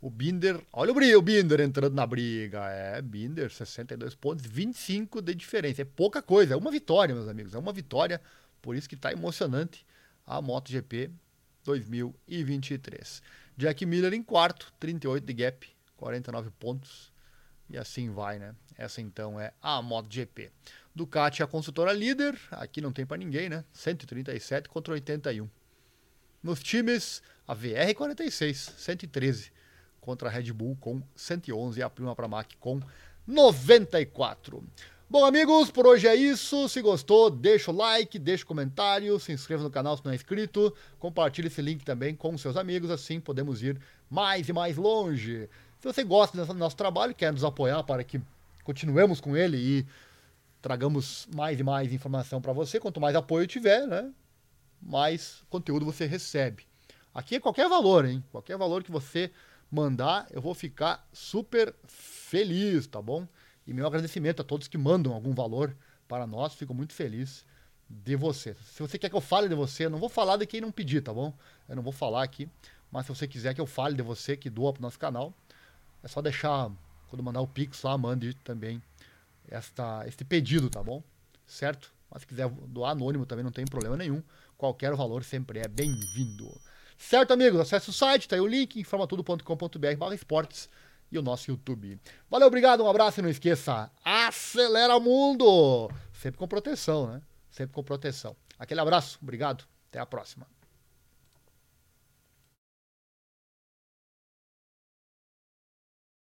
O 0.01 0.10
Binder, 0.10 0.62
olha 0.74 0.91
o 0.91 1.22
Binder 1.22 1.62
entrando 1.62 1.93
na 1.93 2.05
briga. 2.05 2.68
É, 2.70 3.01
Binder, 3.01 3.49
62 3.49 4.14
pontos, 4.14 4.45
25 4.45 5.22
de 5.22 5.34
diferença. 5.36 5.84
É 5.84 5.86
pouca 5.86 6.22
coisa, 6.22 6.53
é 6.53 6.57
uma 6.57 6.70
vitória, 6.70 7.16
meus 7.16 7.30
amigos. 7.30 7.53
É 7.53 7.57
uma 7.57 7.72
vitória, 7.72 8.22
por 8.62 8.76
isso 8.76 8.89
que 8.89 8.95
está 8.95 9.10
emocionante 9.10 9.88
a 10.30 10.39
MotoGP 10.39 11.09
2023. 11.63 13.21
Jack 13.57 13.84
Miller 13.86 14.13
em 14.13 14.21
quarto, 14.21 14.71
38 14.80 15.25
de 15.25 15.34
gap, 15.34 15.67
49 15.97 16.51
pontos. 16.51 17.11
E 17.67 17.77
assim 17.77 18.11
vai, 18.11 18.38
né? 18.38 18.55
Essa 18.77 19.01
então 19.01 19.39
é 19.39 19.51
a 19.61 19.82
MotoGP. 19.82 20.51
Ducati 20.93 21.41
é 21.41 21.45
a 21.45 21.47
consultora 21.47 21.91
líder, 21.91 22.39
aqui 22.51 22.80
não 22.80 22.91
tem 22.91 23.05
para 23.05 23.17
ninguém, 23.17 23.49
né? 23.49 23.65
137 23.73 24.69
contra 24.69 24.93
81. 24.93 25.49
Nos 26.41 26.61
times, 26.61 27.21
a 27.47 27.55
VR46, 27.55 28.53
113 28.77 29.51
contra 29.99 30.30
a 30.30 30.32
Red 30.32 30.53
Bull 30.53 30.77
com 30.80 31.01
111 31.15 31.80
e 31.80 31.84
a 31.84 31.89
Prima 31.89 32.15
Pramac 32.15 32.55
com 32.57 32.80
94. 33.27 34.63
Bom, 35.12 35.26
amigos, 35.26 35.72
por 35.72 35.88
hoje 35.88 36.07
é 36.07 36.14
isso. 36.14 36.70
Se 36.70 36.84
gostou, 36.84 37.32
deixa 37.32 37.72
o 37.72 37.76
like, 37.76 38.20
deixa 38.20 38.43
o 38.43 38.47
comentário, 38.47 39.20
se 39.20 39.32
inscreva 39.32 39.64
no 39.64 39.72
canal 39.72 39.97
se 39.97 40.05
não 40.05 40.12
é 40.12 40.16
inscrito, 40.16 40.72
compartilhe 40.99 41.47
esse 41.47 41.64
link 41.64 41.84
também 41.84 42.14
com 42.14 42.38
seus 42.38 42.55
amigos, 42.55 42.91
assim 42.91 43.20
podemos 43.20 43.64
ir 43.64 43.82
mais 44.07 44.47
e 44.47 44.53
mais 44.53 44.78
longe. 44.78 45.49
Se 45.80 45.88
você 45.91 46.03
gosta 46.03 46.45
do 46.45 46.53
nosso 46.53 46.76
trabalho, 46.76 47.16
quer 47.16 47.34
nos 47.34 47.43
apoiar 47.43 47.82
para 47.82 48.03
que 48.03 48.22
continuemos 48.64 49.20
com 49.20 49.36
ele 49.36 49.57
e 49.57 49.86
tragamos 50.62 51.28
mais 51.34 51.60
e 51.60 51.64
mais 51.64 51.91
informação 51.91 52.39
para 52.39 52.53
você, 52.53 52.80
quanto 52.80 53.01
mais 53.01 53.16
apoio 53.16 53.47
tiver, 53.47 53.88
né, 53.88 54.12
mais 54.80 55.41
conteúdo 55.49 55.86
você 55.86 56.05
recebe. 56.05 56.68
Aqui 57.16 57.38
é 57.38 57.39
qualquer 57.39 57.68
valor, 57.68 58.05
hein? 58.05 58.24
Qualquer 58.32 58.60
valor 58.60 58.84
que 58.84 58.91
você 58.91 59.32
mandar, 59.72 60.28
eu 60.30 60.39
vou 60.39 60.53
ficar 60.53 61.03
super 61.12 61.74
feliz, 61.88 62.86
tá 62.86 63.01
bom? 63.01 63.28
E 63.70 63.74
meu 63.74 63.86
agradecimento 63.86 64.41
a 64.41 64.43
todos 64.43 64.67
que 64.67 64.80
mandam 64.80 65.13
algum 65.13 65.32
valor 65.32 65.78
para 66.07 66.26
nós, 66.26 66.55
fico 66.55 66.74
muito 66.74 66.91
feliz 66.91 67.45
de 67.88 68.15
você. 68.15 68.55
Se 68.65 68.82
você 68.82 68.97
quer 68.97 69.11
que 69.11 69.15
eu 69.15 69.22
fale 69.22 69.47
de 69.47 69.53
você, 69.53 69.86
eu 69.86 69.91
não 69.91 69.99
vou 69.99 70.09
falar 70.09 70.38
de 70.38 70.47
quem 70.47 70.59
não 70.59 70.72
pedir, 70.72 71.03
tá 71.03 71.13
bom? 71.13 71.32
Eu 71.67 71.76
não 71.76 71.84
vou 71.84 71.93
falar 71.93 72.24
aqui, 72.24 72.49
mas 72.91 73.05
se 73.05 73.13
você 73.13 73.28
quiser 73.28 73.53
que 73.53 73.61
eu 73.61 73.67
fale 73.67 73.95
de 73.95 74.01
você, 74.01 74.36
que 74.36 74.49
doa 74.49 74.74
para 74.74 74.80
o 74.80 74.82
nosso 74.82 74.97
canal, 74.97 75.32
é 76.01 76.07
só 76.07 76.20
deixar, 76.20 76.72
quando 77.09 77.22
mandar 77.22 77.41
o 77.41 77.47
Pix 77.47 77.84
lá, 77.84 77.95
mande 77.95 78.34
também 78.43 78.82
esta, 79.47 80.03
este 80.07 80.26
pedido, 80.26 80.67
tá 80.67 80.82
bom? 80.82 81.03
Certo? 81.45 81.93
Mas 82.09 82.24
se 82.24 82.28
quiser 82.28 82.49
doar 82.49 82.93
anônimo 82.93 83.28
também 83.28 83.43
não 83.43 83.51
tem 83.51 83.65
problema 83.65 83.95
nenhum. 83.95 84.24
Qualquer 84.57 84.95
valor 84.95 85.24
sempre 85.24 85.59
é 85.59 85.67
bem-vindo. 85.67 86.59
Certo, 86.97 87.34
amigos? 87.34 87.59
Acesse 87.59 87.91
o 87.91 87.93
site, 87.93 88.28
tá 88.28 88.36
aí 88.36 88.41
o 88.41 88.47
link, 88.47 88.80
informatudo.com.br 88.80 89.95
barra 89.95 90.15
esportes 90.15 90.67
e 91.12 91.18
o 91.18 91.22
nosso 91.22 91.49
YouTube. 91.49 91.99
Valeu, 92.30 92.47
obrigado, 92.47 92.84
um 92.84 92.89
abraço 92.89 93.20
e 93.20 93.24
não 93.24 93.30
esqueça, 93.30 93.91
acelera 94.03 94.99
mundo! 94.99 95.89
Sempre 96.14 96.38
com 96.38 96.47
proteção, 96.47 97.07
né? 97.07 97.22
Sempre 97.49 97.74
com 97.74 97.84
proteção. 97.84 98.36
Aquele 98.57 98.82
abraço, 98.82 99.18
obrigado, 99.22 99.66
até 99.89 99.99
a 99.99 100.05
próxima. 100.05 100.59